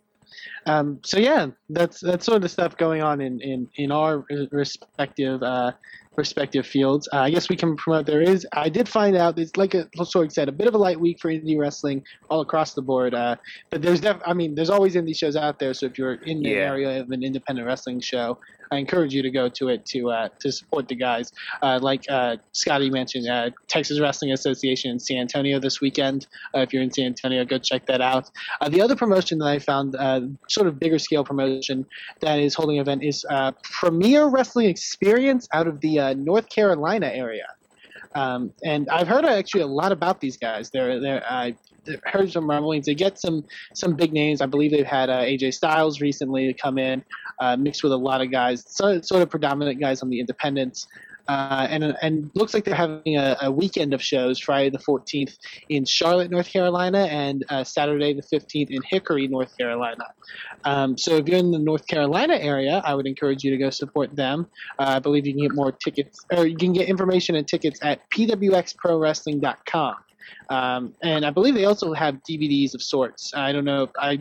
Um, 0.67 1.01
so 1.05 1.19
yeah, 1.19 1.49
that's 1.71 2.01
that's 2.01 2.27
sort 2.27 2.37
of 2.37 2.43
the 2.43 2.49
stuff 2.49 2.77
going 2.77 3.03
on 3.03 3.21
in 3.21 3.41
in 3.41 3.69
in 3.77 3.93
our 3.93 4.25
respective 4.51 5.43
uh, 5.43 5.73
respective 6.17 6.67
fields. 6.67 7.09
Uh, 7.13 7.19
I 7.21 7.31
guess 7.31 7.49
we 7.49 7.57
can 7.57 7.77
promote. 7.77 8.07
There 8.07 8.23
is. 8.23 8.47
I 8.53 8.69
did 8.69 8.89
find 8.89 9.17
out. 9.17 9.39
It's 9.39 9.57
like 9.57 9.75
a 9.75 9.85
Sorg 9.99 10.33
said, 10.33 10.49
a 10.49 10.53
bit 10.53 10.67
of 10.67 10.75
a 10.75 10.79
light 10.79 10.99
week 10.99 11.19
for 11.21 11.31
indie 11.31 11.59
wrestling 11.59 12.03
all 12.31 12.41
across 12.41 12.75
the 12.75 12.83
board. 12.83 13.15
Uh, 13.15 13.37
but 13.71 13.83
there's 13.83 14.01
def- 14.01 14.23
I 14.27 14.33
mean, 14.33 14.55
there's 14.55 14.71
always 14.71 14.95
indie 14.95 15.17
shows 15.17 15.37
out 15.37 15.59
there. 15.59 15.75
So 15.75 15.87
if 15.87 15.99
you're 15.99 16.15
in 16.15 16.43
the 16.43 16.51
Yeah. 16.51 16.57
area 16.73 17.01
of 17.01 17.11
an 17.11 17.23
independent 17.23 17.67
wrestling 17.67 18.01
show, 18.01 18.39
I 18.71 18.77
encourage 18.79 19.15
you 19.15 19.23
to 19.23 19.31
go 19.31 19.49
to 19.49 19.69
it 19.69 19.87
to 19.87 20.11
uh, 20.11 20.29
to 20.41 20.53
support 20.53 20.89
the 20.89 20.95
guys. 20.95 21.33
Uh, 21.63 21.79
like 21.83 22.05
uh, 22.09 22.37
Scotty 22.53 22.91
mentioned, 22.91 23.29
uh, 23.29 23.51
Texas 23.69 24.01
Wrestling 24.01 24.33
Association 24.33 24.91
in 24.91 24.99
San 24.99 25.19
Antonio 25.19 25.59
this 25.59 25.81
weekend. 25.81 26.27
Uh, 26.55 26.61
if 26.61 26.73
you're 26.73 26.83
in 26.83 26.93
San 26.93 27.07
Antonio, 27.07 27.45
go 27.45 27.59
check 27.59 27.87
that 27.87 28.01
out. 28.01 28.31
The 28.69 28.81
other 28.81 28.97
promotion 28.97 29.39
that 29.39 29.49
I 29.49 29.59
found, 29.59 29.97
sort 30.49 30.67
of 30.67 30.79
bigger 30.79 30.99
scale 30.99 31.25
promotion 31.25 31.87
that 32.21 32.39
is 32.39 32.55
holding 32.55 32.77
an 32.79 32.83
event, 32.83 33.05
is 33.05 33.25
Premier 33.63 34.27
Wrestling 34.29 34.69
Experience 34.69 35.49
out 35.53 35.67
of 35.67 35.81
the 35.81 36.15
North 36.15 36.49
Carolina 36.49 37.07
area. 37.07 37.47
Um, 38.15 38.53
and 38.65 38.89
I've 38.89 39.09
heard 39.09 39.27
actually 39.27 39.61
a 39.61 39.67
lot 39.67 39.93
about 39.93 40.21
these 40.21 40.39
guys. 40.39 40.71
They're 40.71 41.01
they're 41.01 41.23
I 41.31 41.55
heard 42.05 42.31
some 42.31 42.49
rumblings. 42.49 42.87
They 42.87 42.95
get 42.95 43.19
some 43.19 43.45
some 43.75 43.95
big 43.95 44.13
names. 44.13 44.41
I 44.41 44.47
believe 44.47 44.71
they've 44.71 44.87
had 44.87 45.11
uh, 45.11 45.21
AJ 45.21 45.55
Styles 45.55 46.01
recently 46.01 46.53
come 46.55 46.79
in, 46.79 47.05
uh, 47.41 47.57
mixed 47.57 47.83
with 47.83 47.93
a 47.93 47.97
lot 47.97 48.21
of 48.21 48.31
guys, 48.31 48.65
so, 48.67 49.01
sort 49.01 49.23
of 49.23 49.31
predominant 49.31 49.81
guys 49.81 50.03
on 50.03 50.11
the 50.11 50.21
independents. 50.21 50.87
Uh, 51.29 51.67
and 51.71 51.97
and 52.03 52.31
looks 52.35 52.55
like 52.55 52.65
they're 52.65 52.75
having 52.75 53.17
a, 53.17 53.37
a 53.43 53.51
weekend 53.51 53.93
of 53.93 54.01
shows 54.01 54.39
Friday 54.39 54.71
the 54.71 54.79
14th 54.79 55.37
in 55.69 55.85
Charlotte, 55.85 56.31
North 56.31 56.49
Carolina, 56.49 57.07
and 57.07 57.45
uh, 57.49 57.65
Saturday 57.65 58.15
the 58.15 58.23
15th 58.23 58.71
in 58.71 58.81
Hickory, 58.83 59.27
North 59.27 59.57
Carolina. 59.59 60.05
Um, 60.65 60.97
so 60.97 61.17
if 61.17 61.27
you're 61.29 61.39
in 61.39 61.51
the 61.51 61.59
North 61.59 61.87
Carolina 61.89 62.37
area, 62.37 62.81
I 62.85 62.95
would 62.95 63.09
encourage 63.09 63.43
you 63.43 63.51
to 63.51 63.57
go 63.57 63.71
support 63.71 64.15
them. 64.15 64.47
Uh, 64.79 64.85
I 64.97 64.99
believe 65.01 65.27
you 65.27 65.33
can 65.33 65.43
get 65.43 65.55
more 65.55 65.73
tickets, 65.73 66.25
or 66.31 66.47
you 66.47 66.57
can 66.57 66.73
get 66.73 66.89
information 66.89 67.35
and 67.35 67.47
tickets 67.47 67.81
at 67.83 68.09
pwxprowrestling.com. 68.11 69.97
Um, 70.51 70.95
and 71.03 71.25
I 71.25 71.31
believe 71.31 71.55
they 71.55 71.65
also 71.65 71.93
have 71.93 72.17
DVDs 72.29 72.75
of 72.75 72.83
sorts. 72.83 73.33
I 73.35 73.53
don't 73.53 73.65
know. 73.65 73.89
I 73.99 74.21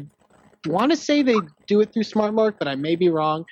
want 0.68 0.92
to 0.92 0.98
say 0.98 1.22
they 1.22 1.40
do 1.68 1.82
it 1.82 1.94
through 1.94 2.04
SmartMark, 2.04 2.56
but 2.60 2.68
I 2.68 2.76
may 2.76 2.96
be 2.96 3.10
wrong. 3.10 3.46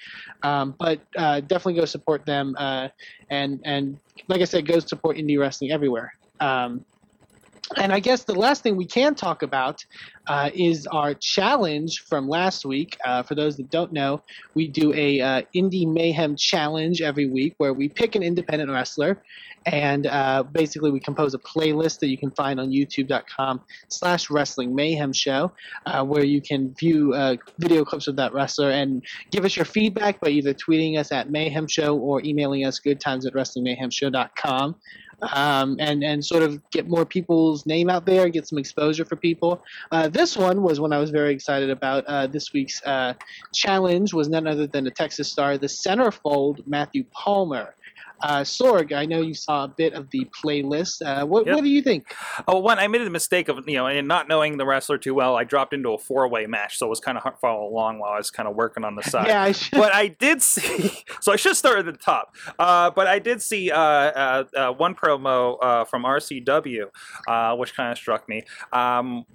Um, 0.44 0.76
but 0.80 1.00
uh, 1.18 1.42
definitely 1.42 1.76
go 1.76 1.86
support 1.86 2.26
them. 2.26 2.56
Uh, 2.58 2.89
and 3.30 3.60
and 3.66 3.98
like 4.28 4.42
I 4.42 4.46
said, 4.46 4.68
go 4.68 4.80
support 4.80 5.18
indie 5.18 5.39
wrestling 5.39 5.72
everywhere. 5.72 6.12
Um, 6.39 6.86
and 7.78 7.93
I 7.93 7.99
guess 7.99 8.23
the 8.23 8.36
last 8.36 8.62
thing 8.62 8.76
we 8.76 8.86
can 8.86 9.15
talk 9.15 9.41
about 9.41 9.86
uh, 10.28 10.49
is 10.54 10.86
our 10.88 11.13
challenge 11.13 12.04
from 12.08 12.28
last 12.28 12.65
week. 12.65 12.97
Uh, 13.06 13.23
for 13.23 13.36
those 13.36 13.58
that 13.58 13.69
don't 13.69 13.93
know, 13.93 14.21
we 14.54 14.67
do 14.67 14.93
a 14.93 15.21
uh, 15.21 15.41
Indie 15.56 15.88
Mayhem 15.88 16.36
challenge 16.36 17.02
every 17.02 17.26
week 17.26 17.56
where 17.58 17.73
we 17.73 17.88
pick 17.88 18.15
an 18.15 18.23
independent 18.23 18.69
wrestler 18.69 19.21
and 19.65 20.08
uh, 20.08 20.43
basically 20.43 20.91
we 20.91 20.99
compose 20.99 21.34
a 21.34 21.39
playlist 21.39 21.99
that 21.99 22.07
you 22.07 22.18
can 22.18 22.32
find 22.32 22.59
on 22.59 22.70
youtube.com 22.70 23.61
slash 23.88 24.30
wrestling 24.30 24.76
mayhem 24.76 25.14
show 25.14 25.51
uh, 25.86 26.03
where 26.03 26.24
you 26.24 26.41
can 26.41 26.74
view 26.74 27.14
uh, 27.14 27.36
video 27.59 27.86
clips 27.86 28.07
of 28.07 28.16
that 28.16 28.34
wrestler 28.34 28.72
and 28.72 29.03
give 29.32 29.45
us 29.45 29.55
your 29.55 29.66
feedback 29.66 30.20
by 30.20 30.30
either 30.30 30.53
tweeting 30.53 30.97
us 30.97 31.11
at 31.11 31.30
mayhem 31.30 31.68
show 31.68 31.97
or 31.97 32.22
emailing 32.24 32.66
us 32.66 32.80
goodtimes 32.80 33.26
at 33.26 33.34
wrestlingmayhemshow.com 33.34 34.76
um, 35.22 35.78
and 35.80 36.03
and 36.03 36.24
sort 36.24 36.43
of 36.43 36.59
get 36.72 36.88
more 36.88 37.05
people's 37.05 37.66
name 37.66 37.89
out 37.89 38.05
there, 38.05 38.30
get 38.30 38.47
some 38.47 38.57
exposure 38.57 39.05
for 39.05 39.16
people. 39.16 39.64
Uh, 39.91 40.07
this 40.07 40.36
one 40.38 40.61
was 40.61 40.80
one 40.80 40.93
I 40.93 40.99
was 40.99 41.09
very 41.09 41.34
excited 41.34 41.70
about. 41.70 42.05
Uh, 42.05 42.28
this 42.28 42.53
week's 42.53 42.82
uh, 42.84 43.14
challenge 43.53 44.14
was 44.14 44.30
none 44.30 44.47
other 44.47 44.68
than 44.68 44.88
a 44.88 44.91
Texas 44.91 45.32
star, 45.32 45.57
the 45.57 45.68
centerfold 45.68 46.66
Matthew 46.68 47.03
Palmer. 47.11 47.76
Uh, 48.24 48.41
Sorg, 48.41 48.93
I 48.93 49.05
know 49.05 49.21
you 49.21 49.34
saw 49.34 49.65
a 49.65 49.67
bit 49.67 49.93
of 49.93 50.09
the 50.11 50.26
playlist. 50.43 51.01
Uh, 51.05 51.26
what, 51.26 51.45
Yep. 51.45 51.55
what 51.55 51.63
do 51.63 51.69
you 51.69 51.82
think? 51.82 52.13
Oh, 52.47 52.59
one, 52.59 52.80
I 52.80 52.88
made 52.88 53.01
the 53.01 53.09
mistake 53.09 53.49
of, 53.49 53.67
you 53.67 53.76
know, 53.76 53.86
and 53.88 54.07
not 54.07 54.28
knowing 54.30 54.57
the 54.57 54.65
wrestler 54.65 54.97
too 54.97 55.13
well, 55.13 55.36
I 55.36 55.43
dropped 55.43 55.74
into 55.74 55.89
a 55.89 55.97
four 55.97 56.28
way 56.30 56.45
match, 56.47 56.78
so 56.78 56.86
it 56.86 56.89
was 56.89 56.99
kind 57.01 57.17
of 57.17 57.24
hard 57.24 57.36
to 57.36 57.39
follow 57.39 57.67
along 57.67 57.99
while 57.99 58.13
I 58.13 58.17
was 58.17 58.32
kind 58.32 58.47
of 58.47 58.55
working 58.55 58.84
on 58.86 58.95
the 58.95 59.03
side. 59.03 59.28
Yeah, 59.28 59.43
I 59.43 59.51
should. 59.51 59.78
but 59.78 59.93
I 59.93 60.07
did 60.07 60.41
see. 60.53 61.03
So 61.21 61.32
I 61.34 61.36
should 61.36 61.55
start 61.57 61.80
at 61.80 61.86
the 61.86 61.91
top. 61.93 62.34
Uh, 62.57 62.89
but 62.91 63.07
I 63.07 63.19
did 63.19 63.41
see 63.41 63.71
uh, 63.71 63.78
uh, 63.80 64.43
uh, 64.55 64.71
one 64.71 64.95
promo 64.95 65.57
uh, 65.61 65.84
from 65.86 66.03
RCW, 66.03 66.86
uh, 67.28 67.55
which 67.57 67.76
kind 67.76 67.91
of 67.91 67.97
struck 67.97 68.30
me. 68.30 68.43
Um, 68.71 69.26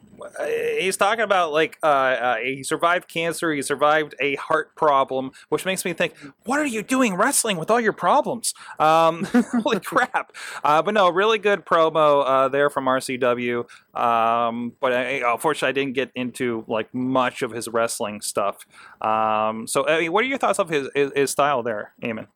he's 0.78 0.96
talking 0.96 1.22
about 1.22 1.52
like 1.52 1.78
uh, 1.82 1.86
uh, 1.86 2.36
he 2.38 2.62
survived 2.64 3.08
cancer, 3.08 3.52
he 3.52 3.62
survived 3.62 4.14
a 4.20 4.34
heart 4.36 4.74
problem, 4.74 5.30
which 5.48 5.64
makes 5.64 5.84
me 5.84 5.92
think, 5.92 6.14
what 6.44 6.58
are 6.58 6.66
you 6.66 6.82
doing 6.82 7.14
wrestling 7.14 7.56
with 7.56 7.70
all 7.70 7.80
your 7.80 7.92
problems? 7.92 8.52
Um, 8.78 9.24
holy 9.62 9.80
crap! 9.80 10.32
Uh, 10.62 10.82
but 10.82 10.94
no, 10.94 11.08
really 11.10 11.38
good 11.38 11.64
promo 11.64 12.24
uh, 12.26 12.48
there 12.48 12.70
from 12.70 12.84
RCW. 12.86 13.60
Um, 13.98 14.72
but 14.80 14.92
I, 14.92 15.22
unfortunately, 15.26 15.68
I 15.68 15.72
didn't 15.72 15.94
get 15.94 16.10
into 16.14 16.64
like 16.68 16.92
much 16.94 17.42
of 17.42 17.50
his 17.50 17.68
wrestling 17.68 18.20
stuff. 18.20 18.66
Um, 19.00 19.66
so, 19.66 19.86
I 19.86 20.00
mean, 20.00 20.12
what 20.12 20.24
are 20.24 20.28
your 20.28 20.38
thoughts 20.38 20.58
of 20.58 20.68
his 20.68 20.88
his, 20.94 21.12
his 21.14 21.30
style 21.30 21.62
there, 21.62 21.92
Eamon? 22.02 22.26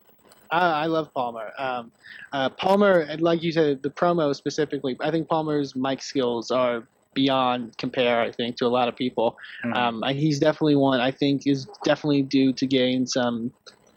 I, 0.51 0.83
I 0.83 0.85
love 0.85 1.13
Palmer. 1.13 1.51
Um, 1.57 1.91
uh, 2.31 2.49
Palmer, 2.49 3.07
like 3.19 3.41
you 3.41 3.51
said, 3.51 3.81
the 3.81 3.89
promo 3.89 4.35
specifically, 4.35 4.95
I 4.99 5.11
think 5.11 5.27
Palmer's 5.27 5.75
mic 5.75 6.01
skills 6.01 6.51
are 6.51 6.87
beyond 7.13 7.77
compare. 7.77 8.21
I 8.21 8.31
think 8.31 8.57
to 8.57 8.65
a 8.65 8.67
lot 8.67 8.87
of 8.87 8.95
people. 8.95 9.37
Mhm. 9.63 9.75
Um, 9.75 10.03
and 10.03 10.17
he's 10.17 10.39
definitely 10.39 10.75
one 10.75 10.99
I 10.99 11.11
think 11.11 11.47
is 11.47 11.67
definitely 11.83 12.23
due 12.23 12.53
to 12.53 12.65
gain 12.67 13.05
some 13.07 13.51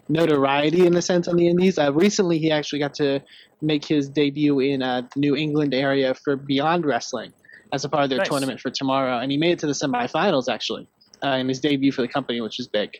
notoriety 0.08 0.86
in 0.86 0.96
a 0.96 1.02
sense 1.02 1.28
on 1.28 1.36
the 1.36 1.48
Indies. 1.48 1.78
Uh, 1.78 1.92
recently, 1.92 2.38
he 2.38 2.50
actually 2.50 2.78
got 2.78 2.94
to 2.94 3.20
make 3.60 3.84
his 3.84 4.08
debut 4.08 4.60
in 4.60 4.82
uh, 4.82 5.02
New 5.16 5.36
England 5.36 5.74
area 5.74 6.14
for 6.14 6.36
Beyond 6.36 6.84
Wrestling 6.84 7.32
as 7.72 7.84
a 7.84 7.88
part 7.88 8.04
of 8.04 8.10
their 8.10 8.18
Nice. 8.18 8.28
tournament 8.28 8.60
for 8.60 8.70
tomorrow, 8.70 9.18
and 9.18 9.32
he 9.32 9.38
made 9.38 9.52
it 9.52 9.58
to 9.60 9.66
the 9.66 9.72
semifinals 9.72 10.48
actually 10.48 10.88
uh, 11.24 11.30
in 11.30 11.48
his 11.48 11.60
debut 11.60 11.92
for 11.92 12.02
the 12.02 12.08
company, 12.08 12.40
which 12.40 12.60
is 12.60 12.68
big. 12.68 12.90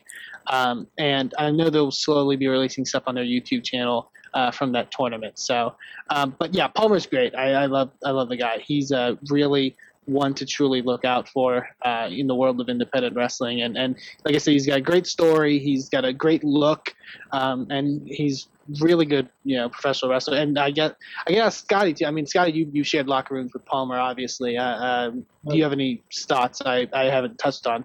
Um, 0.49 0.87
and 0.99 1.35
I 1.39 1.51
know 1.51 1.71
they'll 1.71 1.91
slowly 1.91 2.37
be 2.37 2.49
releasing 2.49 2.85
stuff 2.85 3.05
on 3.07 3.15
their 3.15 3.25
YouTube 3.25 3.65
channel. 3.65 4.11
Uh, 4.35 4.51
from 4.51 4.73
that 4.73 4.91
tournament, 4.91 5.39
so, 5.39 5.75
um, 6.11 6.37
but 6.39 6.53
yeah, 6.53 6.69
Palmer's 6.69 7.07
great. 7.07 7.35
I, 7.35 7.53
I 7.53 7.67
love, 7.67 7.91
I 8.05 8.11
love 8.11 8.29
the 8.29 8.37
guy. 8.37 8.59
He's 8.59 8.91
a 8.91 9.17
really 9.31 9.77
one 10.07 10.35
to 10.35 10.47
truly 10.47 10.83
look 10.83 11.05
out 11.05 11.29
for 11.29 11.69
uh, 11.83 12.09
in 12.11 12.27
the 12.27 12.35
world 12.35 12.61
of 12.61 12.69
independent 12.69 13.15
wrestling. 13.15 13.63
And, 13.63 13.77
and 13.77 13.97
like 14.25 14.35
I 14.35 14.39
said, 14.39 14.53
he's 14.53 14.67
got 14.67 14.79
a 14.79 14.83
great 14.83 15.07
story. 15.07 15.59
He's 15.59 15.89
got 15.89 16.05
a 16.05 16.13
great 16.13 16.45
look, 16.45 16.95
um, 17.33 17.67
and 17.71 18.07
he's 18.07 18.49
really 18.81 19.07
good, 19.07 19.29
you 19.45 19.57
know, 19.57 19.69
professional 19.69 20.11
wrestler. 20.11 20.39
And 20.39 20.59
I 20.59 20.71
get, 20.71 20.97
I 21.27 21.33
guess 21.33 21.59
Scotty 21.59 21.95
too. 21.95 22.07
I 22.07 22.11
mean, 22.11 22.27
Scotty, 22.27 22.53
you, 22.53 22.69
you 22.73 22.85
shared 22.85 23.09
locker 23.09 23.35
rooms 23.35 23.53
with 23.53 23.65
Palmer, 23.65 23.99
obviously. 23.99 24.57
Uh, 24.57 24.85
um, 24.85 25.27
do 25.49 25.57
you 25.57 25.63
have 25.63 25.73
any 25.73 26.03
thoughts 26.13 26.63
I, 26.65 26.89
I 26.93 27.05
haven't 27.05 27.39
touched 27.39 27.67
on? 27.67 27.85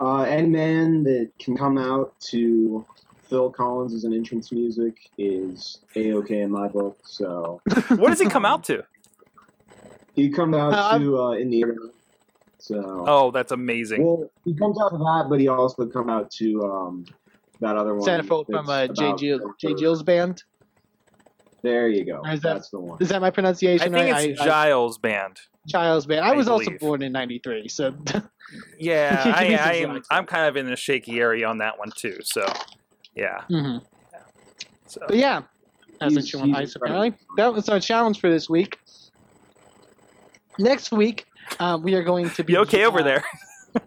Uh, 0.00 0.22
any 0.22 0.48
man 0.48 1.04
that 1.04 1.30
can 1.38 1.56
come 1.56 1.78
out 1.78 2.18
to 2.20 2.84
Phil 3.28 3.50
Collins 3.50 3.94
as 3.94 4.04
an 4.04 4.12
entrance 4.12 4.52
music 4.52 5.10
is 5.18 5.78
a 5.96 6.12
okay 6.14 6.40
in 6.40 6.50
my 6.50 6.68
book. 6.68 6.98
So 7.04 7.60
What 7.88 8.10
does 8.10 8.20
he 8.20 8.26
come 8.26 8.44
out 8.44 8.64
to? 8.64 8.84
He 10.14 10.30
comes 10.30 10.54
out 10.56 10.72
Uh, 10.72 10.98
to 10.98 11.20
uh, 11.22 11.30
in 11.32 11.50
the 11.50 11.64
arena. 11.64 11.80
So 12.58 13.04
Oh, 13.06 13.30
that's 13.30 13.52
amazing. 13.52 14.04
well, 14.04 14.30
he 14.44 14.54
comes 14.54 14.80
out 14.80 14.90
to 14.90 14.98
that, 14.98 15.26
but 15.28 15.38
he 15.40 15.48
also 15.48 15.86
come 15.86 16.08
out 16.08 16.30
to 16.32 16.62
um, 16.62 17.04
that 17.60 17.76
other 17.76 17.94
one. 17.94 18.08
Centerfold 18.08 18.46
from 18.46 18.68
uh, 18.68 18.86
that's 18.86 18.98
Jay, 18.98 19.08
about- 19.30 19.78
Gill, 19.78 20.02
band. 20.04 20.42
There 21.62 21.88
you 21.88 22.04
go. 22.04 22.22
Is 22.26 22.40
that- 22.42 22.54
That's 22.54 22.70
the 22.70 22.78
one. 22.80 22.98
Is 23.00 23.08
that 23.08 23.20
my 23.20 23.30
pronunciation? 23.30 23.82
I 23.86 23.88
pronunciation 23.88 24.20
think 24.36 24.38
right? 24.38 24.48
it's 24.48 24.54
I- 24.54 24.66
I- 24.66 24.70
Geils' 24.70 25.00
band. 25.00 25.40
Geils 25.72 26.06
band. 26.06 26.24
I 26.24 26.30
I 26.30 26.32
was 26.34 26.46
also 26.46 26.70
born 26.78 27.02
in 27.02 27.10
'93, 27.12 27.68
so 27.68 27.94
Yeah, 28.78 29.22
I, 29.34 29.54
I 29.54 29.72
am. 29.76 30.02
I'm 30.10 30.26
kind 30.26 30.46
of 30.46 30.56
in 30.58 30.66
the 30.66 30.76
shaky 30.76 31.20
area 31.20 31.48
on 31.48 31.58
that 31.58 31.78
one 31.78 31.90
too. 31.96 32.18
So, 32.22 32.46
yeah. 33.14 33.42
Mhm. 33.50 33.82
So. 34.86 35.00
But 35.08 35.16
yeah, 35.16 35.42
that's 36.00 36.12
He's- 36.14 36.24
what 36.24 36.32
you 36.34 36.38
want 36.40 36.56
ice 36.56 36.76
apparently. 36.76 37.14
That 37.38 37.52
was 37.54 37.68
our 37.70 37.80
challenge 37.80 38.20
for 38.20 38.28
this 38.30 38.48
week. 38.50 38.78
Next 40.58 40.92
week, 40.92 41.26
um, 41.58 41.82
we 41.82 41.94
are 41.94 42.02
going 42.02 42.30
to 42.30 42.44
be 42.44 42.52
You 42.54 42.60
okay 42.60 42.84
over 42.84 43.00
uh, 43.00 43.04
there? 43.04 43.24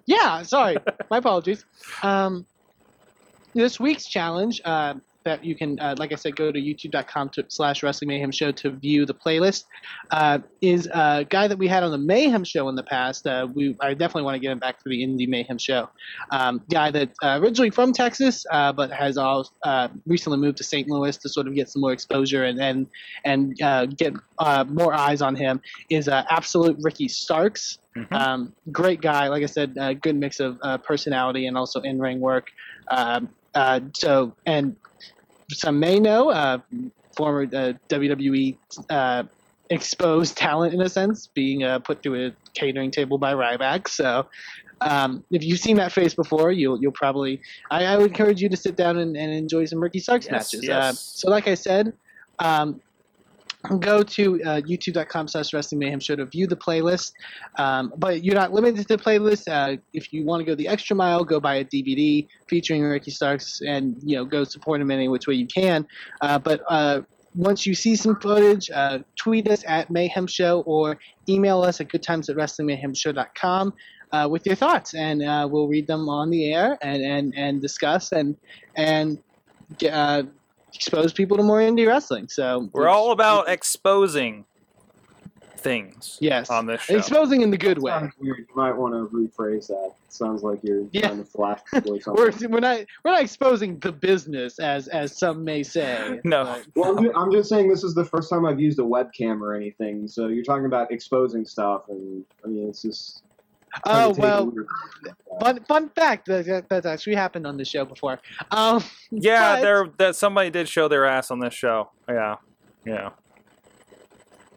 Yeah, 0.05 0.41
sorry, 0.41 0.75
my 1.09 1.19
apologies. 1.19 1.63
Um, 2.03 2.45
this 3.53 3.79
week's 3.79 4.05
challenge 4.05 4.59
uh, 4.65 4.95
that 5.27 5.43
you 5.43 5.55
can, 5.55 5.79
uh, 5.79 5.95
like 5.97 6.11
I 6.13 6.15
said, 6.15 6.35
go 6.35 6.51
to 6.51 6.59
youtube.com 6.59 7.29
to, 7.29 7.45
slash 7.49 7.83
Wrestling 7.83 8.07
Mayhem 8.07 8.31
Show 8.31 8.51
to 8.53 8.71
view 8.71 9.05
the 9.05 9.13
playlist 9.13 9.65
uh, 10.11 10.39
is 10.61 10.87
a 10.87 11.25
guy 11.29 11.47
that 11.47 11.57
we 11.57 11.67
had 11.67 11.83
on 11.83 11.91
the 11.91 11.97
Mayhem 11.97 12.43
Show 12.43 12.69
in 12.69 12.75
the 12.75 12.83
past. 12.83 13.27
Uh, 13.27 13.47
we 13.53 13.75
I 13.81 13.93
definitely 13.93 14.23
want 14.23 14.35
to 14.35 14.39
get 14.39 14.51
him 14.51 14.59
back 14.59 14.81
for 14.81 14.89
the 14.89 15.03
Indie 15.05 15.27
Mayhem 15.27 15.57
Show. 15.57 15.89
Um, 16.31 16.63
guy 16.71 16.91
that 16.91 17.09
uh, 17.21 17.39
originally 17.41 17.69
from 17.69 17.91
Texas, 17.91 18.45
uh, 18.51 18.71
but 18.71 18.89
has 18.91 19.17
all 19.17 19.51
uh, 19.63 19.89
recently 20.05 20.39
moved 20.39 20.57
to 20.57 20.63
St. 20.63 20.87
Louis 20.87 21.15
to 21.17 21.29
sort 21.29 21.47
of 21.47 21.53
get 21.53 21.69
some 21.69 21.81
more 21.81 21.91
exposure 21.91 22.45
and 22.45 22.59
and 22.59 22.87
and 23.25 23.61
uh, 23.61 23.85
get 23.85 24.13
uh, 24.39 24.63
more 24.67 24.93
eyes 24.93 25.21
on 25.21 25.35
him. 25.35 25.61
Is 25.89 26.07
uh, 26.07 26.23
Absolute 26.29 26.77
Ricky 26.81 27.09
Starks. 27.09 27.79
Mhm. 27.97 28.13
Um, 28.13 28.53
great 28.71 29.01
guy, 29.01 29.27
like 29.27 29.41
I 29.41 29.47
said, 29.47 29.75
uh, 29.77 29.93
good 29.93 30.15
mix 30.15 30.39
of 30.39 30.59
uh, 30.61 30.77
personality 30.77 31.47
and 31.47 31.57
also 31.57 31.81
in 31.81 31.99
ring 31.99 32.19
work. 32.19 32.51
Um, 32.89 33.29
uh, 33.55 33.79
so, 33.93 34.35
and 34.45 34.75
some 35.51 35.79
may 35.79 35.99
know, 35.99 36.29
uh, 36.29 36.59
former 37.15 37.43
uh, 37.43 37.73
WWE 37.89 38.57
uh, 38.89 39.23
exposed 39.69 40.37
talent 40.37 40.73
in 40.73 40.81
a 40.81 40.89
sense, 40.89 41.27
being 41.27 41.63
uh, 41.63 41.79
put 41.79 42.03
through 42.03 42.27
a 42.27 42.31
catering 42.53 42.91
table 42.91 43.17
by 43.17 43.33
Ryback. 43.33 43.87
So, 43.87 44.27
um, 44.81 45.23
if 45.31 45.43
you've 45.43 45.59
seen 45.59 45.77
that 45.77 45.91
face 45.91 46.13
before, 46.13 46.51
you'll 46.51 46.81
you'll 46.81 46.91
probably. 46.91 47.41
I, 47.71 47.85
I 47.85 47.97
would 47.97 48.11
encourage 48.11 48.41
you 48.41 48.49
to 48.49 48.57
sit 48.57 48.75
down 48.75 48.97
and, 48.97 49.15
and 49.17 49.33
enjoy 49.33 49.65
some 49.65 49.79
Ricky 49.79 49.99
Starks 49.99 50.27
Yes, 50.29 50.53
matches. 50.53 50.69
Uh, 50.69 50.73
yes. 50.73 50.99
so, 50.99 51.29
like 51.29 51.47
I 51.47 51.55
said. 51.55 51.93
Um, 52.39 52.81
Go 53.79 54.03
to 54.03 54.43
uh, 54.43 54.61
youtube.com 54.61 55.27
slash 55.27 55.53
wrestling 55.53 55.79
mayhem 55.79 55.99
show 55.99 56.15
to 56.15 56.25
view 56.25 56.47
the 56.47 56.55
playlist. 56.55 57.11
Um, 57.57 57.93
but 57.97 58.23
you're 58.23 58.35
not 58.35 58.53
limited 58.53 58.87
to 58.87 58.97
the 58.97 59.03
playlist. 59.03 59.47
Uh, 59.47 59.77
if 59.93 60.13
you 60.13 60.25
want 60.25 60.41
to 60.41 60.45
go 60.45 60.55
the 60.55 60.67
extra 60.67 60.95
mile, 60.95 61.23
go 61.23 61.39
buy 61.39 61.55
a 61.55 61.65
DVD 61.65 62.27
featuring 62.47 62.83
Ricky 62.83 63.11
Starks 63.11 63.61
and 63.61 63.97
you 64.03 64.15
know 64.15 64.25
go 64.25 64.43
support 64.43 64.81
him 64.81 64.91
any 64.91 65.07
which 65.07 65.27
way 65.27 65.35
you 65.35 65.47
can. 65.47 65.87
Uh, 66.21 66.39
but 66.39 66.61
uh, 66.69 67.01
once 67.35 67.65
you 67.65 67.75
see 67.75 67.95
some 67.95 68.19
footage, 68.19 68.69
uh, 68.71 68.99
tweet 69.15 69.47
us 69.47 69.63
at 69.67 69.91
Mayhem 69.91 70.27
Show 70.27 70.61
or 70.61 70.97
email 71.29 71.61
us 71.61 71.79
at 71.79 71.89
goodtimes 71.89 72.29
at 72.29 72.35
wrestlingmayhemshow.com 72.35 73.73
uh, 74.11 74.27
with 74.29 74.45
your 74.45 74.55
thoughts, 74.55 74.93
and 74.93 75.21
uh, 75.21 75.47
we'll 75.49 75.67
read 75.67 75.87
them 75.87 76.09
on 76.09 76.29
the 76.29 76.53
air 76.53 76.77
and 76.81 77.03
and, 77.03 77.33
and 77.35 77.61
discuss 77.61 78.11
and 78.11 78.35
and 78.75 79.19
uh, 79.91 80.23
expose 80.77 81.11
people 81.11 81.37
to 81.37 81.43
more 81.43 81.59
indie 81.59 81.87
wrestling. 81.87 82.27
So 82.29 82.69
We're 82.71 82.87
all 82.87 83.11
about 83.11 83.49
exposing 83.49 84.45
things 85.57 86.17
yes, 86.21 86.51
on 86.51 86.67
this 86.67 86.81
show. 86.81 86.95
exposing 86.95 87.41
in 87.41 87.49
the 87.49 87.57
good 87.57 87.81
way. 87.81 87.91
Weird. 88.19 88.37
You 88.37 88.45
might 88.55 88.73
want 88.73 88.93
to 88.93 89.13
rephrase 89.13 89.67
that. 89.67 89.93
Sounds 90.09 90.43
like 90.43 90.59
you're 90.63 90.83
Yeah. 90.91 91.07
trying 91.07 91.17
to 91.17 91.25
flash 91.25 91.59
people 91.73 91.93
or 92.05 92.13
We're, 92.15 92.31
something. 92.31 92.51
we're 92.51 92.59
not 92.59 92.79
we're 93.03 93.11
not 93.11 93.21
exposing 93.23 93.79
the 93.79 93.91
business 93.91 94.59
as 94.59 94.87
as 94.87 95.17
some 95.17 95.43
may 95.43 95.63
say. 95.63 96.19
No. 96.23 96.43
but- 96.45 96.65
Well, 96.75 96.97
I'm 96.99 97.15
I'm 97.17 97.31
just 97.31 97.49
saying 97.49 97.69
this 97.69 97.83
is 97.83 97.95
the 97.95 98.05
first 98.05 98.29
time 98.29 98.45
I've 98.45 98.59
used 98.59 98.77
a 98.79 98.83
webcam 98.83 99.41
or 99.41 99.55
anything. 99.55 100.07
So 100.07 100.27
you're 100.27 100.43
talking 100.45 100.67
about 100.67 100.91
exposing 100.91 101.43
stuff, 101.45 101.89
and 101.89 102.23
I 102.45 102.47
mean 102.47 102.69
it's 102.69 102.83
just. 102.83 103.23
Trying 103.85 104.09
Oh 104.09 104.13
to 104.13 104.21
well, 104.21 104.53
fun 105.39 105.63
fun 105.65 105.89
fact 105.89 106.25
that, 106.27 106.45
that 106.45 106.69
that's 106.69 106.85
actually 106.85 107.15
happened 107.15 107.45
on 107.47 107.57
the 107.57 107.65
show 107.65 107.85
before. 107.85 108.19
Um, 108.51 108.83
yeah, 109.11 109.55
but- 109.55 109.61
there 109.61 109.87
that 109.97 110.15
somebody 110.15 110.49
did 110.49 110.67
show 110.67 110.87
their 110.87 111.05
ass 111.05 111.31
on 111.31 111.39
this 111.39 111.53
show. 111.53 111.89
Yeah, 112.07 112.35
yeah. 112.85 113.09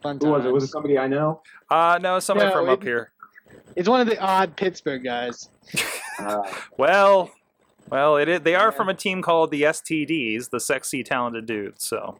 fun 0.01 0.19
Who 0.21 0.29
was 0.29 0.45
it? 0.45 0.51
Was 0.51 0.63
it 0.63 0.67
somebody 0.67 0.97
I 0.97 1.07
know? 1.07 1.41
Uh 1.69 1.99
no, 2.01 2.19
somebody 2.19 2.49
No, 2.49 2.55
from 2.55 2.69
it- 2.69 2.73
up 2.73 2.83
here. 2.83 3.11
It's 3.75 3.87
one 3.87 4.01
of 4.01 4.07
the 4.07 4.19
odd 4.19 4.55
Pittsburgh 4.57 5.03
guys. 5.03 5.49
Uh, 6.19 6.41
Well, 6.77 7.31
well, 7.89 8.17
it 8.17 8.27
is. 8.29 8.41
They 8.41 8.55
are 8.55 8.67
Yeah. 8.67 8.71
from 8.77 8.89
a 8.89 8.93
team 8.93 9.21
called 9.21 9.51
the 9.51 9.63
STDs, 9.63 10.49
the 10.49 10.59
Sexy 10.59 11.03
Talented 11.03 11.45
Dudes. 11.45 11.85
So, 11.85 12.19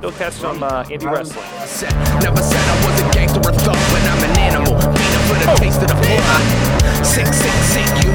Go 0.00 0.10
catch 0.12 0.34
some 0.34 0.62
uh, 0.62 0.84
indie 0.84 1.10
wrestling. 1.10 1.44
Never 2.20 2.42
said 2.42 2.60
I 2.60 2.86
was 2.86 3.00
a 3.00 3.12
gangster 3.12 3.40
or 3.40 3.52
thug, 3.52 3.76
but 3.92 4.02
I'm 4.02 4.30
an 4.30 4.38
animal. 4.38 4.80
For 4.80 5.38
the 5.38 5.54
taste 5.58 5.82
of 5.82 5.88
the 5.88 5.94
blood. 5.94 7.06
Sick, 7.06 7.26
sick, 7.26 7.52
sick, 7.52 8.04
you 8.04 8.10